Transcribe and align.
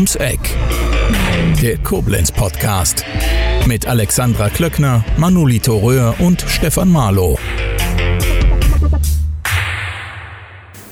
ums 0.00 0.16
Eck. 0.16 0.40
Der 1.60 1.76
Koblenz 1.76 2.32
Podcast 2.32 3.04
mit 3.66 3.86
Alexandra 3.86 4.48
Klöckner, 4.48 5.04
Manolito 5.18 5.76
Röhr 5.76 6.14
und 6.20 6.40
Stefan 6.48 6.90
Marlow. 6.90 7.38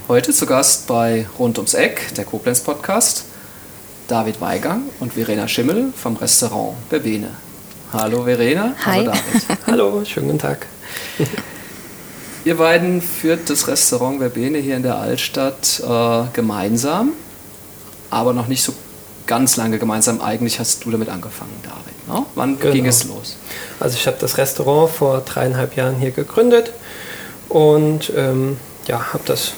Heute 0.08 0.34
zu 0.34 0.44
Gast 0.44 0.86
bei 0.88 1.26
Rund 1.38 1.56
ums 1.56 1.72
Eck, 1.72 2.14
der 2.18 2.26
Koblenz 2.26 2.60
Podcast, 2.60 3.24
David 4.08 4.42
Weigang 4.42 4.82
und 5.00 5.14
Verena 5.14 5.48
Schimmel 5.48 5.90
vom 5.96 6.16
Restaurant 6.16 6.74
Berbene. 6.90 7.30
Hallo 7.94 8.24
Verena. 8.24 8.74
Hi. 8.84 8.98
Hallo 8.98 9.04
David. 9.06 9.58
Hallo, 9.66 10.04
schönen 10.04 10.26
guten 10.26 10.38
Tag. 10.40 10.66
Ihr 12.44 12.58
beiden 12.58 13.00
führt 13.00 13.48
das 13.48 13.68
Restaurant 13.68 14.18
Verbene 14.18 14.58
hier 14.58 14.76
in 14.76 14.82
der 14.82 14.98
Altstadt 14.98 15.80
äh, 15.82 16.24
gemeinsam, 16.34 17.12
aber 18.10 18.34
noch 18.34 18.48
nicht 18.48 18.62
so 18.62 18.74
ganz 19.28 19.56
lange 19.56 19.78
gemeinsam. 19.78 20.20
Eigentlich 20.20 20.58
hast 20.58 20.84
du 20.84 20.90
damit 20.90 21.08
angefangen, 21.08 21.52
David. 21.62 22.08
Ne? 22.20 22.26
Wann 22.34 22.58
Genau. 22.58 22.72
ging 22.72 22.86
es 22.86 23.04
los? 23.04 23.36
Also 23.78 23.96
ich 23.96 24.06
habe 24.08 24.16
das 24.18 24.36
Restaurant 24.38 24.90
vor 24.90 25.20
dreieinhalb 25.20 25.76
Jahren 25.76 25.94
hier 25.96 26.10
gegründet 26.10 26.72
und 27.48 28.12
ähm, 28.16 28.56
ja, 28.88 29.12
habe 29.12 29.22
das 29.26 29.52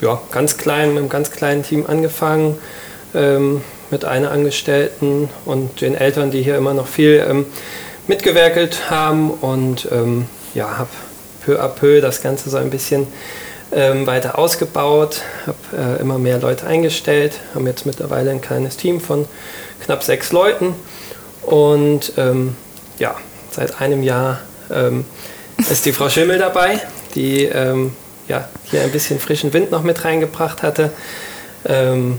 ja, 0.00 0.18
ganz 0.30 0.56
klein, 0.56 0.90
mit 0.90 0.98
einem 0.98 1.08
ganz 1.10 1.30
kleinen 1.30 1.62
Team 1.62 1.84
angefangen, 1.86 2.56
ähm, 3.14 3.60
mit 3.90 4.04
einer 4.06 4.30
Angestellten 4.30 5.28
und 5.44 5.80
den 5.82 5.94
Eltern, 5.94 6.30
die 6.30 6.42
hier 6.42 6.56
immer 6.56 6.72
noch 6.72 6.86
viel 6.86 7.24
ähm, 7.28 7.46
mitgewerkelt 8.08 8.88
haben 8.90 9.30
und 9.30 9.86
ähm, 9.92 10.26
ja, 10.54 10.78
habe 10.78 10.88
peu 11.44 11.60
à 11.60 11.68
peu 11.68 12.00
das 12.00 12.22
Ganze 12.22 12.48
so 12.50 12.56
ein 12.56 12.70
bisschen 12.70 13.06
ähm, 13.74 14.06
weiter 14.06 14.38
ausgebaut, 14.38 15.22
habe 15.46 15.96
äh, 15.98 16.00
immer 16.00 16.18
mehr 16.18 16.38
Leute 16.38 16.66
eingestellt, 16.66 17.34
haben 17.54 17.66
jetzt 17.66 17.86
mittlerweile 17.86 18.30
ein 18.30 18.40
kleines 18.40 18.76
Team 18.76 19.00
von 19.00 19.26
knapp 19.84 20.02
sechs 20.02 20.32
Leuten 20.32 20.74
und 21.42 22.12
ähm, 22.16 22.56
ja, 22.98 23.14
seit 23.50 23.80
einem 23.80 24.02
Jahr 24.02 24.40
ähm, 24.70 25.04
ist 25.70 25.86
die 25.86 25.92
Frau 25.92 26.08
Schimmel 26.08 26.38
dabei, 26.38 26.80
die 27.14 27.44
ähm, 27.44 27.94
ja, 28.28 28.48
hier 28.64 28.82
ein 28.82 28.90
bisschen 28.92 29.18
frischen 29.18 29.52
Wind 29.52 29.70
noch 29.70 29.82
mit 29.82 30.04
reingebracht 30.04 30.62
hatte. 30.62 30.90
Ähm, 31.66 32.18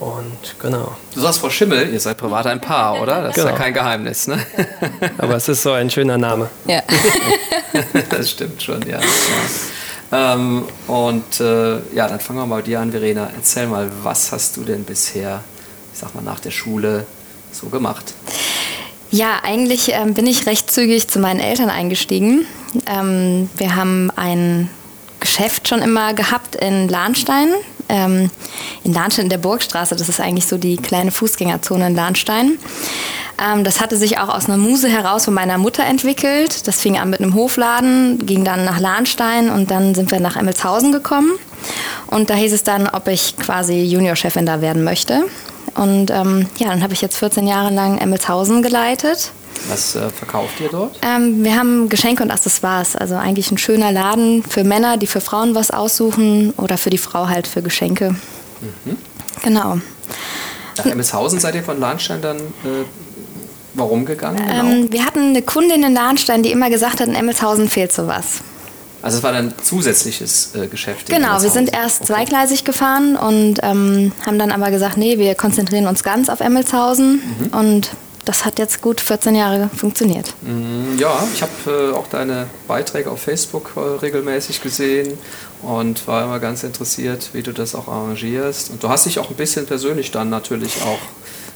und 0.00 0.56
genau, 0.60 0.96
Du 1.14 1.20
sagst 1.20 1.38
Frau 1.40 1.50
Schimmel, 1.50 1.92
ihr 1.92 2.00
seid 2.00 2.16
privat 2.16 2.46
ein 2.46 2.60
Paar, 2.60 3.00
oder? 3.00 3.22
Das 3.22 3.36
ist 3.36 3.44
ja 3.44 3.50
Genau. 3.50 3.56
kein 3.62 3.72
Geheimnis, 3.74 4.26
ne? 4.26 4.38
aber 5.18 5.36
es 5.36 5.48
ist 5.48 5.62
so 5.62 5.72
ein 5.72 5.90
schöner 5.90 6.18
Name. 6.18 6.48
Ja. 6.66 6.82
das 8.10 8.30
stimmt 8.30 8.60
schon, 8.62 8.82
ja. 8.88 8.98
Ähm, 10.12 10.64
und 10.88 11.40
äh, 11.40 11.78
ja, 11.94 12.06
dann 12.06 12.20
fangen 12.20 12.40
wir 12.40 12.46
mal 12.46 12.56
bei 12.56 12.62
dir 12.62 12.80
an, 12.80 12.90
Verena. 12.90 13.30
Erzähl 13.34 13.66
mal, 13.66 13.90
was 14.02 14.30
hast 14.30 14.56
du 14.58 14.62
denn 14.62 14.84
bisher, 14.84 15.42
ich 15.92 15.98
sag 15.98 16.14
mal, 16.14 16.22
nach 16.22 16.38
der 16.38 16.50
Schule 16.50 17.06
so 17.50 17.68
gemacht? 17.68 18.12
Ja, 19.10 19.40
eigentlich 19.42 19.92
ähm, 19.92 20.14
bin 20.14 20.26
ich 20.26 20.46
recht 20.46 20.70
zügig 20.70 21.08
zu 21.08 21.18
meinen 21.18 21.40
Eltern 21.40 21.70
eingestiegen. 21.70 22.46
Ähm, 22.86 23.48
wir 23.56 23.74
haben 23.74 24.10
ein 24.16 24.70
Geschäft 25.20 25.68
schon 25.68 25.80
immer 25.80 26.14
gehabt 26.14 26.56
in 26.56 26.88
Lahnstein. 26.88 27.48
Ähm, 27.92 28.30
in 28.84 28.94
Lahnstein 28.94 29.26
in 29.26 29.30
der 29.30 29.36
Burgstraße, 29.36 29.94
das 29.94 30.08
ist 30.08 30.18
eigentlich 30.18 30.46
so 30.46 30.56
die 30.56 30.78
kleine 30.78 31.10
Fußgängerzone 31.10 31.88
in 31.88 31.94
Lahnstein. 31.94 32.58
Ähm, 33.38 33.64
das 33.64 33.82
hatte 33.82 33.98
sich 33.98 34.18
auch 34.18 34.30
aus 34.30 34.46
einer 34.46 34.56
Muse 34.56 34.88
heraus 34.88 35.26
von 35.26 35.34
meiner 35.34 35.58
Mutter 35.58 35.84
entwickelt. 35.84 36.66
Das 36.66 36.80
fing 36.80 36.98
an 36.98 37.10
mit 37.10 37.20
einem 37.20 37.34
Hofladen, 37.34 38.24
ging 38.24 38.44
dann 38.44 38.64
nach 38.64 38.80
Lahnstein 38.80 39.50
und 39.50 39.70
dann 39.70 39.94
sind 39.94 40.10
wir 40.10 40.20
nach 40.20 40.36
Emmelshausen 40.36 40.90
gekommen. 40.90 41.32
Und 42.06 42.30
da 42.30 42.34
hieß 42.34 42.54
es 42.54 42.64
dann, 42.64 42.88
ob 42.88 43.08
ich 43.08 43.36
quasi 43.36 43.82
Juniorchefin 43.82 44.46
da 44.46 44.62
werden 44.62 44.84
möchte. 44.84 45.24
Und 45.74 46.10
ähm, 46.10 46.46
ja, 46.56 46.68
dann 46.68 46.82
habe 46.82 46.94
ich 46.94 47.02
jetzt 47.02 47.18
14 47.18 47.46
Jahre 47.46 47.72
lang 47.72 47.98
Emmelshausen 47.98 48.62
geleitet. 48.62 49.32
Was 49.68 49.94
äh, 49.94 50.10
verkauft 50.10 50.60
ihr 50.60 50.68
dort? 50.68 50.98
Ähm, 51.02 51.44
wir 51.44 51.56
haben 51.56 51.88
Geschenke 51.88 52.22
und 52.22 52.30
Accessoires, 52.30 52.96
also 52.96 53.14
eigentlich 53.14 53.50
ein 53.50 53.58
schöner 53.58 53.92
Laden 53.92 54.42
für 54.42 54.64
Männer, 54.64 54.96
die 54.96 55.06
für 55.06 55.20
Frauen 55.20 55.54
was 55.54 55.70
aussuchen 55.70 56.52
oder 56.56 56.76
für 56.78 56.90
die 56.90 56.98
Frau 56.98 57.28
halt 57.28 57.46
für 57.46 57.62
Geschenke. 57.62 58.14
Genau. 59.42 59.78
Nach 60.78 60.86
Emmelshausen 60.86 61.38
seid 61.40 61.54
ihr 61.54 61.62
von 61.62 61.78
Lahnstein 61.80 62.20
dann 62.22 62.38
äh, 62.38 62.84
warum 63.74 64.04
gegangen? 64.04 64.36
Genau. 64.38 64.52
Ähm, 64.72 64.92
wir 64.92 65.04
hatten 65.04 65.20
eine 65.30 65.42
Kundin 65.42 65.82
in 65.82 65.94
Lahnstein, 65.94 66.42
die 66.42 66.50
immer 66.50 66.70
gesagt 66.70 67.00
hat, 67.00 67.08
in 67.08 67.14
Emmelshausen 67.14 67.68
fehlt 67.68 67.92
sowas. 67.92 68.40
also 69.02 69.18
es 69.18 69.22
war 69.22 69.32
dann 69.32 69.52
zusätzliches 69.62 70.54
äh, 70.54 70.66
Geschäft. 70.66 71.08
Genau, 71.08 71.42
wir 71.42 71.50
sind 71.50 71.72
erst 71.72 72.02
Okay. 72.02 72.12
zweigleisig 72.12 72.64
gefahren 72.64 73.16
und 73.16 73.56
ähm, 73.62 74.12
haben 74.26 74.38
dann 74.38 74.50
aber 74.52 74.70
gesagt, 74.70 74.96
nee, 74.96 75.18
wir 75.18 75.34
konzentrieren 75.34 75.86
uns 75.86 76.02
ganz 76.02 76.28
auf 76.28 76.40
Emmelshausen 76.40 77.20
und 77.52 77.90
das 78.24 78.44
hat 78.44 78.58
jetzt 78.58 78.80
gut 78.82 79.00
14 79.00 79.34
Jahre 79.34 79.68
funktioniert. 79.76 80.32
Mm, 80.42 80.98
Ja, 80.98 81.24
ich 81.34 81.42
habe 81.42 81.90
äh, 81.92 81.96
auch 81.96 82.06
deine 82.08 82.46
Beiträge 82.68 83.10
auf 83.10 83.20
Facebook 83.22 83.72
äh, 83.76 83.80
regelmäßig 83.80 84.60
gesehen 84.62 85.18
und 85.62 86.06
war 86.06 86.24
immer 86.24 86.38
ganz 86.38 86.62
interessiert, 86.62 87.30
wie 87.32 87.42
du 87.42 87.52
das 87.52 87.74
auch 87.74 87.88
arrangierst. 87.88 88.70
Und 88.70 88.82
du 88.82 88.88
hast 88.88 89.06
dich 89.06 89.18
auch 89.18 89.30
ein 89.30 89.36
bisschen 89.36 89.66
persönlich 89.66 90.10
dann 90.10 90.30
natürlich 90.30 90.82
auch 90.82 90.98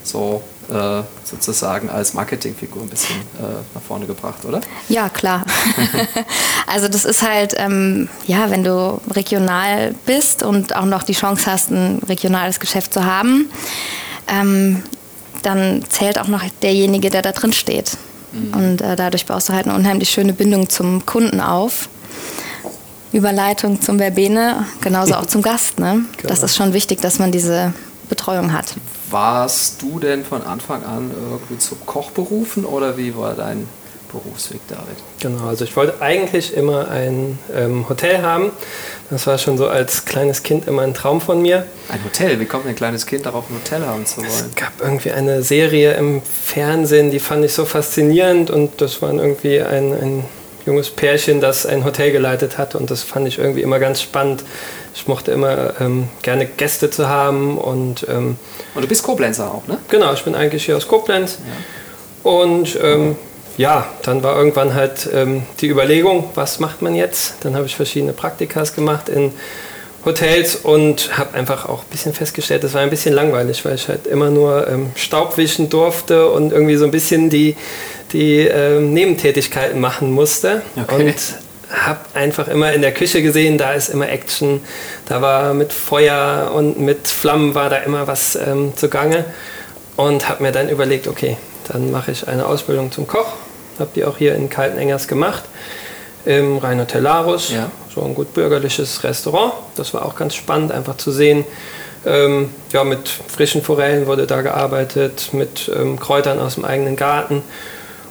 so 0.03 0.41
äh, 0.69 1.03
sozusagen 1.23 1.89
als 1.89 2.13
Marketingfigur 2.13 2.81
ein 2.81 2.89
bisschen 2.89 3.15
äh, 3.39 3.43
nach 3.73 3.81
vorne 3.81 4.05
gebracht, 4.05 4.43
oder? 4.45 4.61
Ja, 4.89 5.09
klar. 5.09 5.45
also 6.67 6.87
das 6.87 7.05
ist 7.05 7.21
halt, 7.21 7.53
ähm, 7.57 8.09
ja, 8.25 8.49
wenn 8.49 8.63
du 8.63 8.99
regional 9.11 9.93
bist 10.05 10.43
und 10.43 10.75
auch 10.75 10.85
noch 10.85 11.03
die 11.03 11.13
Chance 11.13 11.49
hast, 11.51 11.71
ein 11.71 11.99
regionales 12.07 12.59
Geschäft 12.59 12.93
zu 12.93 13.05
haben, 13.05 13.49
ähm, 14.27 14.83
dann 15.47 15.83
zählt 15.89 16.19
auch 16.19 16.27
noch 16.27 16.43
derjenige, 16.61 17.09
der 17.09 17.21
da 17.21 17.31
drin 17.31 17.53
steht. 17.53 17.97
Und 18.53 18.81
äh, 18.81 18.95
dadurch 18.95 19.25
baust 19.25 19.49
du 19.49 19.53
halt 19.53 19.65
eine 19.65 19.75
unheimlich 19.75 20.09
schöne 20.09 20.33
Bindung 20.33 20.69
zum 20.69 21.05
Kunden 21.05 21.39
auf. 21.41 21.89
Überleitung 23.13 23.81
zum 23.81 23.97
Verbene, 23.97 24.65
genauso 24.81 25.15
auch 25.15 25.25
zum 25.25 25.41
Gast. 25.41 25.79
Ne? 25.79 26.01
Das 26.21 26.21
Genau. 26.39 26.45
ist 26.45 26.55
schon 26.55 26.73
wichtig, 26.73 27.01
dass 27.01 27.19
man 27.19 27.31
diese 27.31 27.73
Betreuung 28.09 28.51
hat. 28.53 28.75
Warst 29.09 29.81
du 29.81 29.99
denn 29.99 30.25
von 30.25 30.43
Anfang 30.43 30.83
an 30.83 31.11
irgendwie 31.31 31.57
zum 31.57 31.77
Koch 31.85 32.11
berufen 32.11 32.65
oder 32.65 32.97
wie 32.97 33.15
war 33.15 33.33
dein 33.33 33.67
Berufsweg, 34.11 34.61
David? 34.67 34.97
Genau, 35.19 35.47
also 35.47 35.63
ich 35.65 35.75
wollte 35.75 36.01
eigentlich 36.01 36.55
immer 36.55 36.89
ein 36.89 37.39
ähm, 37.55 37.87
Hotel 37.89 38.21
haben. 38.21 38.51
Das 39.09 39.27
war 39.27 39.37
schon 39.37 39.57
so 39.57 39.67
als 39.67 40.05
kleines 40.05 40.43
Kind 40.43 40.67
immer 40.67 40.81
ein 40.81 40.93
Traum 40.93 41.21
von 41.21 41.41
mir. 41.41 41.65
Ein 41.89 42.03
Hotel? 42.03 42.39
Wie 42.39 42.45
kommt 42.45 42.67
ein 42.67 42.75
kleines 42.75 43.05
Kind 43.05 43.25
darauf, 43.25 43.49
ein 43.49 43.55
Hotel 43.55 43.85
haben 43.85 44.05
zu 44.05 44.17
wollen? 44.17 44.29
Es 44.29 44.55
gab 44.55 44.73
irgendwie 44.81 45.11
eine 45.11 45.43
Serie 45.43 45.93
im 45.93 46.21
Fernsehen, 46.21 47.11
die 47.11 47.19
fand 47.19 47.45
ich 47.45 47.53
so 47.53 47.65
faszinierend 47.65 48.49
und 48.49 48.81
das 48.81 49.01
war 49.01 49.13
irgendwie 49.13 49.61
ein, 49.61 49.93
ein 49.93 50.25
junges 50.65 50.89
Pärchen, 50.89 51.39
das 51.39 51.65
ein 51.65 51.85
Hotel 51.85 52.11
geleitet 52.11 52.57
hat 52.57 52.75
und 52.75 52.91
das 52.91 53.01
fand 53.01 53.27
ich 53.27 53.39
irgendwie 53.39 53.61
immer 53.61 53.79
ganz 53.79 54.01
spannend. 54.01 54.43
Ich 54.93 55.07
mochte 55.07 55.31
immer 55.31 55.79
ähm, 55.79 56.09
gerne 56.23 56.45
Gäste 56.45 56.89
zu 56.89 57.07
haben 57.07 57.57
und 57.57 58.05
ähm, 58.09 58.37
Und 58.75 58.81
du 58.81 58.87
bist 58.87 59.03
Koblenzer 59.03 59.53
auch, 59.53 59.65
ne? 59.67 59.77
genau, 59.89 60.13
ich 60.13 60.23
bin 60.23 60.35
eigentlich 60.35 60.65
hier 60.65 60.75
aus 60.75 60.87
Koblenz 60.87 61.37
und 62.23 62.77
ähm, 62.81 63.15
ja, 63.57 63.87
dann 64.03 64.23
war 64.23 64.37
irgendwann 64.37 64.73
halt 64.73 65.09
ähm, 65.13 65.43
die 65.59 65.67
Überlegung, 65.67 66.29
was 66.35 66.59
macht 66.59 66.81
man 66.81 66.95
jetzt? 66.95 67.35
Dann 67.41 67.55
habe 67.55 67.65
ich 67.65 67.75
verschiedene 67.75 68.13
Praktikas 68.13 68.75
gemacht 68.75 69.09
in 69.09 69.33
Hotels 70.05 70.55
und 70.55 71.17
habe 71.17 71.33
einfach 71.35 71.67
auch 71.67 71.81
ein 71.81 71.89
bisschen 71.89 72.13
festgestellt, 72.13 72.63
das 72.63 72.73
war 72.73 72.81
ein 72.81 72.89
bisschen 72.89 73.13
langweilig, 73.13 73.65
weil 73.65 73.75
ich 73.75 73.87
halt 73.89 74.07
immer 74.07 74.29
nur 74.29 74.67
ähm, 74.67 74.91
Staub 74.95 75.37
wischen 75.37 75.69
durfte 75.69 76.29
und 76.29 76.53
irgendwie 76.53 76.77
so 76.77 76.85
ein 76.85 76.91
bisschen 76.91 77.29
die, 77.29 77.55
die 78.13 78.39
ähm, 78.39 78.93
Nebentätigkeiten 78.93 79.79
machen 79.79 80.11
musste. 80.11 80.61
Okay. 80.81 80.95
Und 80.95 81.15
habe 81.69 81.99
einfach 82.13 82.47
immer 82.47 82.71
in 82.71 82.81
der 82.81 82.93
Küche 82.93 83.21
gesehen, 83.21 83.57
da 83.57 83.73
ist 83.73 83.89
immer 83.89 84.09
Action, 84.09 84.61
da 85.07 85.21
war 85.21 85.53
mit 85.53 85.73
Feuer 85.73 86.51
und 86.55 86.79
mit 86.79 87.09
Flammen 87.09 87.55
war 87.55 87.69
da 87.69 87.77
immer 87.77 88.07
was 88.07 88.35
ähm, 88.35 88.71
zugange 88.77 89.25
und 89.97 90.29
habe 90.29 90.43
mir 90.43 90.53
dann 90.53 90.69
überlegt, 90.69 91.07
okay, 91.09 91.35
dann 91.67 91.91
mache 91.91 92.11
ich 92.11 92.27
eine 92.27 92.45
Ausbildung 92.45 92.93
zum 92.93 93.05
Koch, 93.05 93.33
habe 93.79 93.89
die 93.95 94.05
auch 94.05 94.17
hier 94.17 94.35
in 94.35 94.49
Kaltenengers 94.49 95.07
gemacht, 95.07 95.43
im 96.25 96.57
Rheinhotel 96.57 97.01
Larus, 97.01 97.51
Ja. 97.51 97.69
so 97.93 98.03
ein 98.03 98.13
gut 98.15 98.33
bürgerliches 98.33 99.03
Restaurant. 99.03 99.53
Das 99.75 99.93
war 99.93 100.05
auch 100.05 100.15
ganz 100.15 100.35
spannend, 100.35 100.71
einfach 100.71 100.97
zu 100.97 101.11
sehen. 101.11 101.45
Ähm, 102.05 102.49
ja, 102.71 102.83
mit 102.83 103.09
frischen 103.09 103.61
Forellen 103.63 104.07
wurde 104.07 104.27
da 104.27 104.41
gearbeitet, 104.41 105.29
mit 105.33 105.69
ähm, 105.75 105.99
Kräutern 105.99 106.39
aus 106.39 106.55
dem 106.55 106.65
eigenen 106.65 106.95
Garten. 106.95 107.41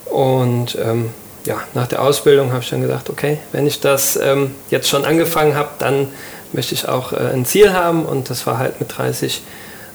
Und 0.06 0.76
ähm, 0.82 1.10
ja, 1.44 1.60
nach 1.74 1.86
der 1.86 2.02
Ausbildung 2.02 2.52
habe 2.52 2.62
ich 2.62 2.70
dann 2.70 2.82
gedacht, 2.82 3.08
okay, 3.10 3.38
wenn 3.52 3.66
ich 3.66 3.80
das 3.80 4.16
ähm, 4.16 4.54
jetzt 4.70 4.88
schon 4.88 5.04
angefangen 5.04 5.54
habe, 5.54 5.68
dann 5.78 6.08
möchte 6.52 6.74
ich 6.74 6.88
auch 6.88 7.12
äh, 7.12 7.16
ein 7.32 7.44
Ziel 7.46 7.72
haben. 7.72 8.04
Und 8.04 8.28
das 8.30 8.46
war 8.46 8.58
halt 8.58 8.80
mit 8.80 8.96
30 8.96 9.42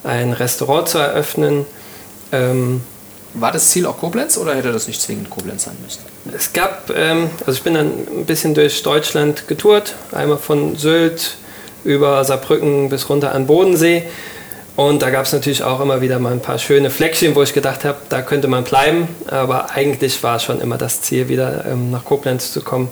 ein 0.04 0.34
Restaurant 0.34 0.88
zu 0.88 0.98
eröffnen. 0.98 1.66
War 3.34 3.52
das 3.52 3.70
Ziel 3.70 3.86
auch 3.86 3.98
Koblenz 3.98 4.38
oder 4.38 4.56
hätte 4.56 4.74
das 4.74 4.88
nicht 4.88 5.02
zwingend 5.02 5.30
Koblenz 5.30 5.64
sein 5.64 5.78
müssen? 5.84 6.02
es 6.36 6.54
gab, 6.54 6.90
ähm, 6.96 7.30
also 7.40 7.54
ich 7.54 7.64
bin 7.64 7.74
dann 7.74 7.88
ein 7.88 8.26
bisschen 8.26 8.54
durch 8.54 8.84
Deutschland 8.84 9.48
getourt, 9.48 9.96
einmal 10.12 10.38
von 10.38 10.76
Sylt 10.76 11.38
über 11.84 12.24
Saarbrücken 12.24 12.90
bis 12.90 13.10
runter 13.10 13.34
an 13.34 13.48
Bodensee 13.48 14.04
Und 14.76 15.02
da 15.02 15.10
gab 15.10 15.26
es 15.26 15.34
natürlich 15.34 15.64
auch 15.64 15.82
immer 15.82 16.02
wieder 16.02 16.20
mal 16.20 16.32
ein 16.32 16.42
paar 16.42 16.58
schöne 16.58 16.90
Fleckchen, 16.90 17.36
wo 17.36 17.44
ich 17.44 17.54
gedacht 17.54 17.86
habe, 17.86 17.98
da 18.10 18.22
könnte 18.22 18.48
man 18.48 18.64
bleiben. 18.64 19.08
Aber 19.28 19.72
eigentlich 19.72 20.24
war 20.24 20.40
schon 20.40 20.62
immer 20.62 20.78
das 20.78 21.02
Ziel, 21.02 21.28
wieder 21.28 21.66
ähm, 21.66 21.92
nach 21.92 22.06
Koblenz 22.06 22.52
zu 22.54 22.62
kommen, 22.62 22.90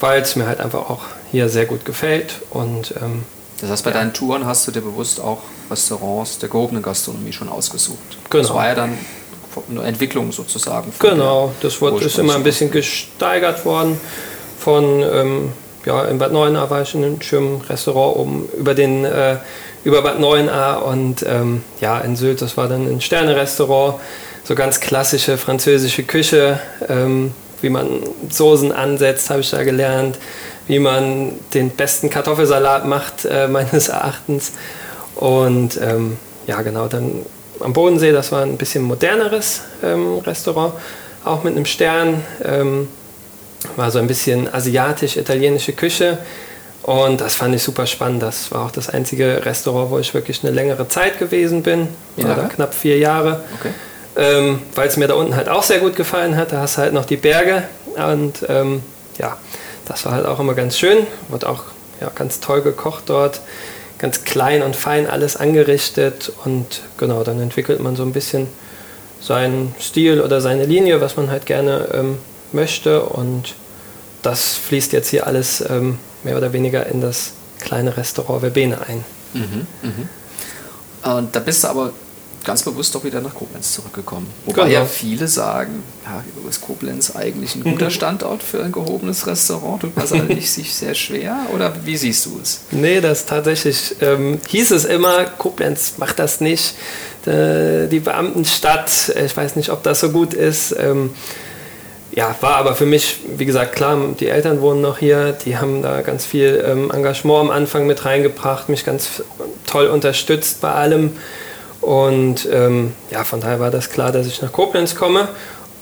weil 0.00 0.22
es 0.22 0.36
mir 0.36 0.46
halt 0.46 0.60
einfach 0.60 0.90
auch 0.90 1.02
hier 1.30 1.48
sehr 1.48 1.66
gut 1.66 1.84
gefällt. 1.84 2.34
Und, 2.50 2.94
ähm, 3.00 3.24
das 3.60 3.70
heißt, 3.70 3.84
bei 3.84 3.90
ja. 3.90 3.98
deinen 3.98 4.12
Touren 4.12 4.46
hast 4.46 4.66
du 4.68 4.70
dir 4.70 4.82
bewusst 4.82 5.20
auch 5.20 5.42
Restaurants 5.70 6.38
der 6.38 6.48
gehobenen 6.48 6.82
Gastronomie 6.82 7.32
schon 7.32 7.48
ausgesucht. 7.48 8.18
Genau. 8.30 8.42
Das 8.42 8.54
war 8.54 8.68
ja 8.68 8.74
dann 8.74 8.98
Entwicklung 9.84 10.32
sozusagen. 10.32 10.92
Genau, 10.98 11.52
das 11.60 11.80
wird, 11.80 12.00
ist 12.02 12.18
immer 12.18 12.34
ein 12.34 12.42
bisschen 12.42 12.70
gesteigert 12.70 13.64
worden. 13.64 14.00
Von, 14.58 15.02
ähm, 15.02 15.52
ja, 15.84 16.04
in 16.04 16.18
Bad 16.18 16.32
Neuenahr 16.32 16.68
war 16.70 16.82
ich 16.82 16.94
in 16.94 17.04
einem 17.04 17.22
schönen 17.22 17.60
Restaurant 17.62 18.16
oben 18.16 18.48
über, 18.58 18.74
den, 18.74 19.04
äh, 19.04 19.36
über 19.84 20.02
Bad 20.02 20.20
Neuenahr 20.20 20.84
und 20.84 21.24
ähm, 21.26 21.62
ja, 21.80 21.98
in 22.00 22.16
Sylt, 22.16 22.42
das 22.42 22.56
war 22.56 22.68
dann 22.68 22.86
ein 22.86 23.00
Sterne-Restaurant, 23.00 23.96
so 24.44 24.54
ganz 24.54 24.80
klassische 24.80 25.38
französische 25.38 26.02
Küche, 26.02 26.60
ähm, 26.88 27.32
wie 27.60 27.70
man 27.70 28.00
Soßen 28.30 28.72
ansetzt, 28.72 29.30
habe 29.30 29.40
ich 29.40 29.50
da 29.50 29.62
gelernt, 29.62 30.18
wie 30.68 30.78
man 30.78 31.32
den 31.54 31.70
besten 31.70 32.10
Kartoffelsalat 32.10 32.86
macht, 32.86 33.24
äh, 33.24 33.48
meines 33.48 33.88
Erachtens. 33.88 34.52
Und 35.16 35.78
ähm, 35.82 36.16
ja, 36.46 36.62
genau, 36.62 36.86
dann 36.86 37.26
am 37.60 37.72
Bodensee, 37.72 38.12
das 38.12 38.32
war 38.32 38.42
ein 38.42 38.56
bisschen 38.56 38.82
moderneres 38.82 39.62
ähm, 39.82 40.18
Restaurant, 40.18 40.74
auch 41.24 41.44
mit 41.44 41.56
einem 41.56 41.64
Stern. 41.64 42.22
Ähm, 42.44 42.88
war 43.76 43.90
so 43.90 43.98
ein 43.98 44.06
bisschen 44.06 44.52
asiatisch-italienische 44.52 45.72
Küche. 45.72 46.18
Und 46.82 47.20
das 47.20 47.34
fand 47.34 47.54
ich 47.54 47.62
super 47.62 47.86
spannend. 47.86 48.22
Das 48.22 48.50
war 48.52 48.66
auch 48.66 48.70
das 48.70 48.88
einzige 48.88 49.44
Restaurant, 49.44 49.90
wo 49.90 49.98
ich 49.98 50.14
wirklich 50.14 50.42
eine 50.42 50.52
längere 50.52 50.88
Zeit 50.88 51.18
gewesen 51.18 51.62
bin. 51.62 51.88
Ja. 52.16 52.34
knapp 52.48 52.72
vier 52.72 52.98
Jahre. 52.98 53.44
Okay. 53.58 53.70
Ähm, 54.16 54.60
Weil 54.74 54.88
es 54.88 54.96
mir 54.96 55.06
da 55.06 55.14
unten 55.14 55.36
halt 55.36 55.48
auch 55.48 55.62
sehr 55.62 55.80
gut 55.80 55.96
gefallen 55.96 56.36
hat. 56.36 56.52
Da 56.52 56.60
hast 56.60 56.76
du 56.76 56.82
halt 56.82 56.94
noch 56.94 57.04
die 57.04 57.16
Berge. 57.16 57.64
Und 57.96 58.44
ähm, 58.48 58.82
ja, 59.18 59.36
das 59.86 60.06
war 60.06 60.12
halt 60.12 60.24
auch 60.24 60.40
immer 60.40 60.54
ganz 60.54 60.78
schön. 60.78 61.06
Wurde 61.28 61.48
auch 61.48 61.64
ja, 62.00 62.10
ganz 62.14 62.40
toll 62.40 62.62
gekocht 62.62 63.04
dort 63.06 63.40
ganz 63.98 64.24
klein 64.24 64.62
und 64.62 64.76
fein 64.76 65.08
alles 65.08 65.36
angerichtet 65.36 66.32
und 66.44 66.82
genau, 66.96 67.24
dann 67.24 67.40
entwickelt 67.40 67.80
man 67.80 67.96
so 67.96 68.02
ein 68.02 68.12
bisschen 68.12 68.46
seinen 69.20 69.74
Stil 69.80 70.20
oder 70.20 70.40
seine 70.40 70.64
Linie, 70.64 71.00
was 71.00 71.16
man 71.16 71.30
halt 71.30 71.46
gerne 71.46 71.88
ähm, 71.92 72.18
möchte 72.52 73.02
und 73.02 73.54
das 74.22 74.54
fließt 74.54 74.92
jetzt 74.92 75.08
hier 75.08 75.26
alles 75.26 75.60
ähm, 75.68 75.98
mehr 76.22 76.36
oder 76.36 76.52
weniger 76.52 76.86
in 76.86 77.00
das 77.00 77.32
kleine 77.60 77.96
Restaurant 77.96 78.40
Verbene 78.40 78.78
ein. 78.86 79.04
Mhm, 79.34 79.66
mh. 79.82 81.16
Und 81.16 81.34
da 81.34 81.40
bist 81.40 81.64
du 81.64 81.68
aber 81.68 81.92
ganz 82.44 82.62
bewusst 82.62 82.94
doch 82.94 83.04
wieder 83.04 83.20
nach 83.20 83.34
Koblenz 83.34 83.72
zurückgekommen. 83.72 84.26
Wobei 84.46 84.64
genau. 84.64 84.80
ja 84.80 84.84
viele 84.84 85.28
sagen, 85.28 85.82
ja, 86.04 86.24
ist 86.48 86.60
Koblenz 86.60 87.14
eigentlich 87.14 87.54
ein 87.54 87.64
guter 87.64 87.90
Standort 87.98 88.42
für 88.42 88.62
ein 88.62 88.72
gehobenes 88.72 89.26
Restaurant? 89.26 89.82
Tut 89.82 89.96
man 89.96 90.20
eigentlich 90.20 90.50
sich 90.50 90.74
sehr 90.74 90.94
schwer? 90.94 91.36
Oder 91.54 91.74
wie 91.84 91.96
siehst 91.96 92.26
du 92.26 92.38
es? 92.42 92.60
Nee, 92.70 93.00
das 93.00 93.26
tatsächlich 93.26 93.96
ähm, 94.00 94.40
hieß 94.48 94.70
es 94.70 94.84
immer, 94.84 95.24
Koblenz 95.24 95.94
macht 95.98 96.18
das 96.18 96.40
nicht. 96.40 96.74
Äh, 97.26 97.88
die 97.88 98.00
Beamtenstadt, 98.00 99.12
ich 99.22 99.36
weiß 99.36 99.56
nicht, 99.56 99.70
ob 99.70 99.82
das 99.82 100.00
so 100.00 100.10
gut 100.10 100.34
ist. 100.34 100.74
Ähm, 100.78 101.10
ja, 102.12 102.34
war 102.40 102.56
aber 102.56 102.74
für 102.74 102.86
mich, 102.86 103.18
wie 103.36 103.44
gesagt, 103.44 103.76
klar, 103.76 103.98
die 104.18 104.28
Eltern 104.28 104.60
wohnen 104.60 104.80
noch 104.80 104.98
hier, 104.98 105.32
die 105.32 105.58
haben 105.58 105.82
da 105.82 106.00
ganz 106.00 106.24
viel 106.24 106.64
ähm, 106.66 106.90
Engagement 106.90 107.40
am 107.40 107.50
Anfang 107.50 107.86
mit 107.86 108.04
reingebracht, 108.04 108.68
mich 108.68 108.84
ganz 108.84 109.22
toll 109.66 109.86
unterstützt 109.88 110.60
bei 110.60 110.72
allem. 110.72 111.12
Und 111.80 112.48
ähm, 112.50 112.92
ja, 113.10 113.24
von 113.24 113.40
daher 113.40 113.60
war 113.60 113.70
das 113.70 113.90
klar, 113.90 114.12
dass 114.12 114.26
ich 114.26 114.42
nach 114.42 114.52
Koblenz 114.52 114.94
komme. 114.94 115.28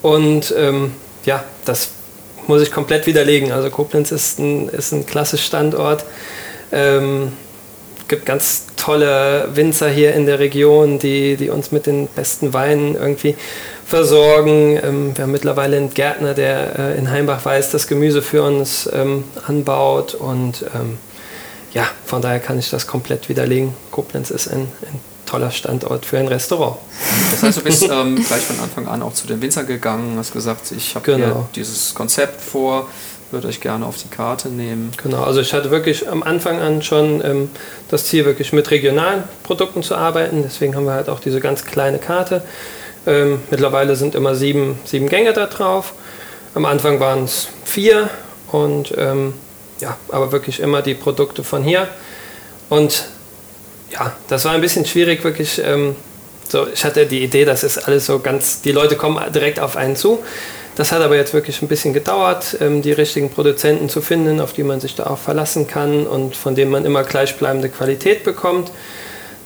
Und 0.03 0.55
ähm, 0.57 0.93
ja, 1.25 1.45
das 1.65 1.91
muss 2.47 2.63
ich 2.63 2.71
komplett 2.71 3.07
widerlegen. 3.07 3.53
Also 3.53 3.71
Koblenz 3.71 4.13
ist 4.13 4.39
ein, 4.39 4.69
ist 4.69 4.93
ein 4.93 5.07
klasse 5.07 5.39
Standort. 5.39 6.05
Ähm, 6.73 7.33
gibt 8.09 8.27
ganz 8.27 8.67
tolle 8.77 9.49
Winzer 9.55 9.89
hier 9.89 10.15
in 10.15 10.27
der 10.27 10.39
Region, 10.39 10.99
die, 10.99 11.37
die 11.37 11.51
uns 11.51 11.73
mit 11.73 11.87
den 11.87 12.07
besten 12.07 12.53
Weinen 12.53 12.95
irgendwie 12.95 13.35
versorgen. 13.85 14.79
Ähm, 14.83 15.17
wir 15.17 15.25
haben 15.25 15.33
mittlerweile 15.33 15.77
einen 15.77 15.93
Gärtner, 15.93 16.35
der 16.35 16.79
äh, 16.79 16.99
in 16.99 17.11
Heimbach 17.11 17.45
weiß, 17.45 17.71
das 17.71 17.87
Gemüse 17.87 18.23
für 18.23 18.43
uns 18.43 18.89
ähm, 18.93 19.25
anbaut. 19.47 20.15
Und 20.15 20.65
ähm, 20.75 20.99
ja, 21.73 21.87
von 22.05 22.23
daher 22.23 22.39
kann 22.39 22.59
ich 22.59 22.71
das 22.71 22.87
komplett 22.87 23.29
widerlegen. 23.29 23.75
Koblenz 23.91 24.31
ist 24.31 24.49
ein, 24.49 24.61
ein 24.83 25.01
toller 25.27 25.51
Standort 25.51 26.07
für 26.07 26.19
ein 26.19 26.29
Restaurant. 26.29 26.77
Das 27.31 27.43
heißt, 27.43 27.59
du 27.59 27.63
bist 27.63 27.83
ähm, 27.83 28.17
gleich 28.17 28.43
von 28.43 28.61
Anfang 28.61 28.89
an 28.89 29.03
auch 29.03 29.13
zu 29.13 29.27
den 29.27 29.43
Winzern 29.43 29.67
gegangen, 29.67 30.17
hast 30.17 30.33
gesagt, 30.33 30.73
ich 30.73 30.95
habe 30.95 31.05
genau. 31.05 31.27
hier 31.27 31.49
dieses 31.57 31.95
Konzept 31.95 32.41
vor, 32.41 32.89
würde 33.31 33.49
euch 33.49 33.61
gerne 33.61 33.85
auf 33.85 33.97
die 33.97 34.09
Karte 34.09 34.49
nehmen. 34.49 34.93
Genau, 35.03 35.23
also 35.25 35.41
ich 35.41 35.53
hatte 35.53 35.71
wirklich 35.71 36.09
am 36.09 36.23
Anfang 36.23 36.61
an 36.61 36.83
schon 36.83 37.25
ähm, 37.25 37.51
das 37.89 38.07
Ziel, 38.07 38.25
wirklich 38.25 38.53
mit 38.53 38.71
regionalen 38.71 39.25
Produkten 39.43 39.83
zu 39.83 39.97
arbeiten. 39.97 40.43
Deswegen 40.45 40.77
haben 40.77 40.85
wir 40.85 40.93
halt 40.93 41.09
auch 41.09 41.21
diese 41.21 41.41
ganz 41.41 41.65
kleine 41.65 41.99
Karte. 41.99 42.43
Ähm, 43.07 43.41
mittlerweile 43.51 43.97
sind 43.97 44.15
immer 44.15 44.35
sieben, 44.35 44.79
sieben 44.85 45.09
Gänge 45.09 45.33
da 45.33 45.47
drauf. 45.47 45.93
Am 46.55 46.65
Anfang 46.65 47.01
waren 47.01 47.25
es 47.25 47.49
vier 47.65 48.09
und 48.53 48.95
ähm, 48.97 49.35
ja, 49.81 49.97
aber 50.09 50.33
wirklich 50.33 50.61
immer 50.61 50.83
die 50.83 50.95
Produkte 50.95 51.45
von 51.45 51.63
hier. 51.63 51.89
Und 52.69 53.07
ja, 53.93 54.13
das 54.29 54.45
war 54.45 54.53
ein 54.53 54.61
bisschen 54.61 54.85
schwierig, 54.85 55.25
wirklich. 55.25 55.61
Ähm, 55.65 55.97
so, 56.49 56.67
ich 56.69 56.85
hatte 56.85 57.07
die 57.07 57.23
Idee, 57.23 57.45
das 57.45 57.65
ist 57.65 57.79
alles 57.79 58.07
so 58.07 58.21
ganz, 58.21 58.63
die 58.63 58.73
Leute 58.73 58.97
kommen 58.97 59.21
direkt 59.33 59.59
auf 59.59 59.77
einen 59.77 59.97
zu. 59.97 60.21
Das 60.77 60.93
hat 60.93 61.01
aber 61.01 61.17
jetzt 61.17 61.33
wirklich 61.33 61.63
ein 61.63 61.69
bisschen 61.69 61.95
gedauert, 61.95 62.59
ähm, 62.61 62.83
die 62.83 62.93
richtigen 62.93 63.31
Produzenten 63.31 63.89
zu 63.89 64.03
finden, 64.03 64.41
auf 64.41 64.53
die 64.53 64.63
man 64.63 64.79
sich 64.79 64.95
da 64.95 65.07
auch 65.07 65.19
verlassen 65.19 65.67
kann 65.67 66.07
und 66.07 66.37
von 66.37 66.55
denen 66.55 66.71
man 66.71 66.85
immer 66.85 67.03
gleichbleibende 67.03 67.71
Qualität 67.71 68.25
bekommt. 68.25 68.71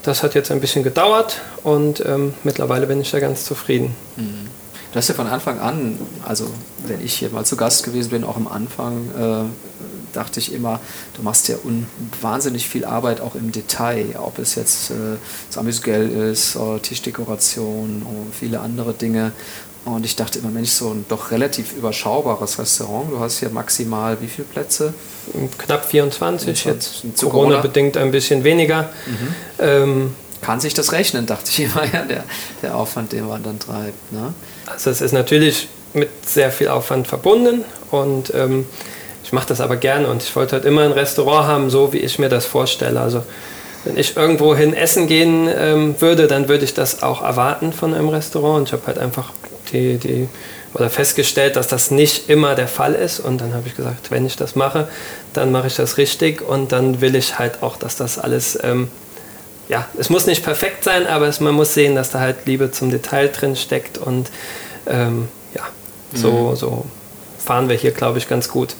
Das 0.03 0.23
hat 0.23 0.35
jetzt 0.35 0.51
ein 0.51 0.59
bisschen 0.59 0.83
gedauert 0.83 1.39
und 1.63 2.03
ähm, 2.05 2.33
mittlerweile 2.43 2.85
bin 2.85 2.99
ich 2.99 3.11
da 3.11 3.19
ganz 3.19 3.45
zufrieden. 3.45 3.95
Mhm. 4.17 4.47
Du 4.91 4.97
hast 4.97 5.07
ja 5.07 5.13
von 5.13 5.27
Anfang 5.27 5.59
an, 5.59 5.97
also 6.27 6.47
wenn 6.85 7.03
ich 7.03 7.13
hier 7.13 7.29
mal 7.29 7.45
zu 7.45 7.55
Gast 7.55 7.85
gewesen 7.85 8.09
bin, 8.09 8.25
auch 8.25 8.35
am 8.35 8.47
Anfang, 8.47 9.09
äh, 9.17 9.45
dachte 10.13 10.39
ich 10.39 10.53
immer, 10.53 10.79
du 11.15 11.23
machst 11.23 11.47
ja 11.47 11.55
wahnsinnig 12.21 12.67
viel 12.67 12.85
Arbeit 12.85 13.21
auch 13.21 13.35
im 13.35 13.51
Detail, 13.51 14.15
ob 14.17 14.39
es 14.39 14.55
jetzt 14.55 14.91
äh, 14.91 15.17
das 15.47 15.57
Amüsgel 15.57 16.31
ist, 16.31 16.57
Tischdekoration 16.81 18.03
und 18.03 18.33
viele 18.33 18.59
andere 18.59 18.93
Dinge. 18.93 19.31
Und 19.83 20.05
ich 20.05 20.15
dachte 20.15 20.39
immer, 20.39 20.49
Mensch, 20.49 20.69
so 20.69 20.89
ein 20.89 21.05
doch 21.09 21.31
relativ 21.31 21.73
überschaubares 21.73 22.59
Restaurant. 22.59 23.11
Du 23.11 23.19
hast 23.19 23.39
hier 23.39 23.49
maximal 23.49 24.21
wie 24.21 24.27
viele 24.27 24.45
Plätze? 24.45 24.93
Knapp 25.57 25.85
24, 25.85 26.65
jetzt 26.65 27.03
Corona-bedingt 27.19 27.97
ein 27.97 28.11
bisschen 28.11 28.43
weniger. 28.43 28.89
Mhm. 29.07 29.35
Ähm, 29.57 30.15
Kann 30.41 30.59
sich 30.59 30.75
das 30.75 30.91
rechnen, 30.91 31.25
dachte 31.25 31.49
ich 31.49 31.61
immer, 31.61 31.83
ja, 31.93 32.05
der, 32.05 32.23
der 32.61 32.75
Aufwand, 32.75 33.11
den 33.11 33.27
man 33.27 33.41
dann 33.41 33.57
treibt. 33.57 34.11
Ne? 34.11 34.33
Also 34.67 34.91
es 34.91 35.01
ist 35.01 35.13
natürlich 35.13 35.67
mit 35.93 36.09
sehr 36.27 36.51
viel 36.51 36.67
Aufwand 36.67 37.07
verbunden 37.07 37.63
und 37.89 38.31
ähm, 38.35 38.65
ich 39.31 39.33
mache 39.33 39.47
das 39.47 39.61
aber 39.61 39.77
gerne 39.77 40.09
und 40.09 40.21
ich 40.21 40.35
wollte 40.35 40.57
halt 40.57 40.65
immer 40.65 40.81
ein 40.81 40.91
Restaurant 40.91 41.47
haben, 41.47 41.69
so 41.69 41.93
wie 41.93 41.99
ich 41.99 42.19
mir 42.19 42.27
das 42.27 42.45
vorstelle. 42.45 42.99
Also 42.99 43.23
wenn 43.85 43.95
ich 43.95 44.17
irgendwo 44.17 44.53
hin 44.57 44.73
essen 44.73 45.07
gehen 45.07 45.49
ähm, 45.57 45.95
würde, 46.01 46.27
dann 46.27 46.49
würde 46.49 46.65
ich 46.65 46.73
das 46.73 47.01
auch 47.01 47.23
erwarten 47.23 47.71
von 47.71 47.93
einem 47.93 48.09
Restaurant. 48.09 48.57
Und 48.57 48.67
ich 48.67 48.73
habe 48.73 48.87
halt 48.87 48.97
einfach 48.97 49.31
die, 49.71 49.97
die, 49.97 50.27
oder 50.73 50.89
festgestellt, 50.89 51.55
dass 51.55 51.69
das 51.69 51.91
nicht 51.91 52.29
immer 52.29 52.55
der 52.55 52.67
Fall 52.67 52.93
ist. 52.93 53.21
Und 53.21 53.39
dann 53.39 53.53
habe 53.53 53.69
ich 53.69 53.77
gesagt, 53.77 54.11
wenn 54.11 54.25
ich 54.25 54.35
das 54.35 54.57
mache, 54.57 54.89
dann 55.31 55.53
mache 55.53 55.67
ich 55.67 55.77
das 55.77 55.97
richtig 55.97 56.41
und 56.41 56.73
dann 56.73 56.99
will 56.99 57.15
ich 57.15 57.39
halt 57.39 57.63
auch, 57.63 57.77
dass 57.77 57.95
das 57.95 58.19
alles, 58.19 58.59
ähm, 58.61 58.89
ja, 59.69 59.87
es 59.97 60.09
muss 60.09 60.25
nicht 60.25 60.43
perfekt 60.43 60.83
sein, 60.83 61.07
aber 61.07 61.29
es, 61.29 61.39
man 61.39 61.53
muss 61.53 61.73
sehen, 61.73 61.95
dass 61.95 62.11
da 62.11 62.19
halt 62.19 62.45
Liebe 62.47 62.71
zum 62.71 62.91
Detail 62.91 63.29
drin 63.29 63.55
steckt 63.55 63.97
und 63.97 64.29
ähm, 64.87 65.29
ja, 65.53 65.63
so, 66.13 66.31
mhm. 66.31 66.55
so 66.57 66.85
fahren 67.39 67.69
wir 67.69 67.77
hier, 67.77 67.91
glaube 67.91 68.17
ich, 68.17 68.27
ganz 68.27 68.49
gut 68.49 68.75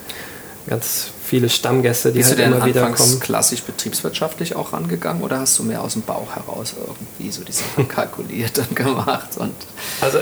ganz 0.67 1.09
viele 1.25 1.49
Stammgäste, 1.49 2.11
die 2.11 2.19
Bist 2.19 2.29
halt 2.29 2.39
du 2.39 2.43
denn 2.43 2.53
immer 2.53 2.65
wieder 2.65 2.89
kommen. 2.89 3.19
klassisch 3.19 3.61
betriebswirtschaftlich 3.61 4.55
auch 4.55 4.73
rangegangen 4.73 5.23
oder 5.23 5.39
hast 5.39 5.57
du 5.59 5.63
mehr 5.63 5.81
aus 5.81 5.93
dem 5.93 6.01
Bauch 6.01 6.35
heraus 6.35 6.75
irgendwie 6.77 7.31
so 7.31 7.43
die 7.43 7.51
Sachen 7.51 7.87
kalkuliert 7.89 8.57
und 8.57 8.75
gemacht? 8.75 9.37
Und 9.37 9.55
also 10.01 10.19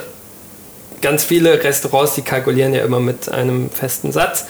ganz 1.01 1.23
viele 1.23 1.63
Restaurants, 1.63 2.15
die 2.15 2.21
kalkulieren 2.21 2.73
ja 2.73 2.83
immer 2.83 2.99
mit 2.99 3.29
einem 3.29 3.69
festen 3.69 4.11
Satz 4.11 4.45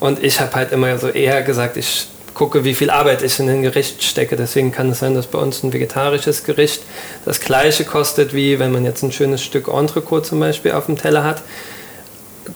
und 0.00 0.22
ich 0.22 0.40
habe 0.40 0.54
halt 0.54 0.72
immer 0.72 0.98
so 0.98 1.08
eher 1.08 1.42
gesagt, 1.42 1.76
ich 1.76 2.08
gucke, 2.34 2.64
wie 2.64 2.74
viel 2.74 2.90
Arbeit 2.90 3.22
ich 3.22 3.38
in 3.38 3.48
ein 3.48 3.62
Gericht 3.62 4.02
stecke. 4.02 4.36
Deswegen 4.36 4.72
kann 4.72 4.90
es 4.90 4.98
sein, 4.98 5.14
dass 5.14 5.28
bei 5.28 5.38
uns 5.38 5.62
ein 5.62 5.72
vegetarisches 5.72 6.44
Gericht 6.44 6.82
das 7.24 7.40
gleiche 7.40 7.84
kostet, 7.84 8.34
wie 8.34 8.58
wenn 8.58 8.72
man 8.72 8.84
jetzt 8.84 9.02
ein 9.02 9.12
schönes 9.12 9.42
Stück 9.42 9.68
Entrecot 9.68 10.26
zum 10.26 10.40
Beispiel 10.40 10.72
auf 10.72 10.86
dem 10.86 10.96
Teller 10.96 11.24
hat 11.24 11.42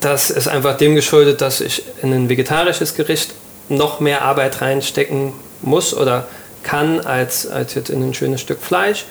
das 0.00 0.30
ist 0.30 0.49
einfach 0.49 0.76
dem 0.76 0.95
geschuldet, 0.95 1.40
dass 1.40 1.61
ich 1.61 1.83
in 2.02 2.12
ein 2.12 2.28
vegetarisches 2.28 2.95
Gericht 2.95 3.35
noch 3.68 4.00
mehr 4.00 4.23
Arbeit 4.23 4.61
reinstecken 4.61 5.33
muss 5.62 5.95
oder 5.95 6.28
kann 6.62 7.00
als, 7.00 7.47
als 7.47 7.75
jetzt 7.75 7.90
in 7.90 8.02
ein 8.02 8.14
schönes 8.14 8.40
Stück 8.40 8.61
Fleisch. 8.61 9.07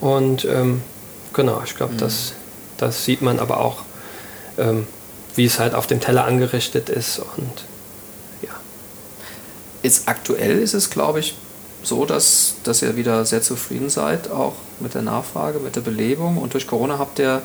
Und 0.00 0.44
ähm, 0.44 0.82
genau, 1.32 1.62
ich 1.64 1.76
glaube, 1.76 1.94
mhm. 1.94 1.98
das, 1.98 2.32
das 2.76 3.04
sieht 3.04 3.22
man 3.22 3.38
aber 3.38 3.60
auch, 3.60 3.82
ähm, 4.58 4.86
wie 5.34 5.44
es 5.44 5.58
halt 5.58 5.74
auf 5.74 5.86
dem 5.86 6.00
Teller 6.00 6.24
angerichtet 6.24 6.88
ist. 6.88 7.18
Und 7.18 7.64
ja. 8.42 8.54
Jetzt 9.82 10.08
aktuell 10.08 10.58
ist 10.58 10.74
es, 10.74 10.90
glaube 10.90 11.20
ich, 11.20 11.34
so, 11.82 12.04
dass, 12.04 12.54
dass 12.64 12.82
ihr 12.82 12.96
wieder 12.96 13.24
sehr 13.24 13.42
zufrieden 13.42 13.90
seid, 13.90 14.30
auch 14.30 14.54
mit 14.80 14.94
der 14.94 15.02
Nachfrage, 15.02 15.58
mit 15.58 15.76
der 15.76 15.82
Belebung. 15.82 16.38
Und 16.38 16.54
durch 16.54 16.66
Corona 16.66 16.98
habt 16.98 17.18
ihr 17.18 17.42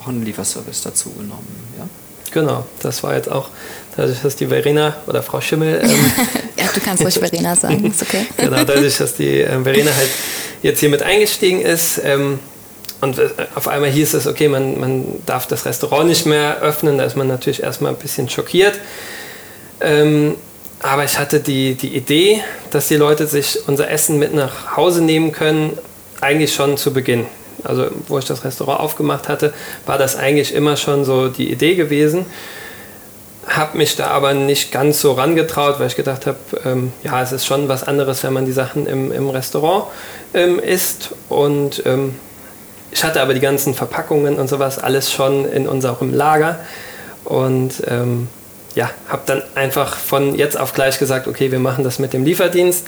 auch 0.00 0.08
einen 0.08 0.24
Lieferservice 0.24 0.82
dazu 0.82 1.10
genommen. 1.10 1.48
Ja? 1.78 1.88
Genau, 2.32 2.64
das 2.80 3.02
war 3.02 3.14
jetzt 3.14 3.30
auch 3.30 3.48
dadurch, 3.96 4.20
dass 4.22 4.36
die 4.36 4.46
Verena 4.46 4.96
oder 5.06 5.22
Frau 5.22 5.40
Schimmel. 5.40 5.80
Ähm, 5.82 5.90
ja, 6.56 6.64
du 6.72 6.80
kannst 6.80 7.04
ruhig 7.04 7.14
Verena 7.14 7.54
sagen, 7.54 7.84
ist 7.90 8.02
okay. 8.02 8.26
genau, 8.36 8.64
dadurch, 8.64 8.96
dass 8.96 9.14
die 9.14 9.40
ähm, 9.40 9.64
Verena 9.64 9.90
halt 9.94 10.10
jetzt 10.62 10.80
hier 10.80 10.88
mit 10.88 11.02
eingestiegen 11.02 11.60
ist. 11.60 12.00
Ähm, 12.04 12.38
und 13.00 13.18
äh, 13.18 13.28
auf 13.54 13.68
einmal 13.68 13.90
hieß 13.90 14.14
es, 14.14 14.26
okay, 14.26 14.48
man, 14.48 14.80
man 14.80 15.04
darf 15.26 15.46
das 15.46 15.66
Restaurant 15.66 16.08
nicht 16.08 16.24
mehr 16.24 16.60
öffnen. 16.60 16.98
Da 16.98 17.04
ist 17.04 17.16
man 17.16 17.28
natürlich 17.28 17.62
erstmal 17.62 17.92
ein 17.92 17.98
bisschen 17.98 18.28
schockiert. 18.28 18.78
Ähm, 19.80 20.36
aber 20.80 21.04
ich 21.04 21.18
hatte 21.18 21.40
die, 21.40 21.74
die 21.74 21.94
Idee, 21.94 22.40
dass 22.70 22.88
die 22.88 22.96
Leute 22.96 23.26
sich 23.26 23.58
unser 23.66 23.90
Essen 23.90 24.18
mit 24.18 24.34
nach 24.34 24.76
Hause 24.76 25.02
nehmen 25.02 25.32
können, 25.32 25.76
eigentlich 26.20 26.54
schon 26.54 26.76
zu 26.76 26.92
Beginn 26.92 27.26
also 27.64 27.86
wo 28.08 28.18
ich 28.18 28.24
das 28.24 28.44
Restaurant 28.44 28.80
aufgemacht 28.80 29.28
hatte, 29.28 29.52
war 29.86 29.98
das 29.98 30.16
eigentlich 30.16 30.54
immer 30.54 30.76
schon 30.76 31.04
so 31.04 31.28
die 31.28 31.50
Idee 31.50 31.74
gewesen. 31.74 32.26
Habe 33.46 33.76
mich 33.78 33.96
da 33.96 34.06
aber 34.08 34.34
nicht 34.34 34.70
ganz 34.70 35.00
so 35.00 35.12
rangetraut, 35.12 35.80
weil 35.80 35.88
ich 35.88 35.96
gedacht 35.96 36.26
habe, 36.26 36.38
ähm, 36.64 36.92
ja, 37.02 37.20
es 37.22 37.32
ist 37.32 37.44
schon 37.44 37.68
was 37.68 37.82
anderes, 37.82 38.22
wenn 38.22 38.32
man 38.32 38.46
die 38.46 38.52
Sachen 38.52 38.86
im, 38.86 39.10
im 39.10 39.28
Restaurant 39.30 39.86
ähm, 40.32 40.58
isst. 40.58 41.10
Und 41.28 41.82
ähm, 41.86 42.14
ich 42.92 43.02
hatte 43.02 43.20
aber 43.20 43.34
die 43.34 43.40
ganzen 43.40 43.74
Verpackungen 43.74 44.36
und 44.36 44.48
sowas 44.48 44.78
alles 44.78 45.10
schon 45.10 45.50
in 45.50 45.66
unserem 45.66 46.14
Lager. 46.14 46.60
Und 47.24 47.82
ähm, 47.88 48.28
ja, 48.74 48.90
habe 49.08 49.22
dann 49.26 49.42
einfach 49.54 49.96
von 49.96 50.34
jetzt 50.34 50.58
auf 50.58 50.72
gleich 50.72 50.98
gesagt, 50.98 51.26
okay, 51.26 51.50
wir 51.50 51.58
machen 51.58 51.84
das 51.84 51.98
mit 51.98 52.12
dem 52.12 52.24
Lieferdienst. 52.24 52.86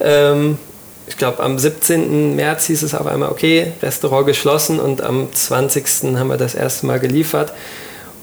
Ähm, 0.00 0.58
ich 1.06 1.16
glaube, 1.16 1.42
am 1.42 1.58
17. 1.58 2.36
März 2.36 2.66
hieß 2.66 2.82
es 2.82 2.94
auf 2.94 3.06
einmal, 3.06 3.30
okay, 3.30 3.72
Restaurant 3.82 4.26
geschlossen 4.26 4.80
und 4.80 5.02
am 5.02 5.32
20. 5.32 6.16
haben 6.16 6.28
wir 6.28 6.36
das 6.36 6.54
erste 6.54 6.86
Mal 6.86 7.00
geliefert. 7.00 7.52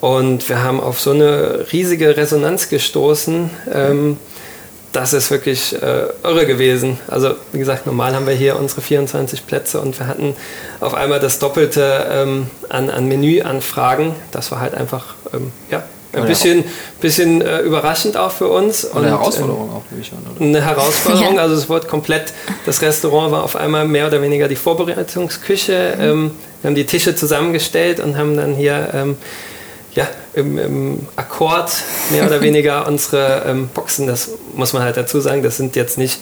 Und 0.02 0.48
wir 0.48 0.64
haben 0.64 0.80
auf 0.80 1.00
so 1.00 1.12
eine 1.12 1.66
riesige 1.74 2.16
Resonanz 2.16 2.70
gestoßen. 2.70 3.50
Ähm, 3.74 4.18
das 4.92 5.14
ist 5.14 5.30
wirklich 5.30 5.74
äh, 5.82 6.08
irre 6.24 6.46
gewesen. 6.48 6.98
Also 7.08 7.36
wie 7.52 7.60
gesagt, 7.60 7.86
normal 7.86 8.16
haben 8.16 8.26
wir 8.26 8.34
hier 8.34 8.56
unsere 8.56 8.82
24 8.82 9.46
Plätze 9.46 9.82
und 9.82 10.00
wir 10.00 10.08
hatten 10.08 10.36
auf 10.80 10.94
einmal 10.94 11.20
das 11.20 11.38
Doppelte 11.38 12.08
ähm, 12.10 12.50
an, 12.70 12.90
an 12.90 13.08
Menüanfragen. 13.08 14.14
Das 14.32 14.52
war 14.52 14.62
halt 14.62 14.74
einfach 14.74 15.16
ähm, 15.34 15.52
ja, 15.70 15.84
ein 16.14 16.26
bisschen, 16.26 16.64
bisschen 17.02 17.42
äh, 17.42 17.60
überraschend 17.60 18.18
auch 18.18 18.32
für 18.32 18.48
uns. 18.48 18.84
Und, 18.84 19.00
eine 19.04 19.10
Herausforderung 19.10 19.70
äh, 19.70 19.74
auch, 19.74 19.84
nehme 19.92 20.02
ich 20.02 20.12
an, 20.12 20.26
oder? 20.36 20.44
Eine 20.44 20.66
Herausforderung, 20.66 21.36
ja. 21.36 21.42
also 21.42 21.56
es 21.56 21.70
wurde 21.70 21.88
komplett, 21.88 22.34
das 22.66 22.82
Restaurant 22.82 23.32
war 23.32 23.44
auf 23.44 23.56
einmal 23.56 23.88
mehr 23.88 24.08
oder 24.08 24.22
weniger 24.22 24.48
die 24.48 24.56
Vorbereitungsküche. 24.56 25.96
Mhm. 25.98 26.04
Ähm, 26.04 26.32
wir 26.62 26.70
haben 26.70 26.76
die 26.76 26.86
Tische 26.86 27.16
zusammengestellt 27.16 28.00
und 28.00 28.18
haben 28.18 28.36
dann 28.36 28.56
hier 28.56 28.90
ähm, 28.94 29.18
ja, 29.94 30.08
im, 30.34 30.58
im, 30.58 31.08
Akkord 31.16 31.72
mehr 32.10 32.26
oder 32.26 32.42
weniger 32.42 32.88
unsere 32.88 33.44
ähm, 33.46 33.70
Boxen, 33.74 34.08
das 34.08 34.30
muss 34.54 34.74
man 34.74 34.84
halt 34.84 34.98
dazu 34.98 35.20
sagen, 35.20 35.44
das 35.44 35.58
sind 35.58 35.76
jetzt 35.76 35.98
nicht 35.98 36.20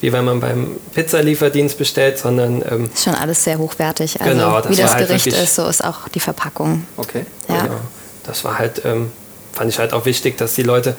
wie 0.00 0.12
wenn 0.12 0.24
man 0.24 0.40
beim 0.40 0.78
Pizzalieferdienst 0.94 1.76
bestellt, 1.76 2.18
sondern... 2.18 2.62
Ähm, 2.70 2.90
ist 2.92 3.04
schon 3.04 3.14
alles 3.14 3.44
sehr 3.44 3.58
hochwertig. 3.58 4.20
Also 4.20 4.32
genau, 4.32 4.60
das 4.60 4.72
wie 4.72 4.80
das 4.80 4.94
halt 4.94 5.08
Gericht 5.08 5.26
ist, 5.26 5.54
so 5.54 5.66
ist 5.68 5.84
auch 5.84 6.08
die 6.08 6.20
Verpackung. 6.20 6.86
Okay. 6.96 7.26
Ja. 7.48 7.62
Genau. 7.62 7.80
Das 8.24 8.44
war 8.44 8.58
halt 8.58 8.82
ähm, 8.84 9.12
fand 9.60 9.70
ich 9.70 9.78
halt 9.78 9.92
auch 9.92 10.06
wichtig, 10.06 10.38
dass 10.38 10.54
die 10.54 10.62
Leute 10.62 10.96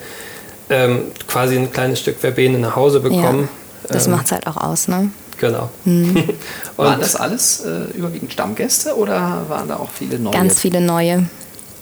ähm, 0.70 1.06
quasi 1.26 1.56
ein 1.56 1.72
kleines 1.72 1.98
Stück 1.98 2.20
Verbene 2.20 2.60
nach 2.60 2.76
Hause 2.76 3.00
bekommen. 3.00 3.48
Ja, 3.82 3.88
das 3.92 4.06
ähm, 4.06 4.12
macht 4.12 4.26
es 4.26 4.30
halt 4.30 4.46
auch 4.46 4.56
aus, 4.56 4.86
ne? 4.86 5.10
Genau. 5.38 5.68
Mhm. 5.84 6.28
waren 6.76 7.00
das 7.00 7.16
alles 7.16 7.64
äh, 7.64 7.90
überwiegend 7.98 8.32
Stammgäste 8.32 8.96
oder 8.96 9.46
waren 9.48 9.66
da 9.66 9.78
auch 9.78 9.90
viele 9.90 10.20
neue? 10.20 10.32
Ganz 10.32 10.60
viele 10.60 10.80
neue. 10.80 11.26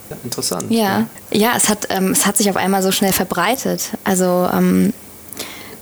Ja, 0.09 0.17
interessant. 0.25 0.71
Ja, 0.71 0.79
ja. 0.81 1.07
ja 1.33 1.53
es, 1.55 1.69
hat, 1.69 1.89
ähm, 1.91 2.13
es 2.13 2.25
hat 2.25 2.39
sich 2.39 2.49
auf 2.49 2.57
einmal 2.57 2.83
so 2.83 2.93
schnell 2.93 3.13
verbreitet. 3.13 3.91
Also 4.05 4.49
ähm, 4.51 4.95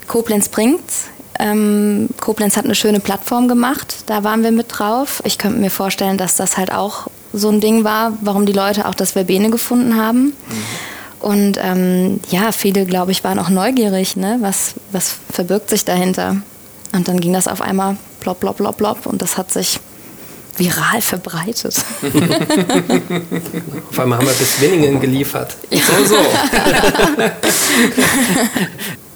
Koblenz 0.09 0.49
bringt's. 0.49 1.05
Ähm, 1.39 2.09
Koblenz 2.21 2.57
hat 2.57 2.65
eine 2.65 2.75
schöne 2.75 2.99
Plattform 2.99 3.47
gemacht, 3.47 3.99
da 4.07 4.25
waren 4.25 4.43
wir 4.43 4.51
mit 4.51 4.67
drauf. 4.77 5.23
Ich 5.25 5.39
könnte 5.39 5.61
mir 5.61 5.71
vorstellen, 5.71 6.19
dass 6.19 6.35
das 6.35 6.57
halt 6.57 6.73
auch 6.73 7.07
so 7.33 7.49
ein 7.49 7.61
Ding 7.61 7.85
war, 7.85 8.13
warum 8.21 8.47
die 8.47 8.53
Leute 8.53 8.87
auch 8.87 8.95
das 8.95 9.13
Verbene 9.13 9.51
gefunden 9.51 9.97
haben. 9.97 10.33
Und 11.21 11.59
ähm, 11.61 12.21
ja, 12.31 12.53
viele, 12.53 12.87
glaube 12.87 13.13
ich, 13.13 13.25
waren 13.25 13.39
auch 13.39 13.49
neugierig, 13.49 14.17
ne? 14.17 14.39
was, 14.41 14.75
was 14.93 15.17
verbirgt 15.31 15.69
sich 15.71 15.85
dahinter. 15.85 16.37
Und 16.93 17.09
dann 17.09 17.21
ging 17.21 17.33
das 17.33 17.49
auf 17.49 17.61
einmal 17.61 17.97
plopp, 18.21 18.41
plopp, 18.41 18.57
plopp, 18.57 18.77
plopp 18.77 19.07
und 19.07 19.21
das 19.21 19.37
hat 19.37 19.53
sich 19.53 19.81
viral 20.57 21.01
verbreitet. 21.01 21.77
auf 23.91 23.99
einmal 23.99 24.19
haben 24.19 24.27
wir 24.27 24.35
bis 24.35 24.61
Winningen 24.61 25.01
geliefert. 25.01 25.57
Ja. 25.71 25.81
So, 25.81 26.05
so. 26.05 26.17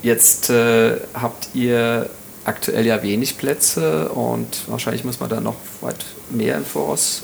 Jetzt 0.03 0.51
äh, 0.51 0.97
habt 1.15 1.49
ihr 1.55 2.11
aktuell 2.45 2.87
ja 2.87 3.03
wenig 3.03 3.39
Plätze 3.39 4.09
und 4.09 4.49
wahrscheinlich 4.67 5.05
muss 5.05 5.21
man 5.21 5.31
da 5.31 5.41
noch 5.41 5.57
weit 5.81 6.05
mehr 6.31 6.57
im 6.57 6.65
Voraus 6.65 7.23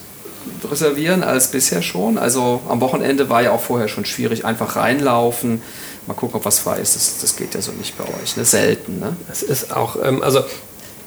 reservieren 0.70 1.22
als 1.22 1.50
bisher 1.50 1.82
schon. 1.82 2.18
Also 2.18 2.60
am 2.68 2.80
Wochenende 2.80 3.28
war 3.28 3.42
ja 3.42 3.52
auch 3.52 3.60
vorher 3.60 3.88
schon 3.88 4.04
schwierig, 4.04 4.44
einfach 4.44 4.76
reinlaufen, 4.76 5.62
mal 6.06 6.14
gucken, 6.14 6.36
ob 6.36 6.44
was 6.44 6.58
frei 6.58 6.78
ist. 6.78 6.96
Das, 6.96 7.20
das 7.20 7.36
geht 7.36 7.54
ja 7.54 7.60
so 7.60 7.72
nicht 7.72 7.96
bei 7.96 8.04
euch, 8.04 8.36
ne? 8.36 8.44
selten. 8.44 8.98
Ne? 8.98 9.16
Es 9.30 9.42
ist 9.42 9.74
auch, 9.74 9.96
ähm, 10.02 10.22
also 10.22 10.42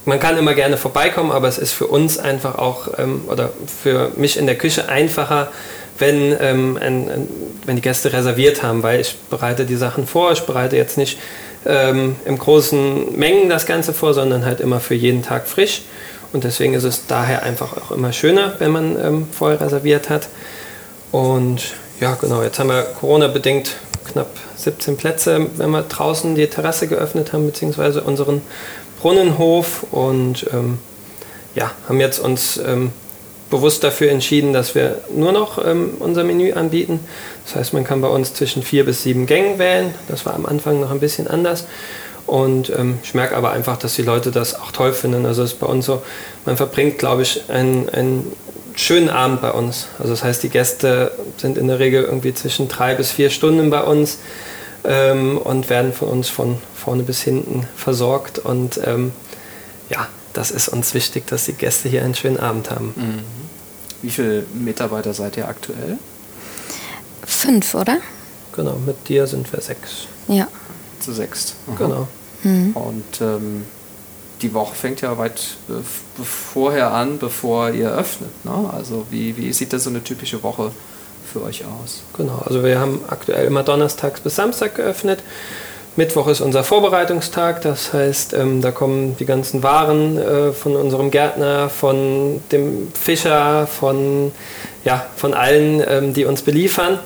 man 0.04 0.18
kann 0.18 0.36
immer 0.36 0.54
gerne 0.54 0.76
vorbeikommen, 0.76 1.30
aber 1.30 1.48
es 1.48 1.58
ist 1.58 1.72
für 1.72 1.86
uns 1.86 2.18
einfach 2.18 2.56
auch, 2.56 2.98
ähm, 2.98 3.22
oder 3.28 3.50
für 3.82 4.12
mich 4.16 4.36
in 4.36 4.46
der 4.46 4.56
Küche 4.56 4.88
einfacher, 4.88 5.48
wenn, 5.98 6.36
ähm, 6.40 6.78
ein, 6.80 7.08
ein, 7.08 7.28
wenn 7.66 7.76
die 7.76 7.82
Gäste 7.82 8.12
reserviert 8.12 8.62
haben, 8.62 8.82
weil 8.82 9.00
ich 9.00 9.16
bereite 9.30 9.64
die 9.64 9.76
Sachen 9.76 10.06
vor, 10.06 10.32
ich 10.32 10.42
bereite 10.42 10.76
jetzt 10.76 10.98
nicht 10.98 11.18
ähm, 11.64 12.16
im 12.24 12.38
großen 12.38 13.16
Mengen 13.16 13.48
das 13.48 13.66
Ganze 13.66 13.92
vor, 13.92 14.14
sondern 14.14 14.44
halt 14.44 14.60
immer 14.60 14.80
für 14.80 14.94
jeden 14.94 15.22
Tag 15.22 15.46
frisch. 15.46 15.82
Und 16.32 16.44
deswegen 16.44 16.74
ist 16.74 16.84
es 16.84 17.06
daher 17.06 17.42
einfach 17.42 17.76
auch 17.76 17.90
immer 17.90 18.12
schöner, 18.12 18.54
wenn 18.58 18.70
man 18.70 18.98
ähm, 19.02 19.26
vorher 19.30 19.60
reserviert 19.60 20.08
hat. 20.08 20.28
Und 21.10 21.74
ja, 22.00 22.14
genau, 22.14 22.42
jetzt 22.42 22.58
haben 22.58 22.70
wir 22.70 22.82
Corona-bedingt 22.82 23.76
knapp 24.10 24.30
17 24.56 24.96
Plätze, 24.96 25.46
wenn 25.56 25.70
wir 25.70 25.82
draußen 25.82 26.34
die 26.34 26.46
Terrasse 26.46 26.88
geöffnet 26.88 27.32
haben, 27.32 27.46
beziehungsweise 27.46 28.02
unseren 28.02 28.40
Brunnenhof. 29.00 29.84
Und 29.90 30.46
ähm, 30.52 30.78
ja, 31.54 31.70
haben 31.86 32.00
jetzt 32.00 32.18
uns 32.18 32.56
ähm, 32.56 32.92
bewusst 33.50 33.84
dafür 33.84 34.10
entschieden, 34.10 34.54
dass 34.54 34.74
wir 34.74 35.02
nur 35.14 35.32
noch 35.32 35.62
ähm, 35.64 35.94
unser 35.98 36.24
Menü 36.24 36.52
anbieten. 36.52 37.00
Das 37.44 37.56
heißt, 37.56 37.74
man 37.74 37.84
kann 37.84 38.00
bei 38.00 38.08
uns 38.08 38.32
zwischen 38.32 38.62
vier 38.62 38.86
bis 38.86 39.02
sieben 39.02 39.26
Gängen 39.26 39.58
wählen. 39.58 39.94
Das 40.08 40.24
war 40.24 40.34
am 40.34 40.46
Anfang 40.46 40.80
noch 40.80 40.90
ein 40.90 41.00
bisschen 41.00 41.28
anders. 41.28 41.66
Und 42.26 42.70
ähm, 42.70 42.98
ich 43.02 43.14
merke 43.14 43.36
aber 43.36 43.50
einfach, 43.50 43.76
dass 43.76 43.94
die 43.94 44.02
Leute 44.02 44.30
das 44.30 44.54
auch 44.54 44.72
toll 44.72 44.92
finden. 44.92 45.26
Also 45.26 45.42
es 45.42 45.52
ist 45.52 45.60
bei 45.60 45.66
uns 45.66 45.86
so, 45.86 46.02
man 46.46 46.56
verbringt, 46.56 46.98
glaube 46.98 47.22
ich, 47.22 47.50
einen, 47.50 47.88
einen 47.88 48.32
schönen 48.74 49.08
Abend 49.10 49.42
bei 49.42 49.50
uns. 49.50 49.88
Also 49.98 50.12
das 50.12 50.24
heißt, 50.24 50.42
die 50.42 50.48
Gäste 50.48 51.12
sind 51.36 51.58
in 51.58 51.68
der 51.68 51.78
Regel 51.78 52.04
irgendwie 52.04 52.32
zwischen 52.32 52.68
drei 52.68 52.94
bis 52.94 53.10
vier 53.10 53.30
Stunden 53.30 53.70
bei 53.70 53.82
uns 53.82 54.18
ähm, 54.84 55.36
und 55.38 55.68
werden 55.68 55.92
von 55.92 56.08
uns 56.08 56.28
von 56.28 56.58
vorne 56.74 57.02
bis 57.02 57.22
hinten 57.22 57.66
versorgt. 57.76 58.38
Und 58.38 58.80
ähm, 58.84 59.12
ja, 59.90 60.06
das 60.32 60.50
ist 60.50 60.68
uns 60.68 60.94
wichtig, 60.94 61.26
dass 61.26 61.44
die 61.46 61.52
Gäste 61.52 61.88
hier 61.88 62.04
einen 62.04 62.14
schönen 62.14 62.38
Abend 62.38 62.70
haben. 62.70 62.94
Mhm. 62.96 63.18
Wie 64.00 64.10
viele 64.10 64.44
Mitarbeiter 64.54 65.12
seid 65.12 65.36
ihr 65.36 65.48
aktuell? 65.48 65.98
Fünf, 67.24 67.74
oder? 67.74 67.98
Genau, 68.54 68.76
mit 68.84 69.08
dir 69.08 69.26
sind 69.26 69.52
wir 69.52 69.60
sechs. 69.60 70.06
Ja 70.28 70.48
zu 71.02 71.12
sechst. 71.12 71.56
Aha. 71.66 71.76
Genau. 71.78 72.08
Mhm. 72.44 72.72
Und 72.72 73.20
ähm, 73.20 73.64
die 74.42 74.52
Woche 74.54 74.74
fängt 74.74 75.00
ja 75.00 75.16
weit 75.18 75.56
vorher 76.22 76.92
an, 76.92 77.18
bevor 77.18 77.70
ihr 77.70 77.92
öffnet. 77.92 78.44
Ne? 78.44 78.70
Also 78.72 79.06
wie, 79.10 79.36
wie 79.36 79.52
sieht 79.52 79.72
da 79.72 79.78
so 79.78 79.90
eine 79.90 80.02
typische 80.02 80.42
Woche 80.42 80.72
für 81.32 81.42
euch 81.42 81.64
aus? 81.64 82.02
Genau, 82.16 82.42
also 82.44 82.64
wir 82.64 82.78
haben 82.78 83.00
aktuell 83.08 83.46
immer 83.46 83.62
donnerstags 83.62 84.20
bis 84.20 84.34
Samstag 84.34 84.74
geöffnet. 84.74 85.22
Mittwoch 85.94 86.26
ist 86.28 86.40
unser 86.40 86.64
Vorbereitungstag, 86.64 87.60
das 87.60 87.92
heißt, 87.92 88.32
ähm, 88.32 88.62
da 88.62 88.70
kommen 88.70 89.14
die 89.18 89.26
ganzen 89.26 89.62
Waren 89.62 90.16
äh, 90.16 90.52
von 90.52 90.74
unserem 90.74 91.10
Gärtner, 91.10 91.68
von 91.68 92.42
dem 92.50 92.88
Fischer, 92.94 93.66
von, 93.66 94.32
ja, 94.84 95.04
von 95.16 95.34
allen, 95.34 95.82
ähm, 95.86 96.14
die 96.14 96.24
uns 96.24 96.42
beliefern. 96.42 96.98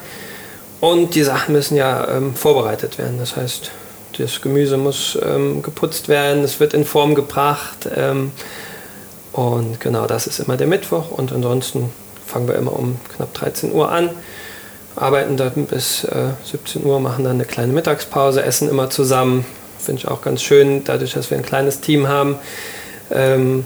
Und 0.81 1.17
die 1.17 1.25
Sachen 1.25 1.53
müssen 1.53 1.77
ja 1.77 2.07
ähm, 2.09 2.37
vorbereitet 2.37 2.97
werden. 2.99 3.19
Das 3.19 3.35
heißt, 3.35 3.73
das 4.19 4.41
Gemüse 4.41 4.77
muss 4.77 5.19
ähm, 5.23 5.63
geputzt 5.63 6.09
werden, 6.09 6.45
es 6.45 6.61
wird 6.61 6.75
in 6.75 6.85
Form 6.85 7.15
gebracht. 7.15 7.89
Ähm, 7.95 8.33
und 9.33 9.81
genau, 9.81 10.07
das 10.07 10.27
ist 10.27 10.39
immer 10.39 10.57
der 10.57 10.67
Mittwoch. 10.67 11.11
Und 11.11 11.33
ansonsten 11.33 11.91
fangen 12.27 12.49
wir 12.49 12.57
immer 12.57 12.73
um 12.73 12.97
knapp 13.15 13.33
13 13.35 13.73
Uhr 13.73 13.91
an, 13.91 14.11
arbeiten 14.97 15.37
dann 15.37 15.67
bis 15.67 16.05
äh, 16.05 16.31
17 16.45 16.85
Uhr, 16.85 17.01
machen 17.01 17.25
dann 17.25 17.35
eine 17.35 17.45
kleine 17.45 17.73
Mittagspause, 17.73 18.43
essen 18.43 18.69
immer 18.69 18.91
zusammen. 18.91 19.45
Finde 19.79 20.01
ich 20.01 20.09
auch 20.09 20.23
ganz 20.23 20.43
schön, 20.43 20.85
dadurch, 20.85 21.13
dass 21.13 21.31
wir 21.31 21.37
ein 21.37 21.45
kleines 21.45 21.81
Team 21.81 22.09
haben. 22.09 22.37
Ähm, 23.11 23.65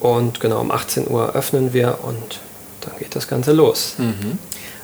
und 0.00 0.40
genau 0.40 0.60
um 0.60 0.70
18 0.72 1.08
Uhr 1.08 1.34
öffnen 1.36 1.72
wir 1.72 1.98
und 2.02 2.40
dann 2.80 2.98
geht 2.98 3.14
das 3.14 3.28
Ganze 3.28 3.52
los. 3.52 3.94
Mhm. 3.98 4.38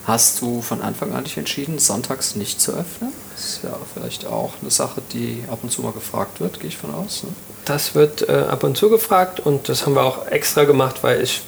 Hast 0.04 0.40
du 0.40 0.62
von 0.62 0.80
Anfang 0.80 1.12
an 1.12 1.24
dich 1.24 1.36
entschieden, 1.36 1.78
sonntags 1.78 2.36
nicht 2.36 2.60
zu 2.60 2.72
öffnen? 2.72 3.12
Das 3.38 3.50
ist 3.50 3.60
ja 3.62 3.70
vielleicht 3.94 4.26
auch 4.26 4.54
eine 4.60 4.70
Sache, 4.72 5.00
die 5.12 5.44
ab 5.48 5.60
und 5.62 5.70
zu 5.70 5.82
mal 5.82 5.92
gefragt 5.92 6.40
wird, 6.40 6.58
gehe 6.58 6.70
ich 6.70 6.76
von 6.76 6.92
aus. 6.92 7.22
Ne? 7.22 7.28
Das 7.66 7.94
wird 7.94 8.28
äh, 8.28 8.32
ab 8.32 8.64
und 8.64 8.76
zu 8.76 8.90
gefragt 8.90 9.38
und 9.38 9.68
das 9.68 9.86
haben 9.86 9.94
wir 9.94 10.02
auch 10.02 10.26
extra 10.26 10.64
gemacht, 10.64 10.96
weil 11.02 11.22
ich, 11.22 11.42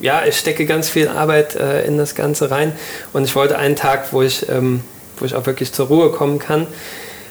ja, 0.00 0.26
ich 0.26 0.36
stecke 0.36 0.66
ganz 0.66 0.90
viel 0.90 1.08
Arbeit 1.08 1.56
äh, 1.56 1.86
in 1.86 1.96
das 1.96 2.14
Ganze 2.14 2.50
rein 2.50 2.76
und 3.14 3.24
ich 3.24 3.34
wollte 3.34 3.56
einen 3.56 3.74
Tag, 3.74 4.12
wo 4.12 4.20
ich, 4.20 4.50
ähm, 4.50 4.84
wo 5.16 5.24
ich 5.24 5.34
auch 5.34 5.46
wirklich 5.46 5.72
zur 5.72 5.86
Ruhe 5.86 6.10
kommen 6.10 6.38
kann. 6.38 6.66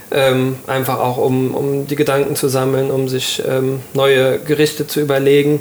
Ähm, 0.09 0.57
einfach 0.65 0.97
auch, 0.97 1.17
um, 1.17 1.53
um 1.53 1.85
die 1.85 1.95
Gedanken 1.95 2.35
zu 2.35 2.47
sammeln, 2.47 2.89
um 2.89 3.07
sich 3.07 3.43
ähm, 3.47 3.81
neue 3.93 4.39
Gerichte 4.39 4.87
zu 4.87 5.01
überlegen. 5.01 5.59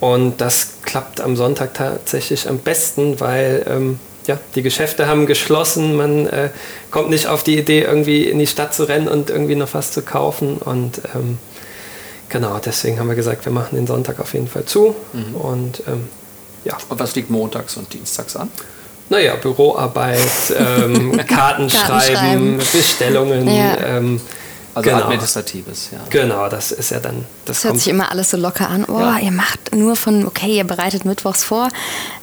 Und 0.00 0.40
das 0.40 0.78
klappt 0.86 1.20
am 1.20 1.36
Sonntag 1.36 1.74
tatsächlich 1.74 2.48
am 2.48 2.60
besten, 2.60 3.20
weil 3.20 3.66
ähm, 3.68 4.00
ja, 4.28 4.38
die 4.54 4.62
Geschäfte 4.62 5.08
haben 5.08 5.26
geschlossen, 5.26 5.96
man 5.96 6.26
äh, 6.26 6.50
kommt 6.90 7.08
nicht 7.08 7.26
auf 7.26 7.42
die 7.42 7.58
Idee, 7.58 7.80
irgendwie 7.80 8.24
in 8.24 8.38
die 8.38 8.46
Stadt 8.46 8.74
zu 8.74 8.84
rennen 8.84 9.08
und 9.08 9.30
irgendwie 9.30 9.56
noch 9.56 9.72
was 9.72 9.90
zu 9.90 10.02
kaufen. 10.02 10.58
Und 10.58 11.00
ähm, 11.14 11.38
genau, 12.28 12.60
deswegen 12.64 13.00
haben 13.00 13.08
wir 13.08 13.16
gesagt, 13.16 13.46
wir 13.46 13.52
machen 13.52 13.74
den 13.74 13.86
Sonntag 13.86 14.20
auf 14.20 14.34
jeden 14.34 14.46
Fall 14.46 14.66
zu. 14.66 14.94
Mhm. 15.14 15.34
Und 15.34 15.82
ähm, 15.88 16.08
ja. 16.64 16.76
Und 16.90 17.00
was 17.00 17.14
liegt 17.14 17.30
montags 17.30 17.78
und 17.78 17.92
dienstags 17.92 18.36
an? 18.36 18.50
Naja, 19.08 19.34
Büroarbeit, 19.36 20.20
ähm, 20.58 21.18
Karten 21.26 21.70
schreiben, 21.70 22.58
Bestellungen. 22.58 23.48
Ja. 23.48 23.78
Ähm, 23.78 24.20
also 24.74 24.90
genau. 24.90 25.04
Administratives, 25.04 25.88
ja. 25.92 26.00
Genau, 26.10 26.50
das 26.50 26.70
ist 26.70 26.90
ja 26.90 27.00
dann. 27.00 27.24
Das, 27.46 27.62
das 27.62 27.64
hört 27.64 27.78
sich 27.78 27.88
immer 27.88 28.12
alles 28.12 28.30
so 28.30 28.36
locker 28.36 28.68
an. 28.68 28.84
Oh, 28.84 29.00
ja. 29.00 29.18
ihr 29.18 29.32
macht 29.32 29.74
nur 29.74 29.96
von, 29.96 30.26
okay, 30.26 30.58
ihr 30.58 30.64
bereitet 30.64 31.06
mittwochs 31.06 31.44
vor. 31.44 31.70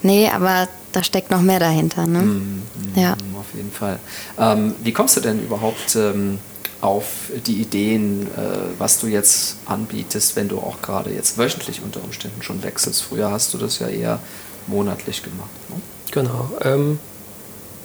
Nee, 0.03 0.29
aber 0.29 0.67
da 0.95 1.03
steckt 1.03 1.29
noch 1.29 1.41
mehr 1.41 1.59
dahinter. 1.59 2.07
Ne? 2.07 2.19
Mm, 2.19 2.63
mm, 2.63 2.99
ja. 2.99 3.13
Auf 3.37 3.53
jeden 3.53 3.71
Fall. 3.71 3.99
Ähm, 4.39 4.75
wie 4.81 4.93
kommst 4.93 5.17
du 5.17 5.21
denn 5.21 5.43
überhaupt 5.43 5.95
ähm, 5.95 6.39
auf 6.79 7.05
die 7.45 7.61
Ideen, 7.61 8.27
äh, 8.27 8.79
was 8.79 8.99
du 8.99 9.07
jetzt 9.07 9.57
anbietest, 9.65 10.35
wenn 10.37 10.47
du 10.47 10.59
auch 10.59 10.81
gerade 10.81 11.11
jetzt 11.11 11.37
wöchentlich 11.37 11.81
unter 11.83 12.01
Umständen 12.01 12.41
schon 12.41 12.63
wechselst? 12.63 13.03
Früher 13.03 13.29
hast 13.29 13.53
du 13.53 13.57
das 13.57 13.79
ja 13.79 13.87
eher 13.87 14.19
monatlich 14.67 15.21
gemacht. 15.21 15.49
Ne? 15.69 15.75
Genau. 16.11 16.49
Ähm, 16.61 16.99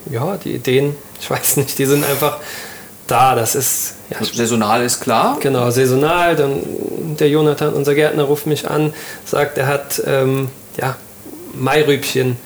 ja, 0.08 0.36
die 0.36 0.54
Ideen, 0.54 0.94
ich 1.20 1.28
weiß 1.28 1.56
nicht, 1.56 1.78
die 1.78 1.86
sind 1.86 2.04
einfach 2.04 2.38
da. 3.08 3.34
Das 3.34 3.56
ist. 3.56 3.94
Ja, 4.10 4.18
also 4.18 4.32
saisonal 4.34 4.84
ist 4.84 5.00
klar. 5.00 5.38
Genau, 5.40 5.68
saisonal. 5.70 6.36
Dann 6.36 6.60
der 7.18 7.28
Jonathan, 7.28 7.74
unser 7.74 7.96
Gärtner, 7.96 8.22
ruft 8.22 8.46
mich 8.46 8.70
an, 8.70 8.94
sagt, 9.24 9.58
er 9.58 9.66
hat 9.66 10.00
ähm, 10.06 10.48
ja, 10.76 10.96
Mairübchen. 11.54 12.36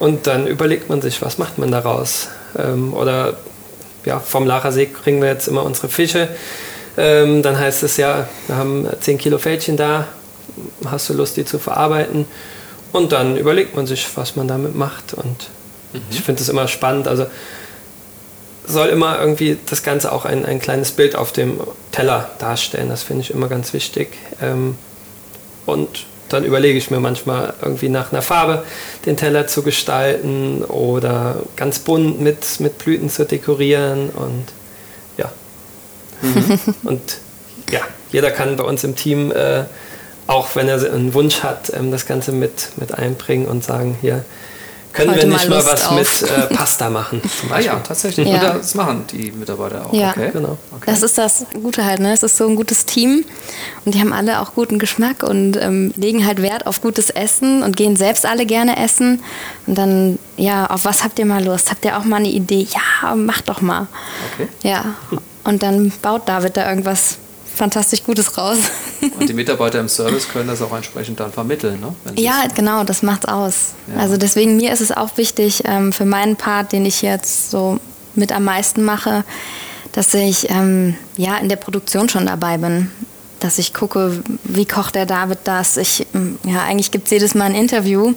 Und 0.00 0.26
dann 0.26 0.46
überlegt 0.46 0.88
man 0.88 1.02
sich, 1.02 1.22
was 1.22 1.38
macht 1.38 1.58
man 1.58 1.70
daraus? 1.70 2.28
Ähm, 2.58 2.94
oder 2.94 3.34
ja, 4.04 4.18
vom 4.18 4.46
Lachersee 4.46 4.86
kriegen 4.86 5.20
wir 5.20 5.28
jetzt 5.28 5.46
immer 5.46 5.62
unsere 5.62 5.88
Fische. 5.88 6.28
Ähm, 6.96 7.42
dann 7.42 7.58
heißt 7.58 7.82
es 7.82 7.98
ja, 7.98 8.26
wir 8.46 8.56
haben 8.56 8.88
10 8.98 9.18
Kilo 9.18 9.38
Fältchen 9.38 9.76
da, 9.76 10.08
hast 10.86 11.10
du 11.10 11.12
Lust, 11.12 11.36
die 11.36 11.44
zu 11.44 11.58
verarbeiten? 11.58 12.24
Und 12.92 13.12
dann 13.12 13.36
überlegt 13.36 13.76
man 13.76 13.86
sich, 13.86 14.06
was 14.16 14.36
man 14.36 14.48
damit 14.48 14.74
macht. 14.74 15.14
Und 15.14 15.50
mhm. 15.92 16.00
ich 16.10 16.22
finde 16.22 16.42
es 16.42 16.48
immer 16.48 16.66
spannend. 16.66 17.06
Also 17.06 17.26
soll 18.66 18.88
immer 18.88 19.20
irgendwie 19.20 19.58
das 19.68 19.82
Ganze 19.82 20.12
auch 20.12 20.24
ein, 20.24 20.46
ein 20.46 20.60
kleines 20.60 20.92
Bild 20.92 21.14
auf 21.14 21.30
dem 21.32 21.60
Teller 21.92 22.30
darstellen. 22.38 22.88
Das 22.88 23.02
finde 23.02 23.22
ich 23.22 23.30
immer 23.30 23.48
ganz 23.48 23.74
wichtig. 23.74 24.16
Ähm, 24.40 24.76
und 25.66 26.06
dann 26.32 26.44
überlege 26.44 26.78
ich 26.78 26.90
mir 26.90 27.00
manchmal 27.00 27.54
irgendwie 27.60 27.88
nach 27.88 28.12
einer 28.12 28.22
Farbe 28.22 28.64
den 29.06 29.16
Teller 29.16 29.46
zu 29.46 29.62
gestalten 29.62 30.64
oder 30.64 31.42
ganz 31.56 31.80
bunt 31.80 32.20
mit, 32.20 32.60
mit 32.60 32.78
Blüten 32.78 33.10
zu 33.10 33.24
dekorieren 33.24 34.10
und 34.10 34.44
ja. 35.16 35.30
Mhm. 36.22 36.58
und 36.84 37.18
ja, 37.70 37.80
jeder 38.12 38.30
kann 38.30 38.56
bei 38.56 38.64
uns 38.64 38.84
im 38.84 38.96
Team, 38.96 39.32
äh, 39.32 39.64
auch 40.26 40.54
wenn 40.54 40.68
er 40.68 40.76
einen 40.92 41.14
Wunsch 41.14 41.42
hat, 41.42 41.72
ähm, 41.74 41.90
das 41.90 42.06
Ganze 42.06 42.32
mit, 42.32 42.70
mit 42.76 42.94
einbringen 42.94 43.46
und 43.46 43.64
sagen, 43.64 43.96
hier, 44.00 44.24
können 44.92 45.14
wir 45.14 45.26
nicht 45.26 45.48
mal, 45.48 45.58
mal 45.62 45.66
was 45.66 45.86
auf. 45.86 45.98
mit 45.98 46.30
äh, 46.30 46.54
Pasta 46.54 46.90
machen? 46.90 47.22
ah 47.50 47.60
ja, 47.60 47.76
tatsächlich. 47.80 48.28
Ja. 48.28 48.54
Das 48.54 48.74
machen 48.74 49.04
die 49.10 49.30
Mitarbeiter 49.30 49.86
auch. 49.86 49.92
Ja, 49.92 50.10
okay. 50.10 50.30
genau. 50.32 50.58
Okay. 50.72 50.84
Das 50.86 51.02
ist 51.02 51.18
das 51.18 51.46
Gute 51.54 51.84
halt. 51.84 52.00
Ne? 52.00 52.12
Es 52.12 52.22
ist 52.22 52.36
so 52.36 52.46
ein 52.48 52.56
gutes 52.56 52.86
Team 52.86 53.24
und 53.84 53.94
die 53.94 54.00
haben 54.00 54.12
alle 54.12 54.40
auch 54.40 54.54
guten 54.54 54.78
Geschmack 54.78 55.22
und 55.22 55.56
ähm, 55.56 55.92
legen 55.96 56.26
halt 56.26 56.42
Wert 56.42 56.66
auf 56.66 56.80
gutes 56.80 57.10
Essen 57.10 57.62
und 57.62 57.76
gehen 57.76 57.96
selbst 57.96 58.26
alle 58.26 58.46
gerne 58.46 58.82
essen. 58.82 59.22
Und 59.66 59.78
dann, 59.78 60.18
ja, 60.36 60.66
auf 60.66 60.84
was 60.84 61.04
habt 61.04 61.18
ihr 61.18 61.26
mal 61.26 61.44
Lust? 61.44 61.70
Habt 61.70 61.84
ihr 61.84 61.96
auch 61.96 62.04
mal 62.04 62.16
eine 62.16 62.30
Idee? 62.30 62.66
Ja, 62.70 63.14
macht 63.14 63.48
doch 63.48 63.60
mal. 63.60 63.86
Okay. 64.34 64.48
Ja. 64.62 64.94
Und 65.44 65.62
dann 65.62 65.92
baut 66.02 66.28
David 66.28 66.56
da 66.56 66.68
irgendwas 66.68 67.18
fantastisch 67.54 68.02
Gutes 68.02 68.36
raus. 68.36 68.58
Und 69.18 69.28
die 69.28 69.34
Mitarbeiter 69.34 69.80
im 69.80 69.88
Service 69.88 70.28
können 70.28 70.48
das 70.48 70.62
auch 70.62 70.74
entsprechend 70.74 71.20
dann 71.20 71.32
vermitteln, 71.32 71.80
ne? 71.80 71.94
ja, 72.16 72.44
genau, 72.54 72.84
das 72.84 73.02
macht's 73.02 73.26
aus. 73.26 73.72
Ja. 73.94 74.02
Also 74.02 74.16
deswegen 74.16 74.56
mir 74.56 74.72
ist 74.72 74.80
es 74.80 74.92
auch 74.92 75.16
wichtig 75.16 75.62
ähm, 75.64 75.92
für 75.92 76.04
meinen 76.04 76.36
Part, 76.36 76.72
den 76.72 76.86
ich 76.86 77.02
jetzt 77.02 77.50
so 77.50 77.78
mit 78.14 78.32
am 78.32 78.44
meisten 78.44 78.82
mache, 78.82 79.24
dass 79.92 80.12
ich 80.14 80.50
ähm, 80.50 80.96
ja 81.16 81.36
in 81.38 81.48
der 81.48 81.56
Produktion 81.56 82.08
schon 82.08 82.26
dabei 82.26 82.58
bin 82.58 82.90
dass 83.40 83.58
ich 83.58 83.74
gucke, 83.74 84.22
wie 84.44 84.66
kocht 84.66 84.94
der 84.94 85.06
David 85.06 85.38
das. 85.44 85.76
Ich, 85.76 86.06
ja, 86.44 86.62
eigentlich 86.62 86.90
gibt 86.90 87.06
es 87.06 87.10
jedes 87.10 87.34
Mal 87.34 87.46
ein 87.46 87.54
Interview 87.54 88.14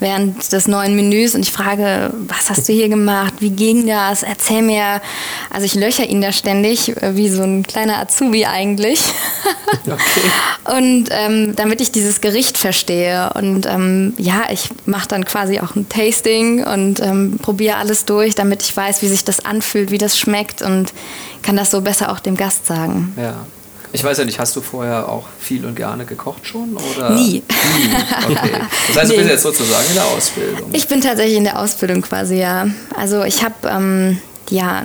während 0.00 0.52
des 0.52 0.68
neuen 0.68 0.94
Menüs 0.94 1.34
und 1.34 1.40
ich 1.42 1.52
frage, 1.52 2.12
was 2.26 2.50
hast 2.50 2.68
du 2.68 2.72
hier 2.72 2.88
gemacht? 2.88 3.34
Wie 3.40 3.50
ging 3.50 3.86
das? 3.86 4.22
Erzähl 4.22 4.62
mir. 4.62 5.00
Also 5.50 5.66
ich 5.66 5.74
löcher 5.74 6.04
ihn 6.04 6.20
da 6.20 6.32
ständig, 6.32 6.96
äh, 7.02 7.16
wie 7.16 7.28
so 7.28 7.42
ein 7.42 7.62
kleiner 7.62 7.98
Azubi 7.98 8.46
eigentlich. 8.46 9.00
Okay. 9.86 10.76
und 10.76 11.08
ähm, 11.10 11.54
damit 11.56 11.80
ich 11.80 11.92
dieses 11.92 12.20
Gericht 12.20 12.58
verstehe. 12.58 13.30
Und 13.34 13.66
ähm, 13.66 14.14
ja, 14.18 14.44
ich 14.50 14.68
mache 14.86 15.08
dann 15.08 15.24
quasi 15.24 15.60
auch 15.60 15.76
ein 15.76 15.88
Tasting 15.88 16.64
und 16.64 17.00
ähm, 17.00 17.38
probiere 17.40 17.76
alles 17.76 18.04
durch, 18.04 18.34
damit 18.34 18.62
ich 18.62 18.76
weiß, 18.76 19.02
wie 19.02 19.08
sich 19.08 19.24
das 19.24 19.44
anfühlt, 19.44 19.90
wie 19.90 19.98
das 19.98 20.18
schmeckt 20.18 20.62
und 20.62 20.92
kann 21.42 21.56
das 21.56 21.70
so 21.70 21.80
besser 21.80 22.12
auch 22.12 22.20
dem 22.20 22.36
Gast 22.36 22.66
sagen. 22.66 23.14
Ja. 23.16 23.46
Ich 23.92 24.04
weiß 24.04 24.18
ja 24.18 24.24
nicht, 24.24 24.38
hast 24.38 24.54
du 24.54 24.60
vorher 24.60 25.08
auch 25.08 25.24
viel 25.40 25.64
und 25.64 25.74
gerne 25.74 26.04
gekocht 26.04 26.46
schon? 26.46 26.76
Oder? 26.76 27.10
Nie. 27.10 27.42
Nie. 27.42 27.42
Okay. 28.30 28.50
Das 28.88 28.96
heißt, 28.98 29.10
du 29.10 29.14
nee. 29.14 29.18
bist 29.18 29.30
jetzt 29.30 29.42
sozusagen 29.42 29.86
in 29.88 29.94
der 29.94 30.04
Ausbildung. 30.04 30.70
Ich 30.72 30.88
bin 30.88 31.00
tatsächlich 31.00 31.36
in 31.36 31.44
der 31.44 31.58
Ausbildung 31.58 32.02
quasi, 32.02 32.36
ja. 32.36 32.66
Also 32.96 33.24
ich 33.24 33.42
habe 33.42 33.54
ähm, 33.68 34.18
ja, 34.50 34.82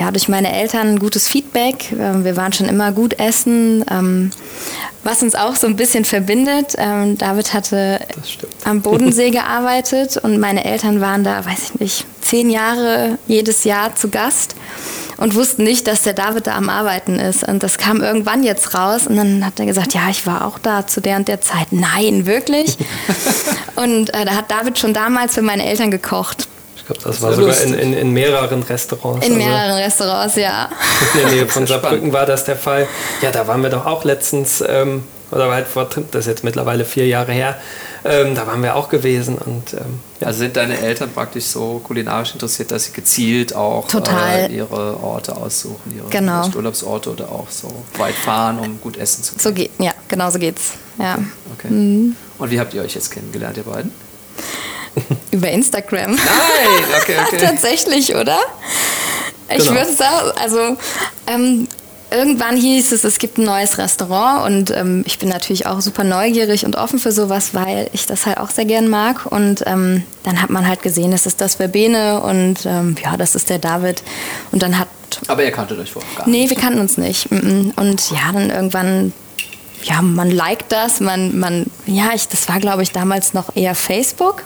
ja 0.00 0.10
durch 0.10 0.28
meine 0.28 0.52
Eltern 0.52 0.88
ein 0.88 0.98
gutes 0.98 1.28
Feedback. 1.28 1.92
Ähm, 1.92 2.24
wir 2.24 2.36
waren 2.36 2.52
schon 2.52 2.66
immer 2.68 2.90
gut 2.90 3.18
essen. 3.20 3.84
Ähm, 3.90 4.30
was 5.04 5.22
uns 5.22 5.34
auch 5.34 5.54
so 5.54 5.66
ein 5.66 5.76
bisschen 5.76 6.04
verbindet, 6.04 6.74
ähm, 6.78 7.16
David 7.16 7.54
hatte 7.54 8.00
am 8.64 8.82
Bodensee 8.82 9.30
gearbeitet 9.30 10.16
und 10.16 10.38
meine 10.38 10.64
Eltern 10.64 11.00
waren 11.00 11.24
da, 11.24 11.44
weiß 11.44 11.58
ich 11.62 11.80
nicht, 11.80 12.06
zehn 12.20 12.50
Jahre 12.50 13.18
jedes 13.26 13.64
Jahr 13.64 13.94
zu 13.94 14.08
Gast 14.08 14.56
und 15.16 15.34
wussten 15.34 15.64
nicht, 15.64 15.86
dass 15.86 16.02
der 16.02 16.14
David 16.14 16.46
da 16.46 16.56
am 16.56 16.68
Arbeiten 16.68 17.18
ist. 17.18 17.46
Und 17.46 17.62
das 17.62 17.78
kam 17.78 18.02
irgendwann 18.02 18.42
jetzt 18.42 18.74
raus 18.74 19.06
und 19.06 19.16
dann 19.16 19.44
hat 19.44 19.60
er 19.60 19.66
gesagt, 19.66 19.94
ja, 19.94 20.08
ich 20.10 20.26
war 20.26 20.46
auch 20.46 20.58
da 20.58 20.86
zu 20.86 21.00
der 21.00 21.16
und 21.16 21.28
der 21.28 21.40
Zeit. 21.40 21.68
Nein, 21.72 22.26
wirklich? 22.26 22.76
und 23.76 24.14
äh, 24.14 24.24
da 24.24 24.32
hat 24.32 24.50
David 24.50 24.78
schon 24.78 24.94
damals 24.94 25.34
für 25.34 25.42
meine 25.42 25.66
Eltern 25.66 25.90
gekocht. 25.90 26.48
Ich 26.92 26.98
glaube, 26.98 27.16
das 27.16 27.22
war 27.22 27.32
sogar 27.34 27.60
in, 27.60 27.74
in, 27.74 27.92
in, 27.92 28.10
mehreren 28.10 28.62
Restaurants. 28.62 29.24
In 29.24 29.34
also 29.34 29.46
mehreren 29.46 29.76
Restaurants, 29.76 30.36
ja. 30.36 30.68
In 31.14 31.20
der 31.20 31.30
Nähe 31.30 31.46
von 31.46 31.66
Saarbrücken 31.66 32.12
war 32.12 32.26
das 32.26 32.44
der 32.44 32.56
Fall. 32.56 32.88
Ja, 33.22 33.30
da 33.30 33.46
waren 33.46 33.62
wir 33.62 33.70
doch 33.70 33.86
auch 33.86 34.04
letztens, 34.04 34.64
ähm, 34.66 35.04
oder 35.30 35.50
halt 35.52 35.68
vor, 35.68 35.88
das 35.88 36.20
ist 36.20 36.26
jetzt 36.26 36.44
mittlerweile 36.44 36.84
vier 36.84 37.06
Jahre 37.06 37.32
her, 37.32 37.56
ähm, 38.04 38.34
da 38.34 38.46
waren 38.46 38.62
wir 38.62 38.74
auch 38.74 38.88
gewesen. 38.88 39.38
Und, 39.38 39.74
ähm, 39.74 40.00
ja. 40.20 40.26
Also 40.26 40.40
sind 40.40 40.56
deine 40.56 40.80
Eltern 40.80 41.10
praktisch 41.12 41.44
so 41.44 41.80
kulinarisch 41.84 42.32
interessiert, 42.32 42.72
dass 42.72 42.84
sie 42.84 42.92
gezielt 42.92 43.54
auch 43.54 43.86
äh, 43.94 44.52
ihre 44.52 45.00
Orte 45.00 45.36
aussuchen, 45.36 45.94
ihre 45.96 46.08
genau. 46.08 46.48
Urlaubsorte 46.56 47.10
oder 47.10 47.30
auch 47.30 47.48
so 47.50 47.68
weit 47.98 48.14
fahren, 48.14 48.58
um 48.58 48.80
gut 48.80 48.96
essen 48.96 49.22
zu 49.22 49.34
können? 49.34 49.42
So 49.42 49.52
geht, 49.52 49.70
ja, 49.78 49.92
genau 50.08 50.30
so 50.30 50.40
geht's. 50.40 50.72
Ja. 50.98 51.18
Okay. 51.56 51.72
Mhm. 51.72 52.16
Und 52.38 52.50
wie 52.50 52.58
habt 52.58 52.74
ihr 52.74 52.82
euch 52.82 52.94
jetzt 52.94 53.10
kennengelernt, 53.10 53.56
ihr 53.58 53.62
beiden? 53.62 53.92
Über 55.30 55.50
Instagram. 55.50 56.12
Nein, 56.12 56.20
okay, 57.00 57.16
okay. 57.26 57.38
Tatsächlich, 57.40 58.14
oder? 58.14 58.38
Ich 59.48 59.64
genau. 59.64 59.76
würde 59.76 59.92
sagen, 59.92 60.32
also 60.36 60.76
ähm, 61.26 61.68
irgendwann 62.10 62.56
hieß 62.56 62.92
es, 62.92 63.04
es 63.04 63.18
gibt 63.18 63.38
ein 63.38 63.44
neues 63.44 63.78
Restaurant 63.78 64.46
und 64.46 64.76
ähm, 64.76 65.02
ich 65.06 65.18
bin 65.18 65.28
natürlich 65.28 65.66
auch 65.66 65.80
super 65.80 66.04
neugierig 66.04 66.64
und 66.64 66.76
offen 66.76 66.98
für 66.98 67.12
sowas, 67.12 67.54
weil 67.54 67.88
ich 67.92 68.06
das 68.06 68.26
halt 68.26 68.38
auch 68.38 68.50
sehr 68.50 68.64
gern 68.64 68.88
mag. 68.88 69.26
Und 69.26 69.64
ähm, 69.66 70.04
dann 70.22 70.42
hat 70.42 70.50
man 70.50 70.66
halt 70.66 70.82
gesehen, 70.82 71.10
das 71.10 71.26
ist 71.26 71.40
das 71.40 71.56
Verbene 71.56 72.20
und 72.20 72.66
ähm, 72.66 72.96
ja, 73.02 73.16
das 73.16 73.34
ist 73.34 73.50
der 73.50 73.58
David. 73.58 74.02
Und 74.52 74.62
dann 74.62 74.78
hat. 74.78 74.88
Aber 75.28 75.42
ihr 75.44 75.52
kanntet 75.52 75.78
euch 75.78 75.90
vorher 75.90 76.10
gar 76.16 76.28
nicht? 76.28 76.40
Nee, 76.40 76.48
wir 76.48 76.56
kannten 76.56 76.80
uns 76.80 76.98
nicht. 76.98 77.30
Und 77.30 78.10
ja, 78.10 78.32
dann 78.32 78.50
irgendwann. 78.50 79.12
Ja, 79.82 80.02
man 80.02 80.30
liked 80.30 80.70
das, 80.70 81.00
man, 81.00 81.38
man, 81.38 81.64
ja, 81.86 82.10
ich, 82.14 82.28
das 82.28 82.50
war 82.50 82.60
glaube 82.60 82.82
ich 82.82 82.92
damals 82.92 83.32
noch 83.32 83.56
eher 83.56 83.74
Facebook. 83.74 84.42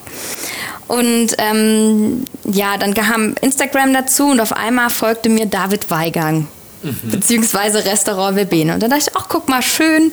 Und 0.94 1.35
ähm, 1.38 2.24
ja, 2.44 2.76
dann 2.78 2.94
kam 2.94 3.35
Instagram 3.40 3.92
dazu 3.92 4.28
und 4.28 4.40
auf 4.40 4.52
einmal 4.52 4.90
folgte 4.90 5.28
mir 5.28 5.46
David 5.46 5.90
Weigang 5.90 6.46
mhm. 6.85 7.11
beziehungsweise 7.11 7.85
Restaurant 7.85 8.37
Verbene. 8.37 8.74
Und 8.74 8.83
dann 8.83 8.90
dachte 8.90 9.04
ich, 9.09 9.16
ach, 9.16 9.26
guck 9.28 9.48
mal, 9.48 9.62
schön. 9.62 10.12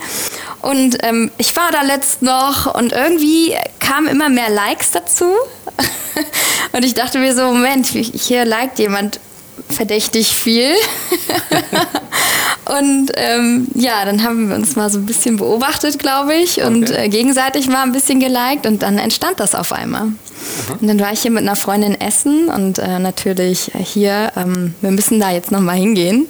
Und 0.62 0.98
ähm, 1.04 1.32
ich 1.38 1.56
war 1.56 1.72
da 1.72 1.82
letzt 1.82 2.22
noch 2.22 2.74
und 2.74 2.94
irgendwie 2.94 3.56
kamen 3.80 4.08
immer 4.08 4.30
mehr 4.30 4.50
Likes 4.50 4.92
dazu. 4.92 5.26
und 6.72 6.86
ich 6.86 6.94
dachte 6.94 7.20
mir 7.20 7.36
so, 7.36 7.46
Moment, 7.46 7.88
hier 7.88 8.46
liked 8.46 8.80
jemand 8.80 9.20
verdächtig 9.72 10.36
viel. 10.36 10.72
und 12.66 13.12
ähm, 13.16 13.68
ja, 13.76 14.06
dann 14.06 14.24
haben 14.24 14.50
wir 14.50 14.56
uns 14.56 14.76
mal 14.76 14.90
so 14.90 15.00
ein 15.00 15.06
bisschen 15.06 15.38
beobachtet, 15.38 16.00
glaube 16.00 16.34
ich, 16.36 16.62
und 16.62 16.90
okay. 16.90 17.06
äh, 17.06 17.10
gegenseitig 17.10 17.68
mal 17.68 17.84
ein 17.84 17.92
bisschen 17.92 18.20
geliked 18.20 18.66
und 18.66 18.82
dann 18.84 18.98
entstand 18.98 19.40
das 19.40 19.56
auf 19.56 19.72
einmal. 19.74 20.04
Aha. 20.04 20.78
Und 20.80 20.88
dann 20.88 21.00
war 21.00 21.14
ich 21.14 21.22
hier 21.22 21.32
mit 21.32 21.44
einer 21.44 21.56
Freundin 21.56 22.00
essen 22.00 22.50
und 22.50 22.80
äh, 22.80 23.00
natürlich 23.00 23.72
hier, 23.78 24.32
ähm, 24.36 24.76
wir 24.82 24.92
müssen 24.92 25.20
da 25.20 25.32
jetzt 25.32 25.52
nochmal 25.52 25.78
hingehen. 25.78 26.28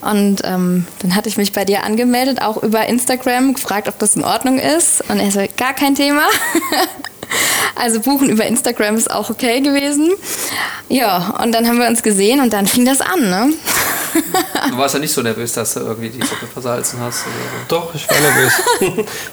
Und 0.00 0.40
ähm, 0.44 0.86
dann 1.00 1.14
hatte 1.14 1.28
ich 1.28 1.36
mich 1.36 1.52
bei 1.52 1.64
dir 1.64 1.84
angemeldet, 1.84 2.40
auch 2.40 2.62
über 2.62 2.86
Instagram, 2.86 3.54
gefragt, 3.54 3.86
ob 3.86 3.98
das 3.98 4.16
in 4.16 4.24
Ordnung 4.24 4.58
ist. 4.58 5.02
Und 5.08 5.20
er 5.20 5.30
so, 5.30 5.40
gar 5.56 5.74
kein 5.74 5.94
Thema. 5.94 6.22
Also 7.74 8.00
buchen 8.00 8.28
über 8.28 8.44
Instagram 8.46 8.96
ist 8.96 9.10
auch 9.10 9.30
okay 9.30 9.60
gewesen. 9.60 10.10
Ja, 10.88 11.38
und 11.42 11.52
dann 11.52 11.66
haben 11.66 11.78
wir 11.78 11.86
uns 11.86 12.02
gesehen 12.02 12.40
und 12.40 12.52
dann 12.52 12.66
fing 12.66 12.84
das 12.84 13.00
an, 13.00 13.30
ne? 13.30 13.52
Du 14.70 14.76
warst 14.76 14.94
ja 14.94 15.00
nicht 15.00 15.12
so 15.12 15.22
nervös, 15.22 15.52
dass 15.52 15.74
du 15.74 15.80
irgendwie 15.80 16.10
die 16.10 16.20
Suppe 16.20 16.46
versalzen 16.52 17.00
hast. 17.00 17.26
Oder 17.26 17.34
so. 17.34 17.66
Doch, 17.68 17.94
ich 17.94 18.08
war 18.08 18.18
nervös. 18.18 18.52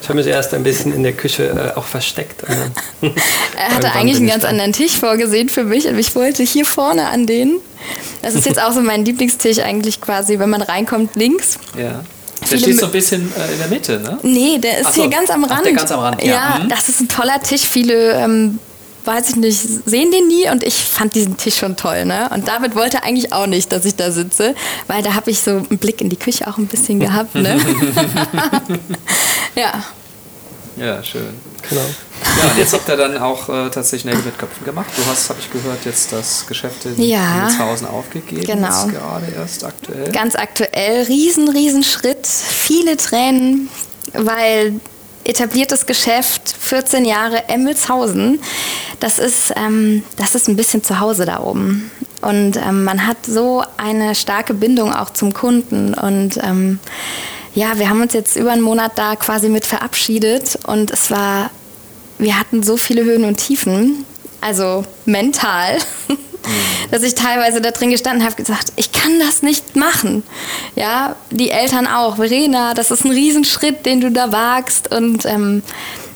Ich 0.00 0.08
habe 0.08 0.18
mich 0.18 0.26
erst 0.26 0.54
ein 0.54 0.62
bisschen 0.62 0.94
in 0.94 1.02
der 1.02 1.12
Küche 1.12 1.48
äh, 1.48 1.76
auch 1.76 1.84
versteckt. 1.84 2.42
er 3.02 3.74
hatte 3.74 3.92
eigentlich 3.92 4.18
einen 4.18 4.28
ganz 4.28 4.44
anderen 4.44 4.72
Tisch 4.72 4.96
vorgesehen 4.96 5.48
für 5.48 5.64
mich 5.64 5.86
und 5.86 5.98
ich 5.98 6.14
wollte 6.14 6.42
hier 6.42 6.64
vorne 6.64 7.08
an 7.08 7.26
den. 7.26 7.60
Das 8.22 8.34
ist 8.34 8.46
jetzt 8.46 8.60
auch 8.60 8.72
so 8.72 8.80
mein 8.80 9.04
Lieblingstisch 9.04 9.58
eigentlich 9.58 10.00
quasi, 10.00 10.38
wenn 10.38 10.50
man 10.50 10.62
reinkommt 10.62 11.16
links. 11.16 11.58
Ja. 11.76 12.04
Der 12.50 12.58
steht 12.58 12.78
so 12.78 12.86
ein 12.86 12.92
bisschen 12.92 13.32
äh, 13.36 13.52
in 13.52 13.58
der 13.58 13.68
Mitte, 13.68 14.00
ne? 14.00 14.18
Nee, 14.22 14.58
der 14.58 14.78
ist 14.78 14.94
so. 14.94 15.02
hier 15.02 15.10
ganz 15.10 15.30
am 15.30 15.44
Rand. 15.44 15.60
Ach, 15.60 15.62
der 15.62 15.72
ganz 15.72 15.92
am 15.92 16.00
Rand, 16.00 16.22
ja. 16.22 16.32
Ja, 16.32 16.58
mhm. 16.62 16.68
das 16.68 16.88
ist 16.88 17.00
ein 17.00 17.08
toller 17.08 17.40
Tisch. 17.42 17.62
Viele, 17.62 18.12
ähm, 18.12 18.58
weiß 19.04 19.30
ich 19.30 19.36
nicht, 19.36 19.58
sehen 19.58 20.10
den 20.10 20.28
nie 20.28 20.48
und 20.50 20.62
ich 20.62 20.76
fand 20.76 21.14
diesen 21.14 21.36
Tisch 21.36 21.56
schon 21.56 21.76
toll, 21.76 22.04
ne? 22.04 22.30
Und 22.32 22.46
David 22.48 22.74
wollte 22.74 23.02
eigentlich 23.02 23.32
auch 23.32 23.46
nicht, 23.46 23.72
dass 23.72 23.84
ich 23.84 23.96
da 23.96 24.10
sitze, 24.12 24.54
weil 24.86 25.02
da 25.02 25.14
habe 25.14 25.30
ich 25.30 25.40
so 25.40 25.50
einen 25.50 25.78
Blick 25.78 26.00
in 26.00 26.10
die 26.10 26.16
Küche 26.16 26.46
auch 26.46 26.58
ein 26.58 26.66
bisschen 26.66 27.00
gehabt, 27.00 27.34
ne? 27.34 27.58
ja. 29.54 29.84
Ja, 30.78 31.02
schön. 31.02 31.34
Genau. 31.68 31.82
Ja, 32.42 32.50
und 32.50 32.58
jetzt 32.58 32.72
habt 32.72 32.88
ihr 32.88 32.96
dann 32.96 33.18
auch 33.18 33.48
äh, 33.48 33.68
tatsächlich 33.70 34.04
Nägel 34.04 34.22
mit 34.22 34.38
Köpfen 34.38 34.64
gemacht. 34.64 34.88
Du 34.96 35.04
hast, 35.10 35.28
habe 35.28 35.40
ich 35.40 35.50
gehört, 35.50 35.84
jetzt 35.84 36.12
das 36.12 36.46
Geschäft 36.46 36.84
in 36.86 37.02
ja, 37.02 37.42
Wilshausen 37.42 37.86
aufgegeben. 37.86 38.44
Genau. 38.44 38.66
Jetzt 38.66 38.88
gerade 38.90 39.26
erst 39.36 39.64
aktuell. 39.64 40.12
Ganz 40.12 40.36
aktuell. 40.36 41.02
Riesen, 41.04 41.48
riesen 41.48 41.82
Schritt. 41.82 42.26
Viele 42.26 42.96
Tränen, 42.96 43.68
weil 44.12 44.80
etabliertes 45.24 45.86
Geschäft, 45.86 46.54
14 46.60 47.04
Jahre 47.04 47.48
Emmelshausen. 47.48 48.40
Das 49.00 49.18
ist, 49.18 49.52
ähm, 49.56 50.02
das 50.16 50.34
ist 50.34 50.48
ein 50.48 50.56
bisschen 50.56 50.82
zu 50.82 51.00
Hause 51.00 51.26
da 51.26 51.40
oben. 51.40 51.90
Und 52.20 52.56
ähm, 52.56 52.84
man 52.84 53.06
hat 53.06 53.18
so 53.26 53.62
eine 53.76 54.14
starke 54.14 54.54
Bindung 54.54 54.92
auch 54.92 55.10
zum 55.10 55.34
Kunden. 55.34 55.94
Und 55.94 56.38
ähm, 56.42 56.80
ja, 57.58 57.76
wir 57.76 57.90
haben 57.90 58.00
uns 58.00 58.12
jetzt 58.12 58.36
über 58.36 58.52
einen 58.52 58.62
Monat 58.62 58.92
da 58.94 59.16
quasi 59.16 59.48
mit 59.48 59.64
verabschiedet 59.64 60.60
und 60.66 60.92
es 60.92 61.10
war, 61.10 61.50
wir 62.18 62.38
hatten 62.38 62.62
so 62.62 62.76
viele 62.76 63.02
Höhen 63.02 63.24
und 63.24 63.36
Tiefen, 63.36 64.04
also 64.40 64.84
mental, 65.06 65.78
dass 66.92 67.02
ich 67.02 67.16
teilweise 67.16 67.60
da 67.60 67.72
drin 67.72 67.90
gestanden 67.90 68.24
habe 68.24 68.36
gesagt, 68.36 68.72
ich 68.76 68.92
kann 68.92 69.18
das 69.18 69.42
nicht 69.42 69.74
machen. 69.74 70.22
Ja, 70.76 71.16
die 71.32 71.50
Eltern 71.50 71.88
auch. 71.88 72.16
Verena, 72.16 72.74
das 72.74 72.92
ist 72.92 73.04
ein 73.04 73.10
Riesenschritt, 73.10 73.84
den 73.86 74.00
du 74.00 74.12
da 74.12 74.30
wagst 74.30 74.94
und 74.94 75.26
ähm, 75.26 75.64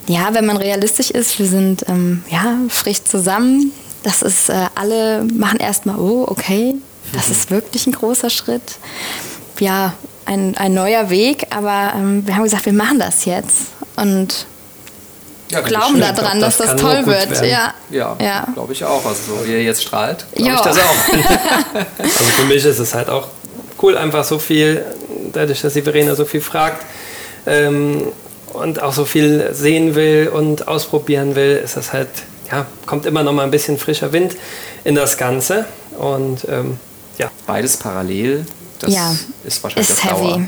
ja, 0.06 0.34
wenn 0.34 0.46
man 0.46 0.56
realistisch 0.56 1.10
ist, 1.10 1.40
wir 1.40 1.46
sind 1.46 1.84
ähm, 1.88 2.22
ja 2.30 2.56
frisch 2.68 3.02
zusammen. 3.02 3.72
Das 4.04 4.22
ist, 4.22 4.48
äh, 4.48 4.66
alle 4.76 5.24
machen 5.24 5.58
erstmal, 5.58 5.98
oh, 5.98 6.24
okay, 6.28 6.76
das 7.12 7.30
ist 7.30 7.50
wirklich 7.50 7.88
ein 7.88 7.92
großer 7.92 8.30
Schritt. 8.30 8.78
Ja, 9.58 9.94
ein, 10.26 10.56
ein 10.56 10.74
neuer 10.74 11.10
Weg, 11.10 11.46
aber 11.50 11.92
ähm, 11.96 12.26
wir 12.26 12.36
haben 12.36 12.44
gesagt, 12.44 12.66
wir 12.66 12.72
machen 12.72 12.98
das 12.98 13.24
jetzt 13.24 13.68
und 13.96 14.46
ja, 15.50 15.60
glauben 15.60 16.00
daran, 16.00 16.40
das 16.40 16.56
dass 16.56 16.68
das 16.68 16.80
toll 16.80 17.04
wird. 17.06 17.44
Ja, 17.44 17.74
ja, 17.90 18.16
ja. 18.20 18.46
glaube 18.54 18.72
ich 18.72 18.84
auch. 18.84 19.04
Also 19.04 19.34
so 19.36 19.46
wie 19.46 19.52
ihr 19.52 19.62
jetzt 19.62 19.82
strahlt, 19.82 20.24
glaube 20.34 20.54
ich 20.54 20.60
das 20.60 20.78
auch. 20.78 21.08
also 21.98 22.24
für 22.24 22.44
mich 22.46 22.64
ist 22.64 22.78
es 22.78 22.94
halt 22.94 23.10
auch 23.10 23.28
cool, 23.82 23.96
einfach 23.98 24.24
so 24.24 24.38
viel, 24.38 24.84
dadurch, 25.32 25.60
dass 25.60 25.74
die 25.74 25.82
Verena 25.82 26.14
so 26.14 26.24
viel 26.24 26.40
fragt 26.40 26.86
ähm, 27.46 28.04
und 28.52 28.82
auch 28.82 28.92
so 28.92 29.04
viel 29.04 29.50
sehen 29.52 29.94
will 29.94 30.30
und 30.32 30.68
ausprobieren 30.68 31.34
will, 31.34 31.60
ist 31.62 31.76
das 31.76 31.92
halt, 31.92 32.08
ja, 32.50 32.66
kommt 32.86 33.04
immer 33.06 33.22
noch 33.22 33.32
mal 33.32 33.42
ein 33.42 33.50
bisschen 33.50 33.78
frischer 33.78 34.12
Wind 34.12 34.36
in 34.84 34.94
das 34.94 35.18
Ganze 35.18 35.66
und 35.98 36.46
ähm, 36.48 36.78
ja. 37.18 37.30
Beides 37.46 37.76
parallel 37.76 38.46
das 38.82 38.94
ja, 38.94 39.14
ist 39.44 39.62
wahrscheinlich 39.62 39.90
ist 39.90 40.04
heavy. 40.04 40.28
Dauer 40.28 40.46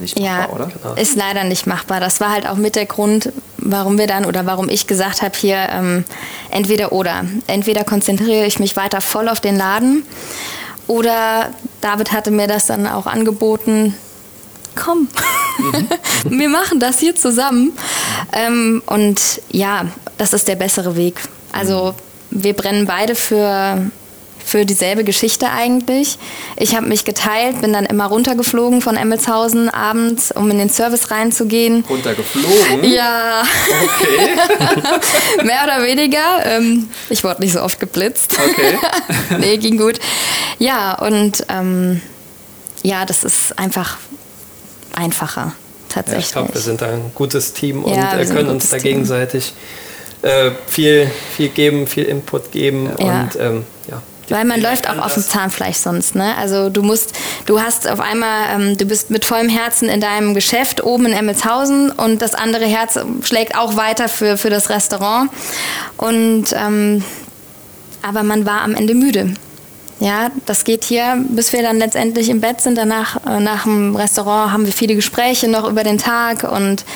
nicht 0.00 0.18
machbar, 0.18 0.40
ja, 0.40 0.48
oder? 0.48 0.66
Genau. 0.66 0.94
Ist 0.94 1.16
leider 1.16 1.44
nicht 1.44 1.66
machbar. 1.66 2.00
Das 2.00 2.20
war 2.20 2.30
halt 2.30 2.48
auch 2.48 2.56
mit 2.56 2.74
der 2.74 2.86
Grund, 2.86 3.32
warum 3.58 3.98
wir 3.98 4.06
dann 4.06 4.24
oder 4.24 4.46
warum 4.46 4.68
ich 4.68 4.86
gesagt 4.86 5.22
habe, 5.22 5.36
hier 5.36 5.68
ähm, 5.70 6.04
entweder 6.50 6.92
oder. 6.92 7.24
Entweder 7.46 7.84
konzentriere 7.84 8.46
ich 8.46 8.58
mich 8.58 8.76
weiter 8.76 9.00
voll 9.00 9.28
auf 9.28 9.40
den 9.40 9.56
Laden 9.56 10.04
oder 10.86 11.50
David 11.80 12.12
hatte 12.12 12.30
mir 12.30 12.46
das 12.46 12.66
dann 12.66 12.86
auch 12.86 13.06
angeboten, 13.06 13.94
komm, 14.74 15.08
mhm. 15.58 15.88
wir 16.38 16.48
machen 16.48 16.80
das 16.80 16.98
hier 16.98 17.14
zusammen. 17.14 17.72
Ähm, 18.32 18.82
und 18.86 19.40
ja, 19.50 19.86
das 20.18 20.32
ist 20.32 20.48
der 20.48 20.56
bessere 20.56 20.96
Weg. 20.96 21.20
Also 21.52 21.94
mhm. 22.30 22.42
wir 22.42 22.54
brennen 22.54 22.86
beide 22.86 23.14
für 23.14 23.90
für 24.44 24.64
dieselbe 24.64 25.04
Geschichte 25.04 25.50
eigentlich. 25.50 26.18
Ich 26.56 26.74
habe 26.74 26.86
mich 26.86 27.04
geteilt, 27.04 27.60
bin 27.60 27.72
dann 27.72 27.86
immer 27.86 28.06
runtergeflogen 28.06 28.80
von 28.80 28.96
Emmelshausen 28.96 29.68
abends, 29.68 30.32
um 30.32 30.50
in 30.50 30.58
den 30.58 30.70
Service 30.70 31.10
reinzugehen. 31.10 31.84
Runtergeflogen? 31.88 32.84
Ja. 32.84 33.42
Okay. 33.84 35.44
Mehr 35.44 35.64
oder 35.64 35.84
weniger. 35.84 36.44
Ähm, 36.44 36.88
ich 37.08 37.24
wurde 37.24 37.40
nicht 37.40 37.52
so 37.52 37.62
oft 37.62 37.78
geblitzt. 37.80 38.38
Okay. 38.38 38.78
nee, 39.38 39.56
ging 39.56 39.78
gut. 39.78 39.98
Ja, 40.58 40.94
und 40.94 41.44
ähm, 41.48 42.00
ja, 42.82 43.04
das 43.04 43.24
ist 43.24 43.58
einfach 43.58 43.98
einfacher. 44.94 45.52
Tatsächlich. 45.88 46.24
Ja, 46.24 46.28
ich 46.28 46.32
glaube, 46.32 46.54
wir 46.54 46.60
sind 46.60 46.82
ein 46.82 47.10
gutes 47.14 47.52
Team 47.52 47.82
und 47.82 47.96
ja, 47.96 48.24
können 48.24 48.48
uns 48.48 48.68
da 48.68 48.78
gegenseitig 48.78 49.52
äh, 50.22 50.52
viel, 50.68 51.10
viel 51.36 51.48
geben, 51.48 51.86
viel 51.86 52.04
Input 52.04 52.52
geben 52.52 52.90
ja. 52.98 53.22
und 53.22 53.36
ähm, 53.40 53.64
ja, 53.88 54.00
weil 54.30 54.44
man 54.44 54.60
läuft 54.60 54.88
auch 54.88 54.98
auf 54.98 55.14
dem 55.14 55.22
Zahnfleisch 55.22 55.76
sonst, 55.76 56.14
ne? 56.14 56.36
Also 56.36 56.70
du 56.70 56.82
musst, 56.82 57.12
du 57.46 57.60
hast 57.60 57.88
auf 57.88 58.00
einmal, 58.00 58.48
ähm, 58.54 58.76
du 58.76 58.84
bist 58.84 59.10
mit 59.10 59.24
vollem 59.24 59.48
Herzen 59.48 59.88
in 59.88 60.00
deinem 60.00 60.34
Geschäft 60.34 60.82
oben 60.82 61.06
in 61.06 61.12
Emmelshausen 61.12 61.90
und 61.90 62.22
das 62.22 62.34
andere 62.34 62.66
Herz 62.66 62.98
schlägt 63.22 63.56
auch 63.56 63.76
weiter 63.76 64.08
für, 64.08 64.36
für 64.36 64.50
das 64.50 64.70
Restaurant. 64.70 65.30
Und 65.96 66.54
ähm, 66.54 67.04
aber 68.02 68.22
man 68.22 68.46
war 68.46 68.62
am 68.62 68.74
Ende 68.74 68.94
müde. 68.94 69.34
Ja, 70.00 70.30
das 70.46 70.64
geht 70.64 70.84
hier, 70.84 71.22
bis 71.28 71.52
wir 71.52 71.62
dann 71.62 71.78
letztendlich 71.78 72.30
im 72.30 72.40
Bett 72.40 72.62
sind. 72.62 72.78
Danach, 72.78 73.24
äh, 73.26 73.38
nach 73.38 73.64
dem 73.64 73.94
Restaurant, 73.94 74.52
haben 74.52 74.64
wir 74.64 74.72
viele 74.72 74.94
Gespräche 74.94 75.46
noch 75.46 75.68
über 75.68 75.84
den 75.84 75.98
Tag 75.98 76.50
und 76.50 76.86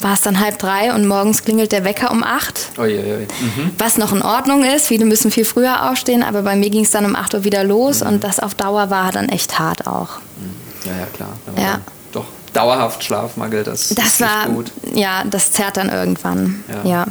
war 0.00 0.14
es 0.14 0.22
dann 0.22 0.40
halb 0.40 0.58
drei 0.58 0.94
und 0.94 1.06
morgens 1.06 1.42
klingelt 1.42 1.72
der 1.72 1.84
Wecker 1.84 2.10
um 2.10 2.22
acht. 2.22 2.70
Ui, 2.78 2.98
ui, 2.98 3.12
ui. 3.12 3.26
Mhm. 3.40 3.70
Was 3.78 3.98
noch 3.98 4.12
in 4.12 4.22
Ordnung 4.22 4.64
ist. 4.64 4.88
Viele 4.88 5.04
müssen 5.04 5.30
viel 5.30 5.44
früher 5.44 5.90
aufstehen, 5.90 6.22
aber 6.22 6.42
bei 6.42 6.56
mir 6.56 6.70
ging 6.70 6.84
es 6.84 6.90
dann 6.90 7.04
um 7.04 7.16
acht 7.16 7.34
Uhr 7.34 7.44
wieder 7.44 7.64
los 7.64 8.00
mhm. 8.00 8.08
und 8.08 8.24
das 8.24 8.40
auf 8.40 8.54
Dauer 8.54 8.90
war 8.90 9.12
dann 9.12 9.28
echt 9.28 9.58
hart 9.58 9.86
auch. 9.86 10.18
Mhm. 10.18 10.90
Ja, 10.90 10.92
ja, 10.98 11.06
klar. 11.06 11.32
Ja. 11.56 11.80
Doch 12.12 12.24
dauerhaft 12.52 13.02
Schlafmangel, 13.02 13.64
das, 13.64 13.88
das 13.90 14.06
ist 14.06 14.20
war, 14.20 14.46
gut. 14.46 14.70
Ja, 14.94 15.24
das 15.24 15.52
zerrt 15.52 15.76
dann 15.76 15.88
irgendwann. 15.88 16.64
Ja, 16.68 16.74
ja. 16.76 16.90
ja, 16.90 17.06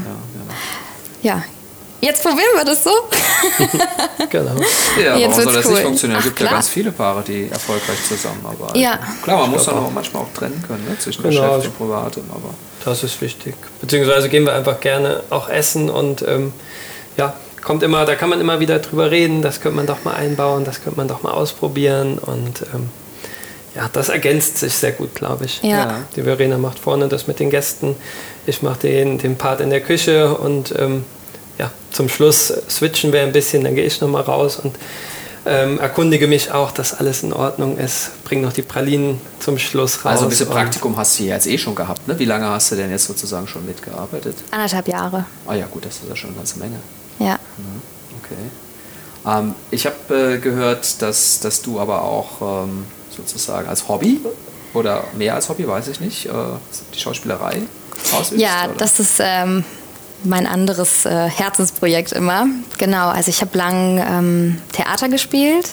ja. 1.24 1.36
ja. 1.36 1.44
Jetzt 2.00 2.22
probieren 2.22 2.56
wir 2.56 2.64
das 2.64 2.84
so. 2.84 2.92
genau. 4.30 4.52
Ja, 5.04 5.18
Jetzt 5.18 5.32
warum 5.32 5.44
soll 5.46 5.54
das 5.54 5.66
cool. 5.66 5.72
nicht 5.74 5.82
funktionieren? 5.84 6.20
Es 6.20 6.26
Ach, 6.26 6.28
gibt 6.30 6.40
ja 6.40 6.46
klar. 6.46 6.58
ganz 6.60 6.70
viele 6.70 6.92
Paare, 6.92 7.24
die 7.24 7.50
erfolgreich 7.50 7.98
zusammenarbeiten. 8.08 8.78
Ja. 8.78 9.00
Klar, 9.24 9.42
man 9.42 9.50
muss 9.50 9.64
glaub 9.64 9.76
dann 9.76 9.84
auch. 9.84 9.88
auch 9.88 9.94
manchmal 9.94 10.24
auch 10.24 10.34
trennen 10.34 10.64
können 10.68 10.86
ne? 10.88 10.98
zwischen 11.00 11.24
Genau. 11.24 11.58
Geschäft 11.58 11.68
und 11.68 11.78
Privatem, 11.78 12.24
aber 12.30 12.54
Das 12.86 13.04
ist 13.04 13.22
wichtig. 13.22 13.56
Beziehungsweise 13.82 14.30
gehen 14.30 14.46
wir 14.46 14.54
einfach 14.54 14.80
gerne 14.80 15.22
auch 15.30 15.50
essen 15.50 15.90
und 15.90 16.22
ähm, 16.22 16.54
ja, 17.18 17.34
kommt 17.62 17.84
immer, 17.84 18.06
da 18.06 18.16
kann 18.16 18.30
man 18.30 18.40
immer 18.40 18.60
wieder 18.60 18.80
drüber 18.80 19.12
reden, 19.12 19.42
das 19.42 19.60
könnte 19.62 19.76
man 19.76 19.88
doch 19.88 20.04
mal 20.06 20.14
einbauen, 20.14 20.64
das 20.64 20.82
könnte 20.82 20.98
man 20.98 21.08
doch 21.08 21.24
mal 21.24 21.32
ausprobieren 21.32 22.18
und 22.18 22.62
ähm, 22.74 22.90
ja, 23.76 23.90
das 23.92 24.10
ergänzt 24.10 24.58
sich 24.58 24.74
sehr 24.74 24.92
gut, 24.92 25.16
glaube 25.16 25.46
ich. 25.46 25.62
Ja. 25.62 26.04
Die 26.16 26.24
Verena 26.24 26.58
macht 26.58 26.80
vorne 26.80 27.10
das 27.10 27.28
mit 27.28 27.40
den 27.40 27.50
Gästen, 27.50 27.96
ich 28.46 28.62
mache 28.62 28.80
den, 28.80 29.18
den 29.18 29.38
Part 29.38 29.60
in 29.62 29.70
der 29.70 29.82
Küche 29.82 30.34
und 30.34 30.74
ähm, 30.78 31.04
ja, 31.60 31.70
zum 31.92 32.08
Schluss 32.08 32.54
switchen 32.70 33.12
wir 33.12 33.22
ein 33.22 33.34
bisschen, 33.34 33.64
dann 33.64 33.76
gehe 33.76 33.86
ich 33.86 34.00
nochmal 34.00 34.24
raus 34.24 34.58
und 34.58 34.76
ähm, 35.48 35.80
erkundige 35.80 36.28
mich 36.28 36.52
auch, 36.52 36.72
dass 36.72 36.94
alles 36.94 37.24
in 37.24 37.34
Ordnung 37.34 37.78
ist, 37.78 38.24
bringe 38.24 38.44
noch 38.44 38.54
die 38.54 38.62
Pralinen 38.62 39.20
zum 39.40 39.58
Schluss 39.58 40.06
raus. 40.06 40.12
also 40.12 40.24
ein 40.26 40.30
bisschen 40.30 40.50
Praktikum 40.50 40.98
hast 40.98 41.20
du 41.20 41.24
ja 41.24 41.36
jetzt 41.36 41.48
eh 41.48 41.58
schon 41.58 41.76
gehabt. 41.76 42.08
Ne? 42.08 42.18
Wie 42.20 42.26
lange 42.26 42.48
hast 42.48 42.72
du 42.72 42.76
denn 42.76 42.92
jetzt 42.92 43.06
sozusagen 43.06 43.48
schon 43.48 43.66
mitgearbeitet? 43.66 44.36
Anderthalb 44.52 44.88
Jahre. 44.88 45.26
Ah 45.48 45.54
ja, 45.56 45.66
gut, 45.68 45.86
das 45.86 45.96
ist 45.96 46.10
ja 46.10 46.16
schon 46.16 46.32
eine 46.32 46.38
ganze 46.38 46.60
Menge. 46.60 46.80
Ja. 47.20 47.40
Okay. 48.24 48.36
Ähm, 49.26 49.56
ich 49.72 49.86
habe 49.86 50.36
äh, 50.36 50.38
gehört, 50.38 51.02
dass, 51.02 51.40
dass 51.40 51.62
du 51.62 51.80
aber 51.80 52.04
auch 52.04 52.64
ähm, 52.64 52.86
sozusagen 53.16 53.68
als 53.68 53.88
Hobby 53.88 54.22
oder 54.74 55.06
mehr 55.18 55.36
als 55.36 55.50
Hobby, 55.50 55.68
weiß 55.68 55.88
ich 55.88 56.00
nicht, 56.00 56.28
äh, 56.28 56.32
die 56.94 57.00
Schauspielerei 57.00 57.62
ausübst. 58.14 58.42
Ja, 58.42 58.66
oder? 58.66 58.76
das 58.78 59.00
ist 59.00 59.20
ähm, 59.20 59.64
mein 60.24 60.48
anderes 60.48 61.06
äh, 61.06 61.30
Herzensprojekt 61.30 62.12
immer. 62.12 62.48
Genau, 62.78 63.10
also 63.10 63.30
ich 63.30 63.42
habe 63.42 63.58
lang 63.58 64.00
ähm, 64.00 64.58
Theater 64.74 65.10
gespielt 65.10 65.70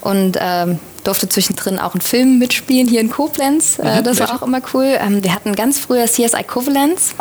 und 0.00 0.36
ähm, 0.40 0.78
durfte 1.04 1.28
zwischendrin 1.28 1.78
auch 1.78 1.94
einen 1.94 2.00
Film 2.00 2.38
mitspielen 2.38 2.88
hier 2.88 3.00
in 3.00 3.10
Koblenz. 3.10 3.78
Äh, 3.78 4.00
Mhm, 4.00 4.04
das 4.04 4.18
war 4.20 4.34
auch 4.34 4.42
immer 4.42 4.60
cool. 4.74 4.96
Ähm, 5.00 5.22
wir 5.22 5.32
hatten 5.32 5.54
ganz 5.54 5.78
früher 5.78 6.06
CSI 6.06 6.42
Covalence 6.46 7.14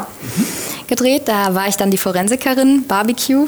gedreht. 0.88 1.23
Da 1.28 1.54
war 1.56 1.67
ich 1.67 1.75
dann 1.78 1.91
die 1.91 1.97
Forensikerin, 1.97 2.86
Barbecue. 2.88 3.45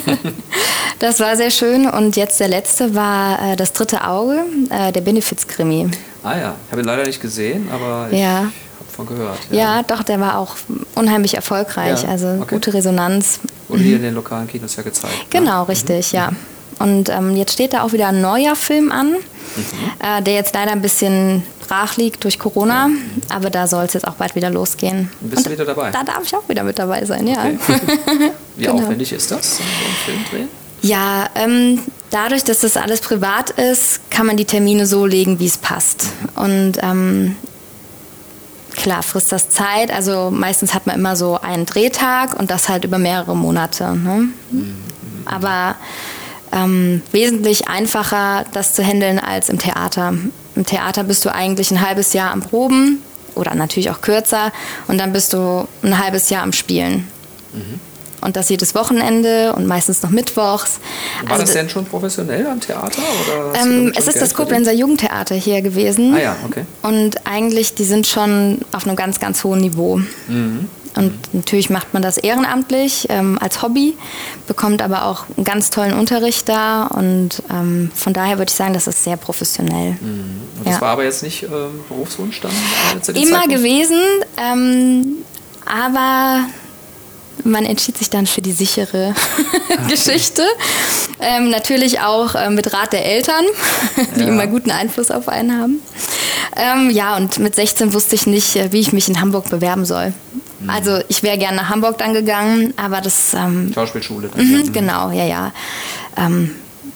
das 0.98 1.20
war 1.20 1.36
sehr 1.36 1.50
schön. 1.50 1.86
Und 1.88 2.16
jetzt 2.16 2.40
der 2.40 2.48
letzte 2.48 2.94
war 2.94 3.52
äh, 3.52 3.56
das 3.56 3.72
dritte 3.72 4.06
Auge, 4.06 4.44
äh, 4.70 4.90
der 4.92 5.00
Benefizkrimi. 5.02 5.90
Ah 6.22 6.38
ja, 6.38 6.54
ich 6.66 6.72
habe 6.72 6.80
ihn 6.80 6.86
leider 6.86 7.04
nicht 7.04 7.20
gesehen, 7.20 7.68
aber 7.72 8.08
ich 8.10 8.18
Ja. 8.18 8.36
habe 8.38 8.52
von 8.94 9.06
gehört. 9.06 9.38
Ja, 9.50 9.82
doch, 9.82 10.02
der 10.02 10.20
war 10.20 10.38
auch 10.38 10.56
unheimlich 10.94 11.34
erfolgreich. 11.34 12.02
Ja, 12.02 12.08
Also 12.08 12.28
okay. 12.40 12.54
gute 12.54 12.74
Resonanz. 12.74 13.40
Wurde 13.68 13.82
hier 13.82 13.96
in 13.96 14.02
den 14.02 14.14
lokalen 14.14 14.46
Kinos 14.48 14.76
ja 14.76 14.82
gezeigt. 14.82 15.14
ne? 15.14 15.40
Genau, 15.40 15.64
richtig, 15.64 16.12
ja. 16.12 16.30
Und 16.78 17.08
ähm, 17.08 17.36
jetzt 17.36 17.52
steht 17.52 17.72
da 17.72 17.82
auch 17.82 17.92
wieder 17.92 18.08
ein 18.08 18.20
neuer 18.20 18.56
Film 18.56 18.90
an, 18.92 19.12
Mhm. 19.56 19.62
äh, 20.00 20.20
der 20.22 20.34
jetzt 20.34 20.52
leider 20.54 20.72
ein 20.72 20.82
bisschen 20.82 21.44
brach 21.68 21.96
liegt 21.96 22.24
durch 22.24 22.38
Corona, 22.40 22.88
aber 23.28 23.50
da 23.50 23.66
soll 23.68 23.84
es 23.84 23.92
jetzt 23.92 24.06
auch 24.08 24.14
bald 24.14 24.34
wieder 24.34 24.50
losgehen. 24.50 25.10
Und 25.20 25.30
bist 25.30 25.46
du 25.46 25.50
Und 25.50 25.54
wieder 25.56 25.64
dabei? 25.64 25.90
Da 25.92 26.02
darf 26.02 26.22
ich 26.24 26.34
auch 26.34 26.48
wieder 26.48 26.64
mit 26.64 26.78
dabei 26.78 27.04
sein, 27.04 27.26
ja. 27.28 27.38
Okay. 27.44 27.56
Wie 28.56 28.64
Genau. 28.64 28.78
aufwendig 28.82 29.12
ist 29.12 29.30
das, 29.30 29.58
so 29.58 29.62
ein 29.62 29.94
Film 30.04 30.18
drehen? 30.30 30.48
Ja, 30.82 31.28
ähm, 31.36 31.78
dadurch, 32.10 32.42
dass 32.44 32.58
das 32.60 32.76
alles 32.76 33.00
privat 33.00 33.50
ist, 33.50 34.10
kann 34.10 34.26
man 34.26 34.36
die 34.36 34.44
Termine 34.44 34.86
so 34.86 35.06
legen, 35.06 35.38
wie 35.38 35.46
es 35.46 35.56
passt. 35.56 36.06
Und 36.34 36.72
ähm, 36.82 37.36
klar, 38.76 39.02
frisst 39.02 39.32
das 39.32 39.48
Zeit. 39.50 39.90
Also 39.90 40.30
meistens 40.30 40.74
hat 40.74 40.86
man 40.86 40.96
immer 40.96 41.16
so 41.16 41.40
einen 41.40 41.66
Drehtag 41.66 42.38
und 42.38 42.50
das 42.50 42.68
halt 42.68 42.84
über 42.84 42.98
mehrere 42.98 43.36
Monate. 43.36 43.96
Ne? 43.96 44.28
Aber 45.24 45.76
ähm, 46.52 47.02
wesentlich 47.10 47.68
einfacher, 47.68 48.44
das 48.52 48.74
zu 48.74 48.82
handeln 48.84 49.18
als 49.18 49.48
im 49.48 49.58
Theater. 49.58 50.14
Im 50.54 50.66
Theater 50.66 51.04
bist 51.04 51.24
du 51.24 51.34
eigentlich 51.34 51.70
ein 51.70 51.80
halbes 51.80 52.12
Jahr 52.12 52.30
am 52.30 52.40
Proben 52.42 53.02
oder 53.34 53.54
natürlich 53.54 53.90
auch 53.90 54.00
kürzer 54.00 54.52
und 54.86 54.98
dann 54.98 55.12
bist 55.12 55.32
du 55.32 55.66
ein 55.82 55.98
halbes 56.02 56.30
Jahr 56.30 56.42
am 56.42 56.52
Spielen. 56.52 57.08
Und 58.24 58.36
das 58.36 58.48
jedes 58.48 58.74
Wochenende 58.74 59.52
und 59.54 59.66
meistens 59.66 60.02
noch 60.02 60.10
mittwochs. 60.10 60.80
War 61.24 61.32
Also 61.32 61.42
das 61.42 61.52
da- 61.52 61.60
denn 61.60 61.68
schon 61.68 61.84
professionell 61.84 62.46
am 62.46 62.58
Theater? 62.60 63.02
Ähm, 63.60 63.92
es 63.94 64.06
ist 64.06 64.14
Geld 64.14 64.22
das 64.22 64.34
Koblenzer 64.34 64.72
Jugendtheater 64.72 65.34
hier 65.34 65.60
gewesen. 65.60 66.14
Ah 66.14 66.20
ja, 66.20 66.36
okay. 66.46 66.64
Und 66.82 67.26
eigentlich, 67.26 67.74
die 67.74 67.84
sind 67.84 68.06
schon 68.06 68.60
auf 68.72 68.86
einem 68.86 68.96
ganz, 68.96 69.20
ganz 69.20 69.44
hohen 69.44 69.60
Niveau. 69.60 70.00
Mhm. 70.28 70.68
Und 70.96 71.12
natürlich 71.34 71.70
macht 71.70 71.92
man 71.92 72.02
das 72.02 72.18
ehrenamtlich 72.18 73.06
ähm, 73.10 73.36
als 73.42 73.62
Hobby, 73.62 73.96
bekommt 74.46 74.80
aber 74.80 75.06
auch 75.06 75.24
einen 75.36 75.44
ganz 75.44 75.70
tollen 75.70 75.92
Unterricht 75.92 76.48
da. 76.48 76.84
Und 76.86 77.42
ähm, 77.50 77.90
von 77.94 78.12
daher 78.12 78.38
würde 78.38 78.48
ich 78.50 78.54
sagen, 78.54 78.72
das 78.74 78.86
ist 78.86 79.04
sehr 79.04 79.16
professionell. 79.16 79.96
Mhm. 80.00 80.40
Das 80.64 80.74
Ja. 80.76 80.80
war 80.80 80.90
aber 80.90 81.04
jetzt 81.04 81.22
nicht 81.24 81.42
ähm, 81.42 81.80
Berufswunsch 81.88 82.40
dann? 82.40 82.52
äh, 82.52 83.20
Immer 83.20 83.40
Zeitpunkt? 83.40 83.48
gewesen, 83.56 83.98
ähm, 84.40 85.16
aber 85.66 86.44
man 87.42 87.64
entschied 87.64 87.98
sich 87.98 88.10
dann 88.10 88.26
für 88.26 88.40
die 88.42 88.52
sichere 88.52 89.14
Geschichte. 89.88 90.42
Ähm, 91.20 91.50
natürlich 91.50 92.00
auch 92.00 92.34
äh, 92.34 92.50
mit 92.50 92.72
Rat 92.72 92.92
der 92.92 93.04
Eltern, 93.04 93.44
die 94.16 94.20
Ja. 94.20 94.28
immer 94.28 94.46
guten 94.46 94.70
Einfluss 94.70 95.10
auf 95.10 95.28
einen 95.28 95.58
haben. 95.60 95.80
Ähm, 96.56 96.90
ja, 96.90 97.16
und 97.16 97.38
mit 97.40 97.54
16 97.54 97.92
wusste 97.92 98.14
ich 98.14 98.26
nicht, 98.26 98.56
äh, 98.56 98.72
wie 98.72 98.80
ich 98.80 98.92
mich 98.92 99.08
in 99.08 99.20
Hamburg 99.20 99.50
bewerben 99.50 99.84
soll. 99.84 100.12
Mhm. 100.60 100.70
Also 100.70 100.98
ich 101.08 101.22
wäre 101.22 101.36
gerne 101.38 101.56
nach 101.56 101.68
Hamburg 101.70 101.98
dann 101.98 102.14
gegangen, 102.14 102.72
aber 102.76 103.00
das 103.00 103.34
ähm, 103.34 103.72
Schauspielschule. 103.74 104.30
Mhm, 104.36 104.62
ja. 104.66 104.70
genau, 104.72 105.10
ja, 105.10 105.24
ja. 105.24 105.52
Ähm, 106.16 106.50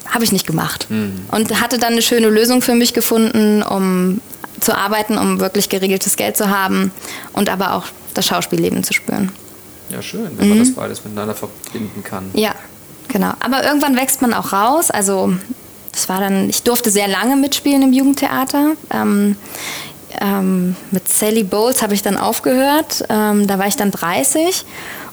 Habe 0.08 0.24
ich 0.24 0.32
nicht 0.32 0.46
gemacht. 0.46 0.86
Mhm. 0.90 1.20
Und 1.32 1.60
hatte 1.60 1.78
dann 1.78 1.92
eine 1.92 2.02
schöne 2.02 2.28
Lösung 2.28 2.62
für 2.62 2.74
mich 2.74 2.94
gefunden, 2.94 3.62
um 3.62 4.20
zu 4.60 4.76
arbeiten, 4.76 5.18
um 5.18 5.40
wirklich 5.40 5.68
geregeltes 5.68 6.16
Geld 6.16 6.36
zu 6.36 6.50
haben 6.50 6.90
und 7.32 7.48
aber 7.48 7.74
auch 7.74 7.84
das 8.14 8.26
Schauspielleben 8.26 8.82
zu 8.84 8.92
spüren. 8.92 9.30
Ja, 9.90 10.02
schön, 10.02 10.30
wenn 10.36 10.48
man 10.48 10.58
das 10.58 10.74
beides 10.74 11.04
miteinander 11.04 11.34
verbinden 11.34 12.04
kann. 12.04 12.30
Ja, 12.34 12.54
genau. 13.08 13.32
Aber 13.40 13.64
irgendwann 13.64 13.96
wächst 13.96 14.22
man 14.22 14.34
auch 14.34 14.52
raus. 14.52 14.90
Also 14.90 15.32
das 15.92 16.08
war 16.08 16.20
dann, 16.20 16.48
ich 16.48 16.62
durfte 16.62 16.90
sehr 16.90 17.08
lange 17.08 17.36
mitspielen 17.36 17.82
im 17.82 17.92
Jugendtheater. 17.92 18.72
Ähm, 18.90 19.36
ähm, 20.20 20.76
mit 20.90 21.08
Sally 21.08 21.42
Bowles 21.42 21.82
habe 21.82 21.94
ich 21.94 22.02
dann 22.02 22.16
aufgehört. 22.16 23.04
Ähm, 23.08 23.46
da 23.46 23.58
war 23.58 23.66
ich 23.66 23.76
dann 23.76 23.90
30 23.90 24.64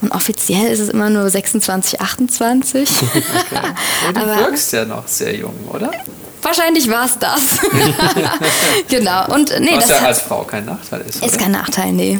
und 0.01 0.11
offiziell 0.11 0.71
ist 0.71 0.79
es 0.79 0.89
immer 0.89 1.09
nur 1.09 1.29
26, 1.29 2.01
28. 2.01 2.89
Und 4.07 4.17
du 4.17 4.25
wirkst 4.25 4.73
ja 4.73 4.85
noch 4.85 5.07
sehr 5.07 5.35
jung, 5.35 5.55
oder? 5.71 5.91
Wahrscheinlich 6.45 6.87
war 6.91 7.05
es 7.05 7.17
das. 7.17 7.41
genau. 8.87 9.25
Und 9.33 9.51
nee, 9.59 9.71
Was 9.75 9.87
das 9.87 9.89
ja 9.89 9.95
hat- 10.01 10.07
als 10.09 10.21
Frau 10.21 10.43
kein 10.43 10.65
Nachteil 10.65 11.01
ist. 11.01 11.15
ist 11.15 11.23
oder? 11.33 11.37
kein 11.43 11.51
Nachteil, 11.51 11.91
nee. 11.91 12.19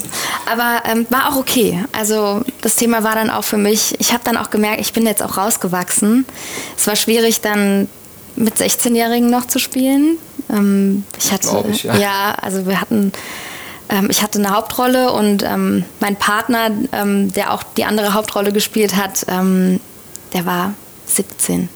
Aber 0.52 0.82
ähm, 0.90 1.06
war 1.12 1.30
auch 1.32 1.36
okay. 1.38 1.86
Also 1.92 2.42
das 2.62 2.76
Thema 2.76 3.04
war 3.04 3.14
dann 3.14 3.30
auch 3.30 3.44
für 3.44 3.58
mich, 3.58 3.96
ich 4.00 4.12
habe 4.14 4.24
dann 4.24 4.36
auch 4.36 4.50
gemerkt, 4.50 4.82
ich 4.82 4.94
bin 4.94 5.06
jetzt 5.06 5.22
auch 5.22 5.38
rausgewachsen. 5.38 6.26
Es 6.76 6.88
war 6.88 6.96
schwierig 6.96 7.42
dann 7.42 7.88
mit 8.36 8.56
16-Jährigen 8.58 9.30
noch 9.30 9.46
zu 9.46 9.60
spielen. 9.60 10.18
Ähm, 10.50 11.04
ich 11.20 11.32
hatte, 11.32 11.64
ich, 11.72 11.84
ja. 11.84 11.96
ja, 11.96 12.36
also 12.42 12.66
wir 12.66 12.82
hatten, 12.82 13.12
ähm, 13.90 14.08
ich 14.10 14.24
hatte 14.24 14.40
eine 14.40 14.50
Hauptrolle 14.50 15.12
und 15.12 15.44
ähm, 15.44 15.86
mein 16.00 16.16
Partner, 16.16 16.72
ähm, 16.94 17.32
der 17.34 17.54
auch 17.54 17.62
die 17.78 17.86
andere 17.86 18.14
Hauptrolle 18.16 18.52
gespielt 18.52 18.96
hat, 18.96 19.26
ähm, 19.28 19.80
der 20.34 20.48
war 20.48 20.74
17. 21.06 21.70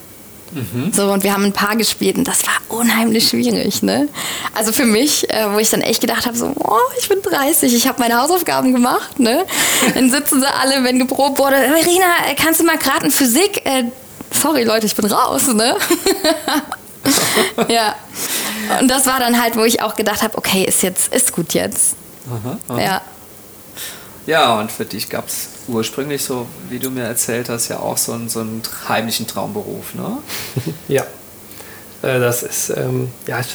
Mhm. 0.52 0.92
So, 0.94 1.12
und 1.12 1.24
wir 1.24 1.34
haben 1.34 1.46
ein 1.46 1.54
Paar 1.54 1.76
gespielt 1.76 2.18
und 2.18 2.28
das 2.28 2.44
war 2.46 2.54
unheimlich 2.70 3.30
schwierig, 3.30 3.84
ne? 3.84 4.08
Also 4.54 4.72
für 4.72 4.86
mich, 4.86 5.30
äh, 5.30 5.54
wo 5.54 5.60
ich 5.60 5.70
dann 5.70 5.82
echt 5.82 6.02
gedacht 6.02 6.26
habe, 6.26 6.38
so, 6.38 6.54
oh, 6.58 6.78
ich 7.00 7.08
bin 7.08 7.22
30, 7.22 7.74
ich 7.74 7.88
habe 7.88 8.00
meine 8.00 8.22
Hausaufgaben 8.22 8.74
gemacht, 8.74 9.20
ne? 9.20 9.46
Dann 9.94 10.10
sitzen 10.10 10.42
sie 10.42 10.48
alle, 10.48 10.84
wenn 10.84 11.00
geprobt 11.00 11.40
wurde, 11.40 11.56
Verena, 11.56 12.30
äh, 12.30 12.36
kannst 12.36 12.60
du 12.60 12.66
mal 12.66 12.78
gerade 12.78 13.06
in 13.06 13.12
Physik? 13.12 13.66
Äh, 13.66 13.86
sorry 14.32 14.64
Leute, 14.64 14.86
ich 14.86 14.96
bin 14.96 15.06
raus, 15.06 15.48
ne? 15.48 15.76
ja. 17.68 17.96
Und 18.80 18.88
das 18.90 19.06
war 19.06 19.20
dann 19.20 19.42
halt, 19.42 19.56
wo 19.56 19.64
ich 19.64 19.82
auch 19.82 19.96
gedacht 19.96 20.22
habe, 20.22 20.38
okay, 20.38 20.64
ist 20.64 20.84
jetzt, 20.84 21.14
ist 21.14 21.32
gut 21.32 21.54
jetzt. 21.54 21.96
Ja. 22.78 23.02
Ja, 24.30 24.60
und 24.60 24.72
für 24.72 24.86
dich 24.86 25.10
gab 25.10 25.28
es 25.28 25.50
ursprünglich 25.68 26.24
so, 26.24 26.46
wie 26.70 26.78
du 26.78 26.92
mir 26.92 27.02
erzählt 27.02 27.50
hast, 27.50 27.68
ja 27.70 27.80
auch 27.80 27.98
so 27.98 28.12
einen, 28.12 28.30
so 28.30 28.42
einen 28.42 28.62
heimlichen 28.88 29.26
Traumberuf, 29.26 29.96
ne? 29.96 30.20
Ja, 30.88 31.02
Äh, 32.04 32.20
das 32.20 32.44
ist, 32.44 32.70
ähm, 32.70 33.12
ja, 33.26 33.40
ich 33.40 33.48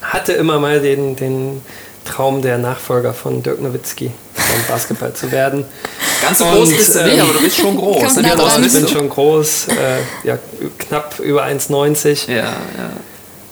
hatte 0.00 0.32
immer 0.34 0.60
mal 0.60 0.80
den, 0.80 1.16
den 1.16 1.62
Traum, 2.04 2.42
der 2.42 2.58
Nachfolger 2.58 3.12
von 3.12 3.42
Dirk 3.42 3.60
Nowitzki 3.60 4.12
beim 4.36 4.66
Basketball 4.68 5.12
zu 5.14 5.32
werden. 5.32 5.64
Ganz 6.22 6.38
so 6.38 6.44
groß 6.44 6.76
bist 6.76 6.94
du 6.94 7.02
nicht, 7.02 7.14
ähm, 7.14 7.22
aber 7.22 7.32
du 7.32 7.40
bist 7.40 7.56
schon 7.56 7.76
groß. 7.76 8.16
Ne? 8.16 8.22
dran. 8.22 8.64
Ich 8.64 8.72
bin 8.72 8.86
schon 8.86 9.08
groß, 9.08 9.66
äh, 9.68 10.28
ja, 10.28 10.38
knapp 10.78 11.18
über 11.18 11.42
1,90 11.44 12.30
Ja, 12.30 12.36
ja. 12.44 12.52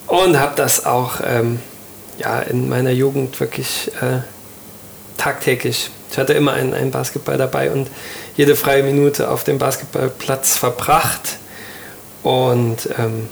und 0.06 0.38
habe 0.38 0.52
das 0.54 0.86
auch 0.86 1.14
ähm, 1.26 1.58
ja, 2.18 2.38
in 2.38 2.68
meiner 2.68 2.92
Jugend 2.92 3.40
wirklich 3.40 3.90
äh, 4.00 4.20
tagtäglich. 5.16 5.90
Ich 6.10 6.18
hatte 6.18 6.32
immer 6.32 6.52
einen, 6.52 6.74
einen 6.74 6.90
Basketball 6.90 7.36
dabei 7.36 7.70
und 7.70 7.88
jede 8.36 8.56
freie 8.56 8.82
Minute 8.82 9.30
auf 9.30 9.44
dem 9.44 9.58
Basketballplatz 9.58 10.56
verbracht. 10.56 11.38
Und 12.22 12.88
ähm, 12.98 13.28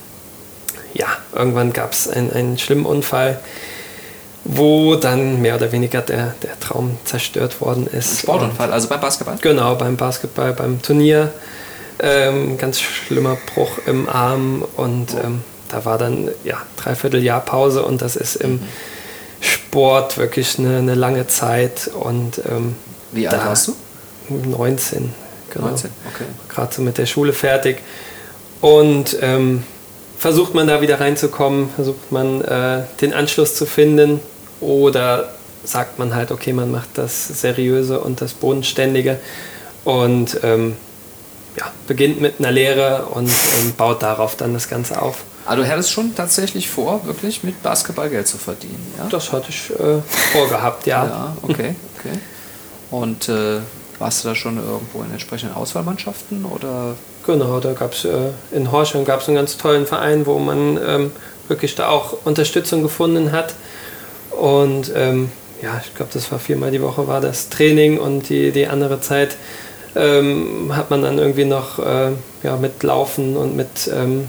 ja, 0.94 1.06
irgendwann 1.34 1.72
gab 1.72 1.92
es 1.92 2.08
ein, 2.08 2.32
einen 2.32 2.58
schlimmen 2.58 2.86
Unfall, 2.86 3.40
wo 4.44 4.94
dann 4.94 5.42
mehr 5.42 5.56
oder 5.56 5.72
weniger 5.72 6.00
der, 6.02 6.34
der 6.42 6.58
Traum 6.60 6.98
zerstört 7.04 7.60
worden 7.60 7.86
ist. 7.86 8.12
Ein 8.12 8.18
Sportunfall, 8.18 8.72
also 8.72 8.88
beim 8.88 9.00
Basketball? 9.00 9.36
Genau, 9.40 9.74
beim 9.74 9.96
Basketball, 9.96 10.52
beim 10.52 10.80
Turnier. 10.82 11.32
Ähm, 11.98 12.58
ganz 12.58 12.80
schlimmer 12.80 13.38
Bruch 13.54 13.78
im 13.86 14.08
Arm 14.08 14.62
und 14.76 15.14
oh. 15.14 15.24
ähm, 15.24 15.44
da 15.68 15.84
war 15.84 15.98
dann 15.98 16.30
ja 16.44 16.58
dreiviertel 16.76 17.22
Jahr 17.22 17.40
Pause 17.40 17.82
und 17.84 18.02
das 18.02 18.16
ist 18.16 18.36
im 18.36 18.52
mhm. 18.52 18.68
Sport 19.46 20.18
wirklich 20.18 20.58
eine, 20.58 20.78
eine, 20.78 20.94
lange 20.94 21.26
Zeit 21.26 21.88
und 21.88 22.40
ähm, 22.48 22.76
wie 23.12 23.28
alt 23.28 23.44
warst 23.44 23.68
du? 23.68 23.76
19, 24.28 25.12
genau. 25.50 25.66
19, 25.68 25.90
okay. 26.12 26.24
Gerade 26.48 26.74
so 26.74 26.82
mit 26.82 26.98
der 26.98 27.06
Schule 27.06 27.32
fertig 27.32 27.78
und 28.60 29.16
ähm, 29.20 29.62
versucht 30.18 30.54
man 30.54 30.66
da 30.66 30.80
wieder 30.80 31.00
reinzukommen, 31.00 31.70
versucht 31.74 32.10
man 32.10 32.42
äh, 32.42 32.82
den 33.00 33.14
Anschluss 33.14 33.54
zu 33.54 33.66
finden 33.66 34.20
oder 34.60 35.32
sagt 35.64 35.98
man 35.98 36.14
halt, 36.14 36.30
okay, 36.30 36.52
man 36.52 36.70
macht 36.70 36.90
das 36.94 37.28
Seriöse 37.28 38.00
und 38.00 38.20
das 38.20 38.34
Bodenständige 38.34 39.18
und 39.84 40.40
ähm, 40.42 40.76
ja, 41.56 41.72
beginnt 41.86 42.20
mit 42.20 42.38
einer 42.38 42.50
Lehre 42.50 43.06
und 43.06 43.28
ähm, 43.28 43.74
baut 43.76 44.02
darauf 44.02 44.36
dann 44.36 44.54
das 44.54 44.68
Ganze 44.68 45.00
auf. 45.00 45.24
Aber 45.46 45.56
du 45.56 45.64
hättest 45.64 45.92
schon 45.92 46.14
tatsächlich 46.14 46.68
vor, 46.68 47.06
wirklich 47.06 47.44
mit 47.44 47.62
Basketball 47.62 48.10
Geld 48.10 48.26
zu 48.26 48.36
verdienen, 48.36 48.94
ja? 48.98 49.06
Das 49.08 49.32
hatte 49.32 49.50
ich 49.50 49.70
äh, 49.70 50.00
vorgehabt, 50.32 50.86
ja. 50.86 51.04
Ja, 51.06 51.36
okay, 51.42 51.74
okay. 51.98 52.18
Und 52.90 53.28
äh, 53.28 53.60
warst 53.98 54.24
du 54.24 54.28
da 54.28 54.34
schon 54.34 54.56
irgendwo 54.56 55.02
in 55.02 55.10
entsprechenden 55.12 55.54
Auswahlmannschaften 55.54 56.44
oder? 56.44 56.94
Genau, 57.26 57.58
da 57.60 57.72
gab 57.72 57.92
es 57.92 58.04
äh, 58.04 58.30
in 58.52 58.70
Horschung 58.70 59.04
gab 59.04 59.20
es 59.20 59.28
einen 59.28 59.36
ganz 59.36 59.56
tollen 59.56 59.86
Verein, 59.86 60.26
wo 60.26 60.38
man 60.38 60.78
ähm, 60.84 61.12
wirklich 61.48 61.74
da 61.74 61.88
auch 61.88 62.16
Unterstützung 62.24 62.82
gefunden 62.82 63.32
hat. 63.32 63.54
Und 64.30 64.92
ähm, 64.94 65.30
ja, 65.62 65.80
ich 65.84 65.94
glaube, 65.94 66.10
das 66.12 66.30
war 66.30 66.38
viermal 66.38 66.70
die 66.70 66.82
Woche 66.82 67.08
war 67.08 67.20
das 67.20 67.48
Training 67.48 67.98
und 67.98 68.28
die, 68.28 68.52
die 68.52 68.66
andere 68.66 69.00
Zeit 69.00 69.36
ähm, 69.94 70.72
hat 70.76 70.90
man 70.90 71.02
dann 71.02 71.18
irgendwie 71.18 71.46
noch 71.46 71.78
äh, 71.78 72.12
ja, 72.42 72.56
mit 72.56 72.82
Laufen 72.82 73.36
und 73.36 73.56
mit 73.56 73.90
ähm, 73.92 74.28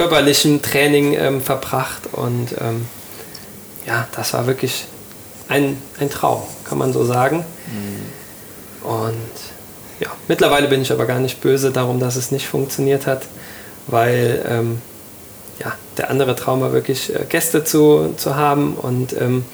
körperlichem 0.00 0.62
Training 0.62 1.12
ähm, 1.12 1.42
verbracht. 1.42 2.08
Und 2.12 2.52
ähm, 2.58 2.86
ja, 3.86 4.08
das 4.16 4.32
war 4.32 4.46
wirklich 4.46 4.86
ein, 5.48 5.76
ein 5.98 6.08
Traum, 6.08 6.42
kann 6.64 6.78
man 6.78 6.94
so 6.94 7.04
sagen. 7.04 7.44
Mhm. 7.66 8.88
Und 8.88 9.14
ja, 10.00 10.08
mittlerweile 10.26 10.68
bin 10.68 10.80
ich 10.80 10.90
aber 10.90 11.04
gar 11.04 11.18
nicht 11.18 11.42
böse 11.42 11.70
darum, 11.70 12.00
dass 12.00 12.16
es 12.16 12.30
nicht 12.30 12.46
funktioniert 12.46 13.06
hat, 13.06 13.24
weil 13.88 14.42
ähm, 14.48 14.80
ja, 15.58 15.74
der 15.98 16.08
andere 16.08 16.34
Traum 16.34 16.62
war 16.62 16.72
wirklich 16.72 17.14
äh, 17.14 17.26
Gäste 17.28 17.62
zu, 17.62 18.14
zu 18.16 18.36
haben 18.36 18.76
und 18.76 19.12
ähm, 19.12 19.44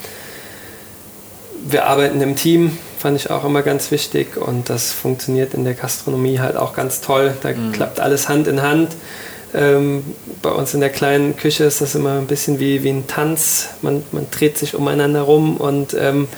wir 1.69 1.87
arbeiten 1.87 2.21
im 2.21 2.37
Team, 2.37 2.79
fand 3.01 3.17
ich 3.17 3.31
auch 3.31 3.45
immer 3.45 3.63
ganz 3.63 3.91
wichtig 3.91 4.37
und 4.37 4.71
das 4.71 4.93
funktioniert 4.93 5.55
in 5.55 5.65
der 5.65 5.75
Gastronomie 5.75 6.39
halt 6.39 6.57
auch 6.57 6.73
ganz 6.73 7.01
toll. 7.01 7.35
Da 7.43 7.51
mhm. 7.51 7.73
klappt 7.73 7.99
alles 7.99 8.29
Hand 8.29 8.47
in 8.47 8.63
Hand. 8.63 8.95
Ähm, 9.57 10.05
bei 10.43 10.51
uns 10.51 10.75
in 10.75 10.81
der 10.81 10.91
kleinen 10.91 11.35
Küche 11.37 11.65
ist 11.65 11.81
das 11.81 11.95
immer 11.95 12.19
ein 12.19 12.27
bisschen 12.27 12.61
wie, 12.61 12.85
wie 12.85 12.91
ein 12.91 13.07
Tanz. 13.07 13.71
Man, 13.81 14.05
man 14.13 14.27
dreht 14.31 14.59
sich 14.59 14.75
umeinander 14.75 15.23
rum 15.23 15.57
und 15.57 15.95
ähm, 15.95 16.29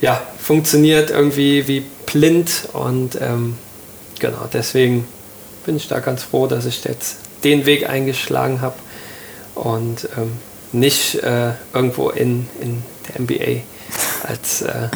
ja, 0.00 0.22
funktioniert 0.38 1.10
irgendwie 1.10 1.66
wie 1.66 1.82
blind 2.06 2.68
und 2.72 3.18
ähm, 3.20 3.58
genau 4.20 4.48
deswegen 4.52 5.08
bin 5.64 5.76
ich 5.76 5.88
da 5.88 5.98
ganz 5.98 6.22
froh, 6.22 6.46
dass 6.46 6.66
ich 6.66 6.84
jetzt 6.84 7.16
den 7.42 7.66
Weg 7.66 7.88
eingeschlagen 7.88 8.60
habe 8.60 8.76
und 9.56 10.08
ähm, 10.16 10.32
nicht 10.72 11.16
äh, 11.16 11.52
irgendwo 11.74 12.10
in, 12.10 12.46
in 12.60 12.82
der 13.08 13.22
NBA 13.22 13.62
als 14.22 14.62
äh, 14.62 14.88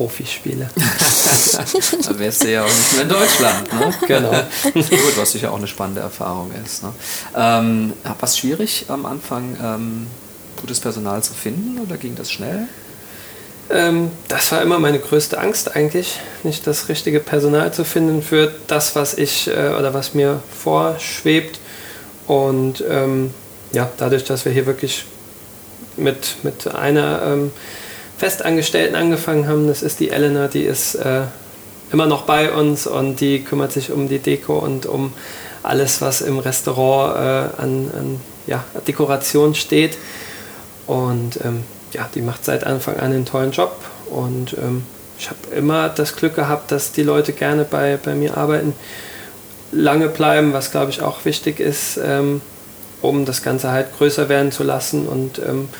ja, 0.00 0.06
Profi 0.06 0.24
spiele. 0.26 0.68
da 2.06 2.18
wärst 2.18 2.44
du 2.44 2.50
ja 2.50 2.64
auch 2.64 2.68
nicht 2.68 2.92
mehr 2.94 3.02
in 3.02 3.08
Deutschland. 3.08 3.72
Ne? 3.72 3.94
Genau. 4.06 4.30
Gut, 4.72 5.16
was 5.16 5.32
sicher 5.32 5.52
auch 5.52 5.58
eine 5.58 5.66
spannende 5.66 6.00
Erfahrung 6.00 6.50
ist. 6.64 6.82
Ne? 6.82 6.92
Ähm, 7.36 7.92
war 8.04 8.16
es 8.22 8.38
schwierig 8.38 8.86
am 8.88 9.04
Anfang, 9.04 9.56
ähm, 9.62 10.06
gutes 10.60 10.80
Personal 10.80 11.22
zu 11.22 11.34
finden 11.34 11.78
oder 11.80 11.96
ging 11.96 12.14
das 12.16 12.30
schnell? 12.30 12.66
Ähm, 13.70 14.10
das 14.28 14.50
war 14.52 14.62
immer 14.62 14.78
meine 14.78 14.98
größte 14.98 15.38
Angst 15.38 15.76
eigentlich, 15.76 16.18
nicht 16.42 16.66
das 16.66 16.88
richtige 16.88 17.20
Personal 17.20 17.72
zu 17.72 17.84
finden 17.84 18.22
für 18.22 18.52
das, 18.66 18.96
was 18.96 19.14
ich 19.14 19.48
äh, 19.48 19.74
oder 19.78 19.94
was 19.94 20.14
mir 20.14 20.42
vorschwebt. 20.58 21.60
Und 22.26 22.82
ähm, 22.88 23.32
ja, 23.72 23.90
dadurch, 23.96 24.24
dass 24.24 24.44
wir 24.44 24.52
hier 24.52 24.66
wirklich 24.66 25.04
mit, 25.96 26.36
mit 26.42 26.66
einer 26.66 27.22
ähm, 27.24 27.52
Festangestellten 28.20 28.96
angefangen 28.96 29.48
haben, 29.48 29.66
das 29.66 29.82
ist 29.82 29.98
die 29.98 30.10
Elena, 30.10 30.46
die 30.46 30.64
ist 30.64 30.94
äh, 30.94 31.22
immer 31.90 32.04
noch 32.04 32.24
bei 32.24 32.52
uns 32.52 32.86
und 32.86 33.18
die 33.22 33.42
kümmert 33.42 33.72
sich 33.72 33.90
um 33.90 34.10
die 34.10 34.18
Deko 34.18 34.58
und 34.58 34.84
um 34.84 35.14
alles, 35.62 36.02
was 36.02 36.20
im 36.20 36.38
Restaurant 36.38 37.16
äh, 37.16 37.62
an, 37.62 37.90
an 37.98 38.20
ja, 38.46 38.62
Dekoration 38.86 39.54
steht. 39.54 39.96
Und 40.86 41.40
ähm, 41.42 41.64
ja, 41.94 42.10
die 42.14 42.20
macht 42.20 42.44
seit 42.44 42.64
Anfang 42.64 42.96
an 42.96 43.06
einen 43.06 43.24
tollen 43.24 43.52
Job 43.52 43.74
und 44.10 44.52
ähm, 44.52 44.82
ich 45.18 45.30
habe 45.30 45.56
immer 45.56 45.88
das 45.88 46.14
Glück 46.14 46.34
gehabt, 46.34 46.72
dass 46.72 46.92
die 46.92 47.02
Leute 47.02 47.32
gerne 47.32 47.64
bei, 47.64 47.96
bei 47.96 48.14
mir 48.14 48.36
arbeiten, 48.36 48.74
lange 49.72 50.08
bleiben, 50.08 50.52
was 50.52 50.70
glaube 50.70 50.90
ich 50.90 51.00
auch 51.00 51.24
wichtig 51.24 51.58
ist, 51.58 51.98
ähm, 52.04 52.42
um 53.00 53.24
das 53.24 53.42
Ganze 53.42 53.70
halt 53.70 53.96
größer 53.96 54.28
werden 54.28 54.52
zu 54.52 54.62
lassen 54.62 55.08
und 55.08 55.38
ähm, 55.38 55.70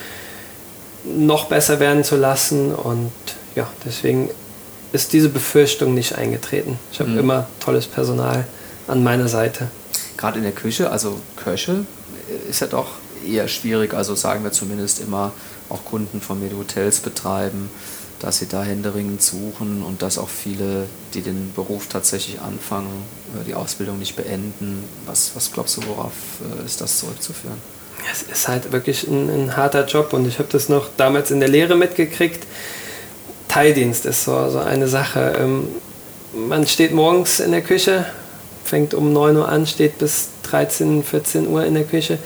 noch 1.04 1.46
besser 1.46 1.80
werden 1.80 2.04
zu 2.04 2.16
lassen 2.16 2.74
und 2.74 3.12
ja, 3.54 3.68
deswegen 3.84 4.30
ist 4.92 5.12
diese 5.12 5.28
Befürchtung 5.28 5.94
nicht 5.94 6.16
eingetreten. 6.16 6.78
Ich 6.92 7.00
habe 7.00 7.10
mhm. 7.10 7.18
immer 7.18 7.46
tolles 7.60 7.86
Personal 7.86 8.46
an 8.86 9.02
meiner 9.02 9.28
Seite. 9.28 9.68
Gerade 10.16 10.38
in 10.38 10.44
der 10.44 10.52
Küche, 10.52 10.90
also 10.90 11.18
Köche, 11.36 11.84
ist 12.48 12.60
ja 12.60 12.66
doch 12.66 12.88
eher 13.26 13.48
schwierig, 13.48 13.94
also 13.94 14.14
sagen 14.14 14.44
wir 14.44 14.52
zumindest 14.52 15.00
immer 15.00 15.32
auch 15.68 15.84
Kunden 15.84 16.20
von 16.20 16.40
mir, 16.40 16.48
die 16.48 16.56
Hotels 16.56 17.00
betreiben, 17.00 17.70
dass 18.18 18.38
sie 18.38 18.46
da 18.46 18.62
händeringend 18.62 19.22
suchen 19.22 19.82
und 19.82 20.02
dass 20.02 20.18
auch 20.18 20.28
viele, 20.28 20.86
die 21.14 21.22
den 21.22 21.52
Beruf 21.54 21.86
tatsächlich 21.88 22.40
anfangen, 22.40 23.04
äh, 23.40 23.44
die 23.44 23.54
Ausbildung 23.54 23.98
nicht 23.98 24.16
beenden. 24.16 24.84
Was, 25.06 25.32
was 25.34 25.52
glaubst 25.52 25.76
du, 25.76 25.86
worauf 25.86 26.12
äh, 26.60 26.66
ist 26.66 26.80
das 26.80 26.98
zurückzuführen? 26.98 27.58
Es 28.12 28.22
ist 28.22 28.48
halt 28.48 28.72
wirklich 28.72 29.06
ein, 29.06 29.28
ein 29.28 29.56
harter 29.56 29.84
Job 29.86 30.12
und 30.12 30.26
ich 30.26 30.38
habe 30.38 30.48
das 30.50 30.68
noch 30.68 30.88
damals 30.96 31.30
in 31.30 31.40
der 31.40 31.48
Lehre 31.48 31.76
mitgekriegt. 31.76 32.46
Teildienst 33.48 34.06
ist 34.06 34.24
so, 34.24 34.50
so 34.50 34.58
eine 34.58 34.88
Sache. 34.88 35.34
Ähm, 35.38 35.68
man 36.32 36.66
steht 36.66 36.92
morgens 36.92 37.40
in 37.40 37.50
der 37.50 37.62
Küche, 37.62 38.06
fängt 38.64 38.94
um 38.94 39.12
9 39.12 39.36
Uhr 39.36 39.48
an, 39.48 39.66
steht 39.66 39.98
bis 39.98 40.28
13, 40.44 41.02
14 41.02 41.48
Uhr 41.48 41.64
in 41.64 41.74
der 41.74 41.84
Küche 41.84 42.18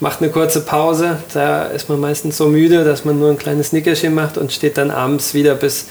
macht 0.00 0.22
eine 0.22 0.30
kurze 0.30 0.60
Pause. 0.60 1.18
Da 1.32 1.64
ist 1.64 1.88
man 1.88 2.00
meistens 2.00 2.36
so 2.36 2.48
müde, 2.48 2.84
dass 2.84 3.04
man 3.04 3.18
nur 3.18 3.30
ein 3.30 3.38
kleines 3.38 3.72
Nickerchen 3.72 4.14
macht 4.14 4.38
und 4.38 4.52
steht 4.52 4.78
dann 4.78 4.90
abends 4.90 5.34
wieder 5.34 5.54
bis 5.54 5.86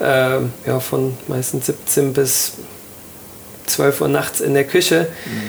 äh, 0.00 0.38
ja, 0.66 0.80
von 0.80 1.16
meistens 1.28 1.66
17 1.66 2.12
bis 2.12 2.52
12 3.66 4.00
Uhr 4.00 4.08
nachts 4.08 4.40
in 4.40 4.54
der 4.54 4.64
Küche. 4.64 5.08
Mhm. 5.26 5.40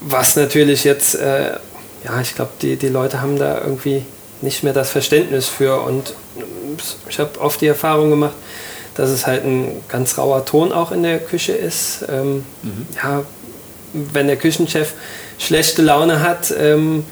Was 0.00 0.36
natürlich 0.36 0.84
jetzt, 0.84 1.14
äh, 1.14 1.52
ja, 2.04 2.20
ich 2.20 2.34
glaube, 2.34 2.52
die, 2.60 2.76
die 2.76 2.88
Leute 2.88 3.22
haben 3.22 3.38
da 3.38 3.60
irgendwie 3.60 4.04
nicht 4.42 4.62
mehr 4.62 4.72
das 4.72 4.90
Verständnis 4.90 5.48
für. 5.48 5.80
Und 5.80 6.14
ich 7.08 7.18
habe 7.18 7.40
oft 7.40 7.60
die 7.60 7.66
Erfahrung 7.66 8.10
gemacht, 8.10 8.34
dass 8.94 9.10
es 9.10 9.26
halt 9.26 9.44
ein 9.44 9.82
ganz 9.88 10.18
rauer 10.18 10.44
Ton 10.44 10.70
auch 10.70 10.92
in 10.92 11.02
der 11.02 11.18
Küche 11.18 11.52
ist. 11.52 12.04
Ähm, 12.08 12.44
mhm. 12.62 12.86
Ja, 13.02 13.22
wenn 13.92 14.26
der 14.26 14.36
Küchenchef 14.36 14.92
schlechte 15.38 15.82
Laune 15.82 16.20
hat, 16.20 16.52
ähm, 16.56 17.04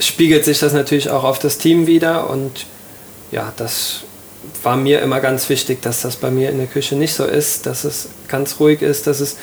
spiegelt 0.00 0.44
sich 0.44 0.58
das 0.58 0.72
natürlich 0.72 1.10
auch 1.10 1.24
auf 1.24 1.38
das 1.38 1.58
Team 1.58 1.86
wieder. 1.86 2.28
Und 2.28 2.66
ja, 3.30 3.52
das 3.56 4.00
war 4.62 4.76
mir 4.76 5.00
immer 5.00 5.20
ganz 5.20 5.48
wichtig, 5.48 5.80
dass 5.82 6.02
das 6.02 6.16
bei 6.16 6.30
mir 6.30 6.50
in 6.50 6.58
der 6.58 6.66
Küche 6.66 6.96
nicht 6.96 7.14
so 7.14 7.24
ist, 7.24 7.66
dass 7.66 7.84
es 7.84 8.08
ganz 8.26 8.58
ruhig 8.58 8.82
ist, 8.82 9.06
dass 9.06 9.20
es 9.20 9.36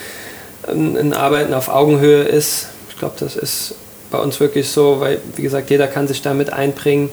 ein, 0.67 0.97
ein 0.97 1.13
Arbeiten 1.13 1.53
auf 1.53 1.69
Augenhöhe 1.69 2.23
ist. 2.23 2.67
Ich 2.89 2.97
glaube, 2.97 3.15
das 3.19 3.35
ist 3.35 3.75
bei 4.11 4.17
uns 4.17 4.39
wirklich 4.39 4.69
so, 4.69 4.99
weil, 4.99 5.19
wie 5.35 5.41
gesagt, 5.41 5.69
jeder 5.69 5.87
kann 5.87 6.07
sich 6.07 6.21
damit 6.21 6.51
einbringen. 6.51 7.09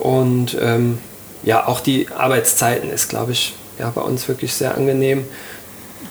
Und 0.00 0.56
ähm, 0.60 0.98
ja, 1.42 1.66
auch 1.66 1.80
die 1.80 2.08
Arbeitszeiten 2.08 2.90
ist, 2.90 3.08
glaube 3.08 3.32
ich, 3.32 3.54
ja, 3.78 3.90
bei 3.90 4.00
uns 4.00 4.28
wirklich 4.28 4.54
sehr 4.54 4.76
angenehm, 4.76 5.24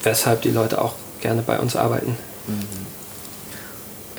weshalb 0.03 0.41
die 0.41 0.51
Leute 0.51 0.81
auch 0.81 0.93
gerne 1.21 1.41
bei 1.41 1.59
uns 1.59 1.75
arbeiten. 1.75 2.17
Mhm 2.47 2.83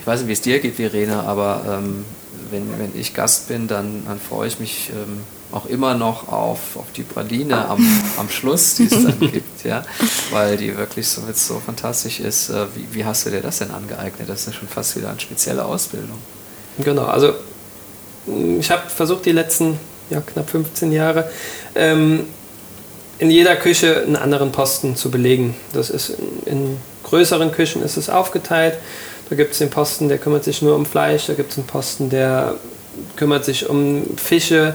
ich 0.04 0.08
weiß 0.08 0.20
nicht, 0.20 0.28
wie 0.28 0.32
es 0.34 0.40
dir 0.42 0.60
geht, 0.60 0.74
Verena, 0.74 1.22
aber 1.22 1.64
ähm, 1.66 2.04
wenn, 2.50 2.78
wenn 2.78 2.92
ich 2.94 3.14
Gast 3.14 3.48
bin, 3.48 3.68
dann, 3.68 4.04
dann 4.04 4.20
freue 4.20 4.46
ich 4.48 4.60
mich 4.60 4.90
ähm, 4.90 5.22
auch 5.52 5.66
immer 5.66 5.94
noch 5.94 6.28
auf, 6.28 6.76
auf 6.76 6.86
die 6.96 7.02
Praline 7.02 7.68
am, 7.68 7.86
am 8.18 8.28
Schluss, 8.28 8.74
die 8.74 8.84
es 8.84 8.90
dann 8.90 9.18
gibt, 9.20 9.64
ja, 9.64 9.84
weil 10.30 10.56
die 10.56 10.76
wirklich 10.76 11.06
so, 11.06 11.22
so 11.32 11.60
fantastisch 11.64 12.20
ist. 12.20 12.50
Äh, 12.50 12.66
wie, 12.74 12.98
wie 12.98 13.04
hast 13.04 13.26
du 13.26 13.30
dir 13.30 13.40
das 13.40 13.58
denn 13.58 13.70
angeeignet? 13.70 14.28
Das 14.28 14.40
ist 14.40 14.46
ja 14.46 14.52
schon 14.52 14.68
fast 14.68 14.96
wieder 14.96 15.10
eine 15.10 15.20
spezielle 15.20 15.64
Ausbildung. 15.64 16.18
Genau, 16.78 17.04
also 17.04 17.34
ich 18.58 18.70
habe 18.70 18.88
versucht, 18.88 19.26
die 19.26 19.32
letzten 19.32 19.78
ja, 20.10 20.20
knapp 20.20 20.50
15 20.50 20.92
Jahre 20.92 21.30
ähm, 21.74 22.26
in 23.18 23.30
jeder 23.30 23.56
Küche 23.56 24.02
einen 24.02 24.16
anderen 24.16 24.50
Posten 24.50 24.96
zu 24.96 25.10
belegen. 25.10 25.54
Das 25.72 25.90
ist 25.90 26.10
in, 26.46 26.52
in 26.52 26.76
größeren 27.04 27.52
Küchen 27.52 27.82
ist 27.82 27.96
es 27.96 28.10
aufgeteilt. 28.10 28.74
Da 29.30 29.36
gibt 29.36 29.52
es 29.52 29.58
den 29.58 29.70
Posten, 29.70 30.08
der 30.08 30.18
kümmert 30.18 30.44
sich 30.44 30.62
nur 30.62 30.74
um 30.74 30.84
Fleisch, 30.84 31.26
da 31.26 31.34
gibt 31.34 31.52
es 31.52 31.58
einen 31.58 31.66
Posten, 31.66 32.10
der 32.10 32.54
kümmert 33.16 33.44
sich 33.44 33.68
um 33.68 34.04
Fische, 34.16 34.74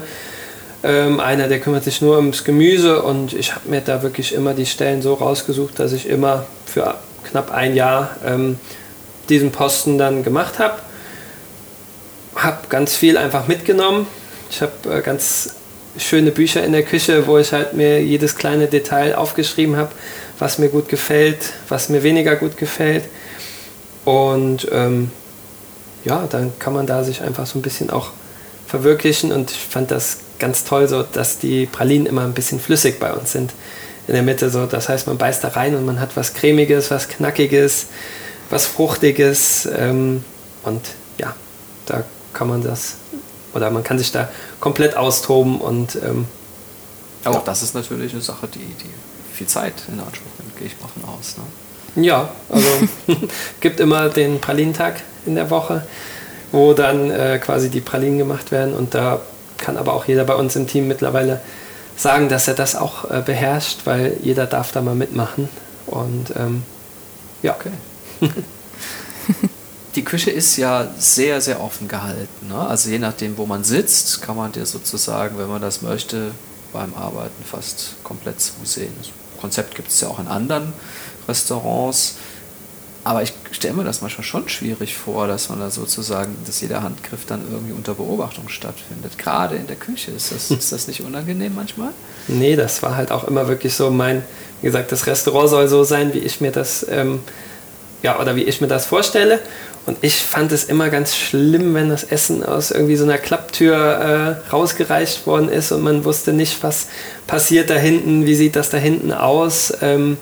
ähm, 0.84 1.20
einer, 1.20 1.48
der 1.48 1.60
kümmert 1.60 1.84
sich 1.84 2.02
nur 2.02 2.18
ums 2.18 2.44
Gemüse 2.44 3.02
und 3.02 3.34
ich 3.34 3.54
habe 3.54 3.70
mir 3.70 3.82
da 3.82 4.02
wirklich 4.02 4.34
immer 4.34 4.54
die 4.54 4.66
Stellen 4.66 5.02
so 5.02 5.14
rausgesucht, 5.14 5.78
dass 5.80 5.92
ich 5.92 6.08
immer 6.08 6.46
für 6.66 6.96
knapp 7.30 7.52
ein 7.52 7.76
Jahr 7.76 8.16
ähm, 8.26 8.58
diesen 9.28 9.52
Posten 9.52 9.98
dann 9.98 10.24
gemacht 10.24 10.60
habe. 10.60 10.80
Habe 12.36 12.68
ganz 12.70 12.96
viel 12.96 13.18
einfach 13.18 13.48
mitgenommen. 13.48 14.08
Ich 14.50 14.62
habe 14.62 14.72
äh, 14.90 15.02
ganz 15.02 15.56
schöne 15.98 16.32
Bücher 16.32 16.64
in 16.64 16.72
der 16.72 16.84
Küche, 16.84 17.28
wo 17.28 17.38
ich 17.38 17.52
halt 17.52 17.74
mir 17.74 18.02
jedes 18.02 18.36
kleine 18.36 18.68
Detail 18.68 19.16
aufgeschrieben 19.16 19.76
habe, 19.76 19.92
was 20.38 20.58
mir 20.60 20.70
gut 20.70 20.88
gefällt, 20.88 21.54
was 21.68 21.90
mir 21.90 22.04
weniger 22.04 22.36
gut 22.36 22.56
gefällt. 22.56 23.04
Und 24.06 24.68
ähm, 24.72 25.12
ja, 26.06 26.26
dann 26.30 26.54
kann 26.60 26.74
man 26.74 26.88
da 26.88 27.04
sich 27.04 27.22
einfach 27.22 27.46
so 27.46 27.60
ein 27.60 27.62
bisschen 27.62 27.90
auch 27.90 28.12
verwirklichen 28.66 29.32
und 29.32 29.52
ich 29.52 29.58
fand 29.58 29.92
das 29.92 30.20
ganz 30.40 30.64
toll, 30.64 30.88
so 30.88 31.04
dass 31.04 31.40
die 31.40 31.66
Pralinen 31.66 32.08
immer 32.08 32.24
ein 32.24 32.34
bisschen 32.34 32.60
flüssig 32.60 33.00
bei 33.00 33.14
uns 33.14 33.32
sind 33.32 33.54
in 34.08 34.14
der 34.14 34.24
Mitte. 34.24 34.50
So, 34.50 34.66
das 34.66 34.90
heißt, 34.90 35.08
man 35.08 35.18
beißt 35.18 35.44
da 35.44 35.50
rein 35.50 35.76
und 35.76 35.86
man 35.86 36.00
hat 36.00 36.16
was 36.16 36.34
cremiges, 36.34 36.90
was 36.92 37.08
knackiges, 37.08 37.88
was 38.50 38.66
fruchtiges 38.66 39.68
ähm, 39.78 40.24
und 40.64 40.82
ja, 41.18 41.36
da 41.86 42.04
kann 42.34 42.48
man 42.48 42.64
das 42.64 42.96
oder 43.54 43.70
man 43.72 43.84
kann 43.84 43.98
sich 43.98 44.12
da 44.12 44.30
komplett 44.60 44.96
austoben 44.96 45.60
und 45.60 45.96
ähm, 45.96 46.26
auch 47.26 47.34
ja. 47.34 47.42
das 47.46 47.64
ist 47.64 47.76
natürlich 47.76 48.14
eine 48.14 48.22
Sache, 48.22 48.48
die, 48.48 48.60
die 48.60 48.90
viel 49.34 49.48
Zeit 49.48 49.74
in 49.88 50.00
Anspruch 50.00 50.32
nimmt, 50.40 50.58
gehe 50.58 50.68
ich 50.68 50.80
mal 50.80 50.88
von 50.88 51.04
aus. 51.06 51.36
Ne? 51.38 52.04
Ja, 52.04 52.30
also 52.50 52.68
gibt 53.60 53.80
immer 53.80 54.10
den 54.10 54.40
Pralinentag 54.40 55.02
in 55.26 55.36
der 55.36 55.50
Woche, 55.50 55.86
wo 56.52 56.74
dann 56.74 57.12
äh, 57.12 57.40
quasi 57.40 57.70
die 57.70 57.82
Pralinen 57.82 58.18
gemacht 58.18 58.52
werden 58.52 58.74
und 58.74 58.94
da 58.94 59.22
kann 59.60 59.78
aber 59.78 59.94
auch 59.94 60.06
jeder 60.06 60.24
bei 60.24 60.36
uns 60.36 60.56
im 60.56 60.68
Team 60.68 60.88
mittlerweile 60.88 61.42
sagen, 61.96 62.30
dass 62.30 62.48
er 62.48 62.54
das 62.54 62.76
auch 62.76 63.10
äh, 63.10 63.22
beherrscht, 63.26 63.82
weil 63.86 64.18
jeder 64.22 64.46
darf 64.46 64.72
da 64.72 64.82
mal 64.82 64.96
mitmachen 64.96 65.50
und 65.86 66.34
ähm, 66.36 66.64
ja. 67.42 67.56
Okay. 67.56 67.72
die 69.96 70.04
Küche 70.04 70.32
ist 70.32 70.58
ja 70.58 70.88
sehr, 70.98 71.42
sehr 71.42 71.62
offen 71.62 71.88
gehalten. 71.88 72.48
Ne? 72.48 72.58
Also 72.58 72.90
je 72.90 73.00
nachdem, 73.00 73.38
wo 73.38 73.46
man 73.46 73.64
sitzt, 73.64 74.22
kann 74.22 74.36
man 74.36 74.52
dir 74.52 74.66
sozusagen, 74.66 75.38
wenn 75.38 75.48
man 75.48 75.62
das 75.62 75.82
möchte, 75.82 76.32
beim 76.74 76.94
Arbeiten 76.94 77.44
fast 77.44 77.96
komplett 78.04 78.40
zusehen. 78.40 78.94
Das 79.00 79.10
Konzept 79.42 79.76
gibt 79.76 79.90
es 79.90 80.02
ja 80.02 80.10
auch 80.10 80.20
in 80.20 80.28
anderen 80.28 80.74
Restaurants. 81.28 82.16
Aber 83.04 83.24
ich 83.24 83.34
stelle 83.52 83.74
mir 83.76 83.84
das 83.84 84.02
manchmal 84.02 84.26
schon 84.26 84.50
schwierig 84.50 84.96
vor, 84.96 85.28
dass 85.28 85.50
man 85.50 85.60
da 85.60 85.70
sozusagen, 85.70 86.36
dass 86.46 86.62
jeder 86.62 86.84
Handgriff 86.84 87.26
dann 87.26 87.42
irgendwie 87.50 87.72
unter 87.72 87.94
Beobachtung 87.94 88.50
stattfindet. 88.50 89.18
Gerade 89.18 89.56
in 89.56 89.68
der 89.68 89.78
Küche. 89.78 90.12
Ist 90.12 90.32
das, 90.32 90.52
ist 90.52 90.72
das 90.72 90.88
nicht 90.88 91.02
unangenehm 91.02 91.56
manchmal? 91.56 91.90
Nee, 92.28 92.56
das 92.56 92.84
war 92.84 92.96
halt 92.96 93.12
auch 93.12 93.24
immer 93.24 93.48
wirklich 93.48 93.74
so 93.74 93.90
mein, 93.90 94.24
wie 94.62 94.68
gesagt, 94.68 94.92
das 94.92 95.08
Restaurant 95.08 95.50
soll 95.50 95.68
so 95.68 95.84
sein, 95.84 96.14
wie 96.14 96.20
ich 96.20 96.42
mir 96.42 96.52
das, 96.52 96.86
ähm, 96.90 97.22
ja, 98.04 98.20
oder 98.20 98.36
wie 98.36 98.44
ich 98.44 98.60
mir 98.60 98.68
das 98.68 98.86
vorstelle. 98.86 99.40
Und 99.86 99.98
ich 100.02 100.16
fand 100.24 100.52
es 100.52 100.66
immer 100.66 100.90
ganz 100.90 101.16
schlimm, 101.16 101.74
wenn 101.74 101.90
das 101.90 102.04
Essen 102.04 102.44
aus 102.44 102.70
irgendwie 102.70 102.98
so 102.98 103.06
einer 103.06 103.18
Klapptür 103.18 103.76
äh, 103.76 104.52
rausgereicht 104.52 105.26
worden 105.26 105.50
ist 105.50 105.72
und 105.72 105.82
man 105.82 106.06
wusste 106.06 106.34
nicht, 106.34 106.62
was 106.64 106.88
passiert 107.28 107.70
da 107.70 107.76
hinten, 107.76 108.26
wie 108.26 108.36
sieht 108.36 108.56
das 108.56 108.70
da 108.70 108.78
hinten 108.78 109.14
aus. 109.14 109.74
Ähm, 109.82 110.18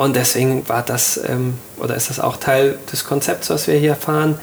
und 0.00 0.16
deswegen 0.16 0.66
war 0.66 0.82
das, 0.82 1.20
ähm, 1.28 1.58
oder 1.76 1.94
ist 1.94 2.08
das 2.08 2.20
auch 2.20 2.38
Teil 2.38 2.78
des 2.90 3.04
Konzepts, 3.04 3.50
was 3.50 3.66
wir 3.66 3.74
hier 3.74 3.94
fahren, 3.94 4.40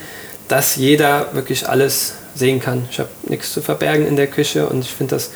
dass 0.48 0.76
jeder 0.76 1.34
wirklich 1.34 1.68
alles 1.68 2.14
sehen 2.36 2.60
kann. 2.60 2.88
Ich 2.92 3.00
habe 3.00 3.10
nichts 3.24 3.54
zu 3.54 3.64
verbergen 3.64 4.06
in 4.06 4.18
der 4.18 4.28
Küche 4.28 4.68
und 4.68 4.82
ich 4.82 4.92
finde 4.92 5.16
das 5.16 5.32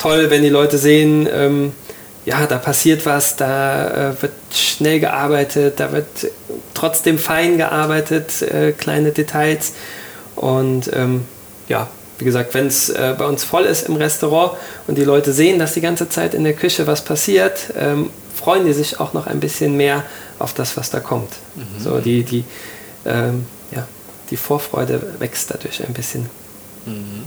toll, 0.00 0.30
wenn 0.30 0.42
die 0.42 0.48
Leute 0.48 0.78
sehen, 0.78 1.28
ähm, 1.32 1.70
ja, 2.24 2.44
da 2.46 2.58
passiert 2.58 3.06
was, 3.06 3.36
da 3.36 4.10
äh, 4.10 4.22
wird 4.22 4.32
schnell 4.52 4.98
gearbeitet, 4.98 5.78
da 5.78 5.92
wird 5.92 6.08
trotzdem 6.74 7.20
fein 7.20 7.56
gearbeitet, 7.56 8.42
äh, 8.42 8.72
kleine 8.72 9.12
Details. 9.12 9.74
Und 10.34 10.90
ähm, 10.92 11.24
ja, 11.68 11.86
wie 12.18 12.24
gesagt, 12.24 12.52
wenn 12.54 12.66
es 12.66 12.88
äh, 12.88 13.14
bei 13.16 13.26
uns 13.26 13.44
voll 13.44 13.62
ist 13.62 13.88
im 13.88 13.94
Restaurant 13.94 14.54
und 14.88 14.98
die 14.98 15.04
Leute 15.04 15.32
sehen, 15.32 15.60
dass 15.60 15.74
die 15.74 15.80
ganze 15.80 16.08
Zeit 16.08 16.34
in 16.34 16.42
der 16.42 16.54
Küche 16.54 16.88
was 16.88 17.04
passiert, 17.04 17.72
ähm, 17.78 18.10
freuen 18.42 18.66
die 18.66 18.72
sich 18.72 18.98
auch 18.98 19.12
noch 19.12 19.26
ein 19.26 19.40
bisschen 19.40 19.76
mehr 19.76 20.04
auf 20.38 20.52
das, 20.54 20.76
was 20.76 20.90
da 20.90 21.00
kommt. 21.00 21.30
Mhm. 21.54 21.80
So 21.82 21.98
die, 21.98 22.24
die, 22.24 22.44
ähm, 23.04 23.46
ja, 23.70 23.86
die 24.30 24.36
Vorfreude 24.36 25.14
wächst 25.18 25.50
dadurch 25.50 25.86
ein 25.86 25.92
bisschen. 25.92 26.28
Mhm. 26.86 27.24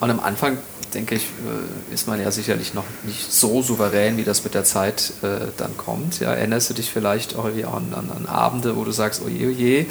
und 0.00 0.10
am 0.10 0.20
Anfang 0.20 0.58
denke 0.94 1.14
ich, 1.14 1.22
äh, 1.22 1.94
ist 1.94 2.06
man 2.06 2.20
ja 2.20 2.30
sicherlich 2.30 2.74
noch 2.74 2.84
nicht 3.04 3.32
so 3.32 3.62
souverän, 3.62 4.16
wie 4.16 4.24
das 4.24 4.44
mit 4.44 4.54
der 4.54 4.64
Zeit 4.64 5.12
äh, 5.22 5.46
dann 5.56 5.76
kommt. 5.76 6.20
Ja, 6.20 6.32
erinnerst 6.32 6.70
du 6.70 6.74
dich 6.74 6.90
vielleicht 6.90 7.36
auch 7.36 7.44
irgendwie 7.44 7.64
an, 7.64 7.94
an, 7.94 8.10
an 8.10 8.26
Abende, 8.26 8.76
wo 8.76 8.84
du 8.84 8.92
sagst, 8.92 9.22
oje, 9.24 9.48
oje, 9.48 9.86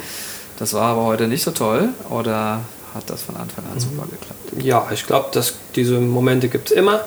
das 0.58 0.74
war 0.74 0.92
aber 0.92 1.04
heute 1.04 1.28
nicht 1.28 1.44
so 1.44 1.52
toll? 1.52 1.90
Oder 2.10 2.60
hat 2.94 3.08
das 3.08 3.22
von 3.22 3.36
Anfang 3.36 3.64
an 3.72 3.80
super 3.80 4.06
geklappt? 4.10 4.64
Ja, 4.64 4.88
ich 4.92 5.06
glaube, 5.06 5.28
dass 5.32 5.54
diese 5.74 5.98
Momente 5.98 6.48
gibt 6.48 6.70
es 6.70 6.76
immer. 6.76 7.04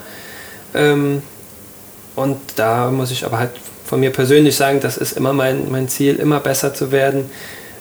Ähm, 0.73 1.21
und 2.15 2.39
da 2.55 2.91
muss 2.91 3.11
ich 3.11 3.25
aber 3.25 3.39
halt 3.39 3.51
von 3.85 3.99
mir 3.99 4.11
persönlich 4.11 4.55
sagen, 4.55 4.79
das 4.79 4.97
ist 4.97 5.13
immer 5.13 5.33
mein, 5.33 5.71
mein 5.71 5.87
Ziel, 5.87 6.15
immer 6.15 6.39
besser 6.39 6.73
zu 6.73 6.91
werden. 6.91 7.29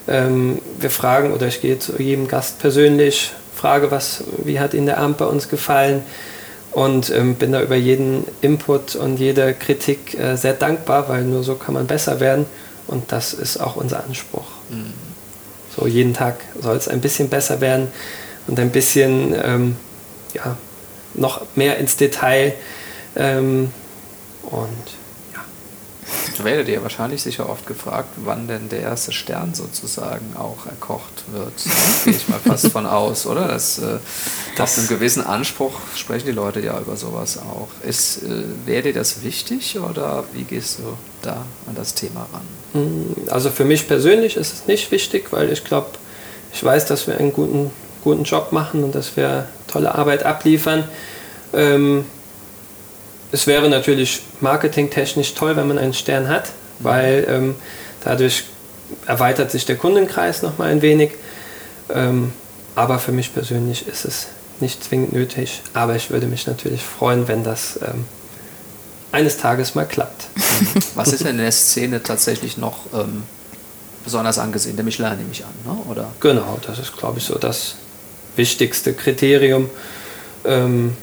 Ähm, 0.06 0.60
wir 0.78 0.90
fragen 0.90 1.32
oder 1.32 1.46
ich 1.46 1.60
gehe 1.60 1.78
zu 1.78 2.00
jedem 2.00 2.28
Gast 2.28 2.58
persönlich, 2.58 3.32
frage, 3.56 3.90
was, 3.90 4.24
wie 4.44 4.60
hat 4.60 4.74
Ihnen 4.74 4.86
der 4.86 4.98
Abend 4.98 5.16
bei 5.16 5.24
uns 5.24 5.48
gefallen 5.48 6.02
und 6.72 7.08
ähm, 7.10 7.36
bin 7.36 7.52
da 7.52 7.62
über 7.62 7.76
jeden 7.76 8.24
Input 8.42 8.96
und 8.96 9.18
jede 9.18 9.54
Kritik 9.54 10.18
äh, 10.18 10.36
sehr 10.36 10.52
dankbar, 10.52 11.08
weil 11.08 11.22
nur 11.22 11.42
so 11.42 11.54
kann 11.54 11.72
man 11.72 11.86
besser 11.86 12.20
werden 12.20 12.44
und 12.86 13.12
das 13.12 13.32
ist 13.32 13.58
auch 13.58 13.76
unser 13.76 14.04
Anspruch. 14.04 14.46
Mhm. 14.68 14.92
So 15.74 15.86
jeden 15.86 16.12
Tag 16.12 16.36
soll 16.60 16.76
es 16.76 16.88
ein 16.88 17.00
bisschen 17.00 17.28
besser 17.28 17.60
werden 17.60 17.88
und 18.46 18.60
ein 18.60 18.70
bisschen 18.70 19.34
ähm, 19.42 19.76
ja, 20.34 20.56
noch 21.14 21.42
mehr 21.54 21.78
ins 21.78 21.96
Detail 21.96 22.52
ähm, 23.16 23.70
und 24.50 24.94
werdet 26.42 26.68
ihr 26.68 26.82
wahrscheinlich 26.82 27.22
sicher 27.22 27.48
oft 27.48 27.66
gefragt, 27.66 28.08
wann 28.16 28.48
denn 28.48 28.68
der 28.68 28.80
erste 28.80 29.12
Stern 29.12 29.54
sozusagen 29.54 30.34
auch 30.36 30.66
erkocht 30.66 31.24
wird. 31.32 31.52
Gehe 32.04 32.14
ich 32.14 32.28
mal 32.28 32.40
fast 32.40 32.68
von 32.68 32.86
aus, 32.86 33.26
oder? 33.26 33.48
Das, 33.48 33.78
äh, 33.78 33.98
das 34.56 34.78
einem 34.78 34.88
gewissen 34.88 35.24
Anspruch 35.24 35.72
sprechen 35.96 36.26
die 36.26 36.32
Leute 36.32 36.60
ja 36.60 36.78
über 36.78 36.96
sowas 36.96 37.38
auch. 37.38 37.68
Ist, 37.86 38.22
äh, 38.22 38.44
wäre 38.66 38.82
dir 38.82 38.94
das 38.94 39.22
wichtig 39.22 39.78
oder 39.78 40.24
wie 40.32 40.44
gehst 40.44 40.78
du 40.78 40.96
da 41.22 41.44
an 41.68 41.74
das 41.74 41.94
Thema 41.94 42.26
ran? 42.32 42.82
Mm, 42.82 43.30
also 43.30 43.50
für 43.50 43.64
mich 43.64 43.86
persönlich 43.86 44.36
ist 44.36 44.52
es 44.52 44.66
nicht 44.66 44.90
wichtig, 44.90 45.32
weil 45.32 45.52
ich 45.52 45.64
glaube, 45.64 45.90
ich 46.52 46.62
weiß, 46.62 46.86
dass 46.86 47.06
wir 47.06 47.18
einen 47.18 47.32
guten, 47.32 47.70
guten 48.02 48.24
Job 48.24 48.52
machen 48.52 48.84
und 48.84 48.94
dass 48.94 49.16
wir 49.16 49.48
tolle 49.66 49.94
Arbeit 49.94 50.24
abliefern. 50.24 50.84
Ähm, 51.52 52.04
es 53.34 53.48
wäre 53.48 53.68
natürlich 53.68 54.22
marketingtechnisch 54.40 55.34
toll, 55.34 55.56
wenn 55.56 55.66
man 55.66 55.76
einen 55.76 55.92
Stern 55.92 56.28
hat, 56.28 56.52
weil 56.78 57.26
ähm, 57.28 57.56
dadurch 58.04 58.44
erweitert 59.06 59.50
sich 59.50 59.66
der 59.66 59.76
Kundenkreis 59.76 60.42
noch 60.42 60.56
mal 60.56 60.70
ein 60.70 60.82
wenig. 60.82 61.10
Ähm, 61.92 62.32
aber 62.76 63.00
für 63.00 63.10
mich 63.10 63.34
persönlich 63.34 63.88
ist 63.88 64.04
es 64.04 64.28
nicht 64.60 64.84
zwingend 64.84 65.12
nötig. 65.12 65.62
Aber 65.72 65.96
ich 65.96 66.10
würde 66.10 66.26
mich 66.26 66.46
natürlich 66.46 66.82
freuen, 66.82 67.26
wenn 67.26 67.42
das 67.42 67.80
ähm, 67.82 68.04
eines 69.10 69.36
Tages 69.36 69.74
mal 69.74 69.84
klappt. 69.84 70.28
Was 70.94 71.12
ist 71.12 71.24
denn 71.24 71.32
in 71.32 71.38
der 71.38 71.50
Szene 71.50 72.04
tatsächlich 72.04 72.56
noch 72.56 72.86
ähm, 72.94 73.24
besonders 74.04 74.38
angesehen? 74.38 74.76
Der 74.76 74.84
Michelin 74.84 75.16
nehme 75.16 75.32
ich 75.32 75.44
an, 75.44 75.50
ne? 75.64 75.76
oder? 75.90 76.12
Genau, 76.20 76.60
das 76.64 76.78
ist, 76.78 76.96
glaube 76.96 77.18
ich, 77.18 77.24
so 77.24 77.36
das 77.36 77.74
wichtigste 78.36 78.94
Kriterium. 78.94 79.70
Ähm, 80.44 80.96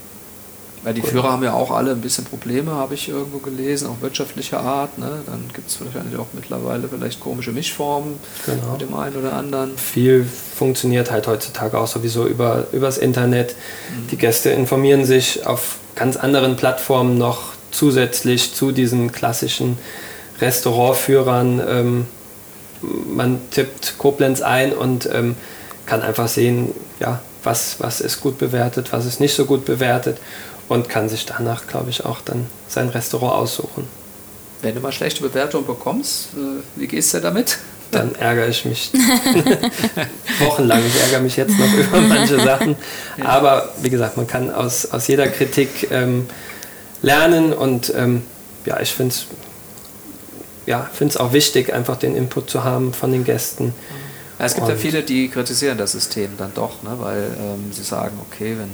Weil 0.84 0.96
die 0.96 1.02
Führer 1.04 1.32
haben 1.32 1.44
ja 1.44 1.54
auch 1.54 1.70
alle 1.70 1.92
ein 1.92 2.02
bisschen 2.02 2.26
Probleme, 2.26 2.72
habe 2.72 2.96
ich 2.96 3.08
irgendwo 3.08 3.38
gelesen, 3.38 3.88
auch 3.88 4.02
wirtschaftlicher 4.02 4.60
Art. 4.60 4.98
Ne? 4.98 5.22
Dann 5.28 5.46
gibt 5.54 5.70
es 5.70 5.80
wahrscheinlich 5.80 6.18
auch 6.18 6.28
mittlerweile 6.34 6.88
vielleicht 6.88 7.20
komische 7.20 7.52
Mischformen 7.52 8.20
genau. 8.48 8.72
mit 8.72 8.82
dem 8.82 8.94
einen 8.96 9.16
oder 9.16 9.34
anderen. 9.34 9.78
Viel 9.78 10.26
funktioniert 10.26 11.12
halt 11.12 11.28
heutzutage 11.28 11.78
auch 11.78 11.86
sowieso 11.86 12.26
über 12.26 12.66
übers 12.72 12.98
Internet. 12.98 13.56
Mhm. 13.90 14.08
Die 14.08 14.18
Gäste 14.18 14.50
informieren 14.50 15.06
sich 15.06 15.46
auf 15.46 15.78
ganz 15.96 16.18
anderen 16.18 16.56
Plattformen 16.56 17.18
noch 17.18 17.52
zusätzlich 17.70 18.56
zu 18.56 18.72
diesen 18.72 19.12
klassischen 19.12 19.78
Restaurantführern. 20.40 21.62
Ähm, 21.68 22.06
man 22.82 23.40
tippt 23.52 24.00
Koblenz 24.00 24.42
ein 24.42 24.74
und 24.74 25.08
ähm, 25.14 25.36
kann 25.86 26.02
einfach 26.02 26.28
sehen, 26.28 26.74
ja, 27.00 27.22
was, 27.44 27.76
was 27.80 28.02
ist 28.02 28.22
gut 28.22 28.38
bewertet, 28.38 28.92
was 28.92 29.06
ist 29.06 29.20
nicht 29.20 29.36
so 29.36 29.46
gut 29.46 29.66
bewertet 29.66 30.18
und 30.72 30.88
kann 30.88 31.10
sich 31.10 31.26
danach, 31.26 31.68
glaube 31.68 31.90
ich, 31.90 32.06
auch 32.06 32.22
dann 32.22 32.48
sein 32.70 32.88
Restaurant 32.88 33.34
aussuchen. 33.34 33.86
Wenn 34.62 34.74
du 34.74 34.80
mal 34.80 34.94
schlechte 34.94 35.22
Bewertungen 35.22 35.66
bekommst, 35.66 36.30
äh, 36.34 36.62
wie 36.78 36.88
gehst 36.88 37.14
du 37.14 37.20
damit? 37.20 37.58
Dann 37.92 38.16
ärgere 38.16 38.48
ich 38.48 38.64
mich 38.64 38.90
wochenlang. 40.40 40.82
Ich 40.88 41.02
ärgere 41.02 41.20
mich 41.20 41.36
jetzt 41.36 41.60
noch 41.60 41.74
über 41.78 42.00
manche 42.00 42.40
Sachen. 42.40 42.78
Ja. 43.18 43.26
Aber 43.26 43.74
wie 43.82 43.90
gesagt, 43.90 44.16
man 44.16 44.28
kann 44.28 44.50
aus, 44.50 44.90
aus 44.92 45.08
jeder 45.08 45.28
Kritik 45.28 45.92
ähm, 45.92 46.28
lernen 47.02 47.52
und 47.52 47.94
ähm, 47.94 48.24
ja, 48.66 48.80
ich 48.80 48.94
finde 48.94 49.14
es 49.14 49.26
ja, 50.68 50.90
auch 51.18 51.34
wichtig, 51.34 51.74
einfach 51.74 51.98
den 51.98 52.16
Input 52.16 52.50
zu 52.50 52.64
haben 52.64 52.94
von 52.94 53.12
den 53.12 53.26
Gästen. 53.26 53.74
Ja, 54.40 54.46
es 54.46 54.54
gibt 54.54 54.68
und 54.68 54.74
ja 54.74 54.80
viele, 54.80 55.04
die 55.04 55.28
kritisieren 55.28 55.78
das 55.78 55.92
System 55.92 56.30
dann 56.38 56.54
doch, 56.54 56.82
ne, 56.82 56.92
weil 56.98 57.24
ähm, 57.38 57.74
sie 57.74 57.84
sagen, 57.84 58.18
okay, 58.26 58.56
wenn 58.58 58.70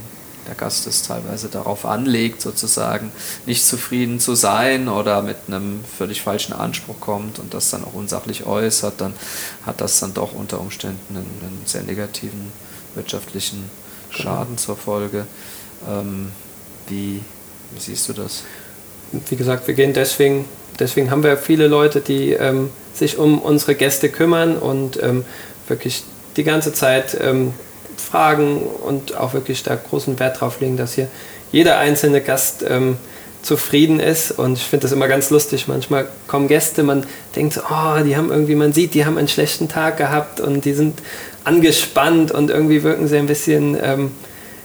der 0.47 0.55
Gast 0.55 0.87
es 0.87 1.03
teilweise 1.03 1.49
darauf 1.49 1.85
anlegt, 1.85 2.41
sozusagen 2.41 3.11
nicht 3.45 3.65
zufrieden 3.65 4.19
zu 4.19 4.35
sein 4.35 4.87
oder 4.87 5.21
mit 5.21 5.37
einem 5.47 5.83
völlig 5.97 6.21
falschen 6.21 6.53
Anspruch 6.53 6.99
kommt 6.99 7.39
und 7.39 7.53
das 7.53 7.69
dann 7.69 7.83
auch 7.83 7.93
unsachlich 7.93 8.45
äußert, 8.45 8.99
dann 8.99 9.13
hat 9.65 9.81
das 9.81 9.99
dann 9.99 10.13
doch 10.13 10.33
unter 10.33 10.59
Umständen 10.59 11.15
einen, 11.15 11.25
einen 11.41 11.61
sehr 11.65 11.83
negativen 11.83 12.51
wirtschaftlichen 12.95 13.69
genau. 14.09 14.23
Schaden 14.23 14.55
genau. 14.55 14.61
zur 14.61 14.77
Folge. 14.77 15.27
Ähm, 15.87 16.31
wie, 16.87 17.21
wie 17.73 17.79
siehst 17.79 18.07
du 18.09 18.13
das? 18.13 18.43
Wie 19.29 19.35
gesagt, 19.35 19.67
wir 19.67 19.73
gehen 19.73 19.93
deswegen, 19.93 20.45
deswegen 20.79 21.11
haben 21.11 21.23
wir 21.23 21.37
viele 21.37 21.67
Leute, 21.67 22.01
die 22.01 22.31
ähm, 22.31 22.69
sich 22.93 23.17
um 23.17 23.39
unsere 23.39 23.75
Gäste 23.75 24.09
kümmern 24.09 24.57
und 24.57 25.01
ähm, 25.01 25.25
wirklich 25.67 26.03
die 26.35 26.43
ganze 26.43 26.73
Zeit 26.73 27.17
ähm, 27.19 27.53
fragen 27.97 28.61
und 28.61 29.17
auch 29.17 29.33
wirklich 29.33 29.63
da 29.63 29.75
großen 29.75 30.19
Wert 30.19 30.39
drauf 30.39 30.59
legen, 30.59 30.77
dass 30.77 30.93
hier 30.93 31.07
jeder 31.51 31.77
einzelne 31.77 32.21
Gast 32.21 32.63
ähm, 32.67 32.97
zufrieden 33.41 33.99
ist. 33.99 34.31
Und 34.31 34.53
ich 34.57 34.63
finde 34.63 34.83
das 34.83 34.91
immer 34.91 35.07
ganz 35.07 35.29
lustig. 35.29 35.67
Manchmal 35.67 36.07
kommen 36.27 36.47
Gäste, 36.47 36.83
man 36.83 37.05
denkt, 37.35 37.53
so, 37.53 37.61
oh, 37.61 38.03
die 38.03 38.17
haben 38.17 38.31
irgendwie, 38.31 38.55
man 38.55 38.73
sieht, 38.73 38.93
die 38.93 39.05
haben 39.05 39.17
einen 39.17 39.27
schlechten 39.27 39.69
Tag 39.69 39.97
gehabt 39.97 40.39
und 40.39 40.65
die 40.65 40.73
sind 40.73 40.99
angespannt 41.43 42.31
und 42.31 42.49
irgendwie 42.49 42.83
wirken 42.83 43.07
sie 43.07 43.17
ein 43.17 43.27
bisschen, 43.27 43.77
ähm, 43.81 44.11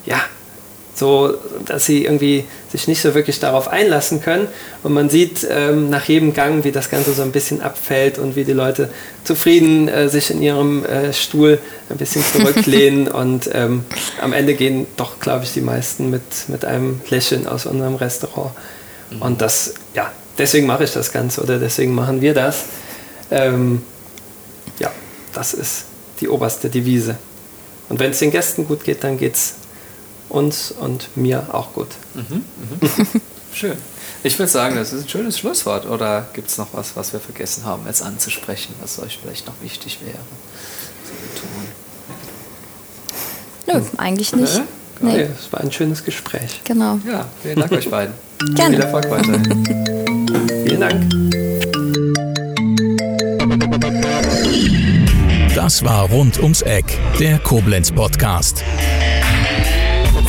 ja, 0.05 0.21
so, 0.95 1.35
dass 1.65 1.87
sie 1.87 2.05
irgendwie 2.05 2.45
sich 2.71 2.87
nicht 2.87 3.01
so 3.01 3.15
wirklich 3.15 3.41
darauf 3.41 3.69
einlassen 3.69 4.21
können. 4.21 4.49
Und 4.83 4.93
man 4.93 5.09
sieht 5.09 5.47
ähm, 5.51 5.89
nach 5.89 6.05
jedem 6.05 6.35
Gang, 6.35 6.65
wie 6.65 6.73
das 6.73 6.91
Ganze 6.91 7.13
so 7.13 7.23
ein 7.23 7.33
bisschen 7.33 7.63
abfällt 7.63 8.19
und 8.19 8.37
wie 8.37 8.45
die 8.45 8.53
Leute 8.53 8.91
zufrieden 9.25 9.89
äh, 9.89 10.09
sich 10.09 10.31
in 10.31 10.43
ihrem 10.43 10.85
äh, 10.85 11.13
Stuhl 11.13 11.59
ein 11.89 11.97
bisschen 11.97 12.23
zurücklehnen. 12.25 13.09
und 13.13 13.49
ähm, 13.53 13.85
am 14.21 14.33
Ende 14.33 14.55
gehen 14.55 14.87
doch, 14.97 15.19
glaube 15.19 15.45
ich, 15.45 15.53
die 15.53 15.63
meisten 15.63 16.11
mit, 16.11 16.23
mit 16.49 16.65
einem 16.65 17.01
Lächeln 17.09 17.47
aus 17.47 17.67
unserem 17.67 17.95
Restaurant. 17.95 18.53
Mhm. 19.11 19.23
Und 19.23 19.41
das, 19.41 19.75
ja, 19.95 20.13
deswegen 20.37 20.67
mache 20.67 20.85
ich 20.85 20.93
das 20.93 21.11
Ganze 21.11 21.43
oder 21.43 21.59
deswegen 21.59 21.95
machen 21.95 22.21
wir 22.21 22.35
das. 22.35 22.65
Ähm, 23.31 23.83
ja, 24.79 24.91
das 25.33 25.55
ist 25.55 25.85
die 26.21 26.29
oberste 26.29 26.69
Devise. 26.69 27.17
Und 27.89 27.99
wenn 27.99 28.11
es 28.11 28.19
den 28.19 28.31
Gästen 28.31 28.67
gut 28.67 28.85
geht, 28.85 29.05
dann 29.05 29.19
geht 29.19 29.35
es 29.35 29.55
uns 30.33 30.73
und 30.73 31.17
mir 31.17 31.47
auch 31.53 31.73
gut. 31.73 31.89
Mhm, 32.15 32.45
mhm. 32.81 33.21
Schön. 33.55 33.77
Ich 34.25 34.39
würde 34.39 34.51
sagen, 34.51 34.77
das 34.77 34.93
ist 34.93 35.05
ein 35.05 35.09
schönes 35.09 35.39
Schlusswort. 35.39 35.87
Oder 35.87 36.29
gibt 36.33 36.49
es 36.49 36.57
noch 36.57 36.69
was, 36.73 36.97
was 36.97 37.13
wir 37.13 37.21
vergessen 37.21 37.65
haben, 37.65 37.87
jetzt 37.87 38.03
anzusprechen, 38.03 38.75
was 38.81 38.99
euch 38.99 39.19
vielleicht 39.21 39.47
noch 39.47 39.55
wichtig 39.61 39.99
wäre 40.05 40.19
zu 41.35 41.43
Nö, 43.73 43.81
eigentlich 43.97 44.33
nicht. 44.35 44.63
Nee. 45.01 45.13
nee, 45.13 45.23
es 45.23 45.53
war 45.53 45.61
ein 45.61 45.73
schönes 45.73 46.05
Gespräch. 46.05 46.61
Genau. 46.65 46.99
Ja, 47.07 47.27
vielen 47.43 47.61
Dank 47.61 47.73
euch 47.73 47.91
beiden. 47.91 48.15
Gerne. 48.55 48.77
Viel 48.77 48.85
Erfolg 48.85 49.11
weiterhin. 49.11 49.65
Vielen 50.67 50.81
Dank. 50.81 51.05
Das 55.55 55.85
war 55.85 56.09
Rund 56.09 56.41
ums 56.41 56.63
Eck, 56.63 56.99
der 57.21 57.39
Koblenz 57.39 57.93
Podcast. 57.93 58.65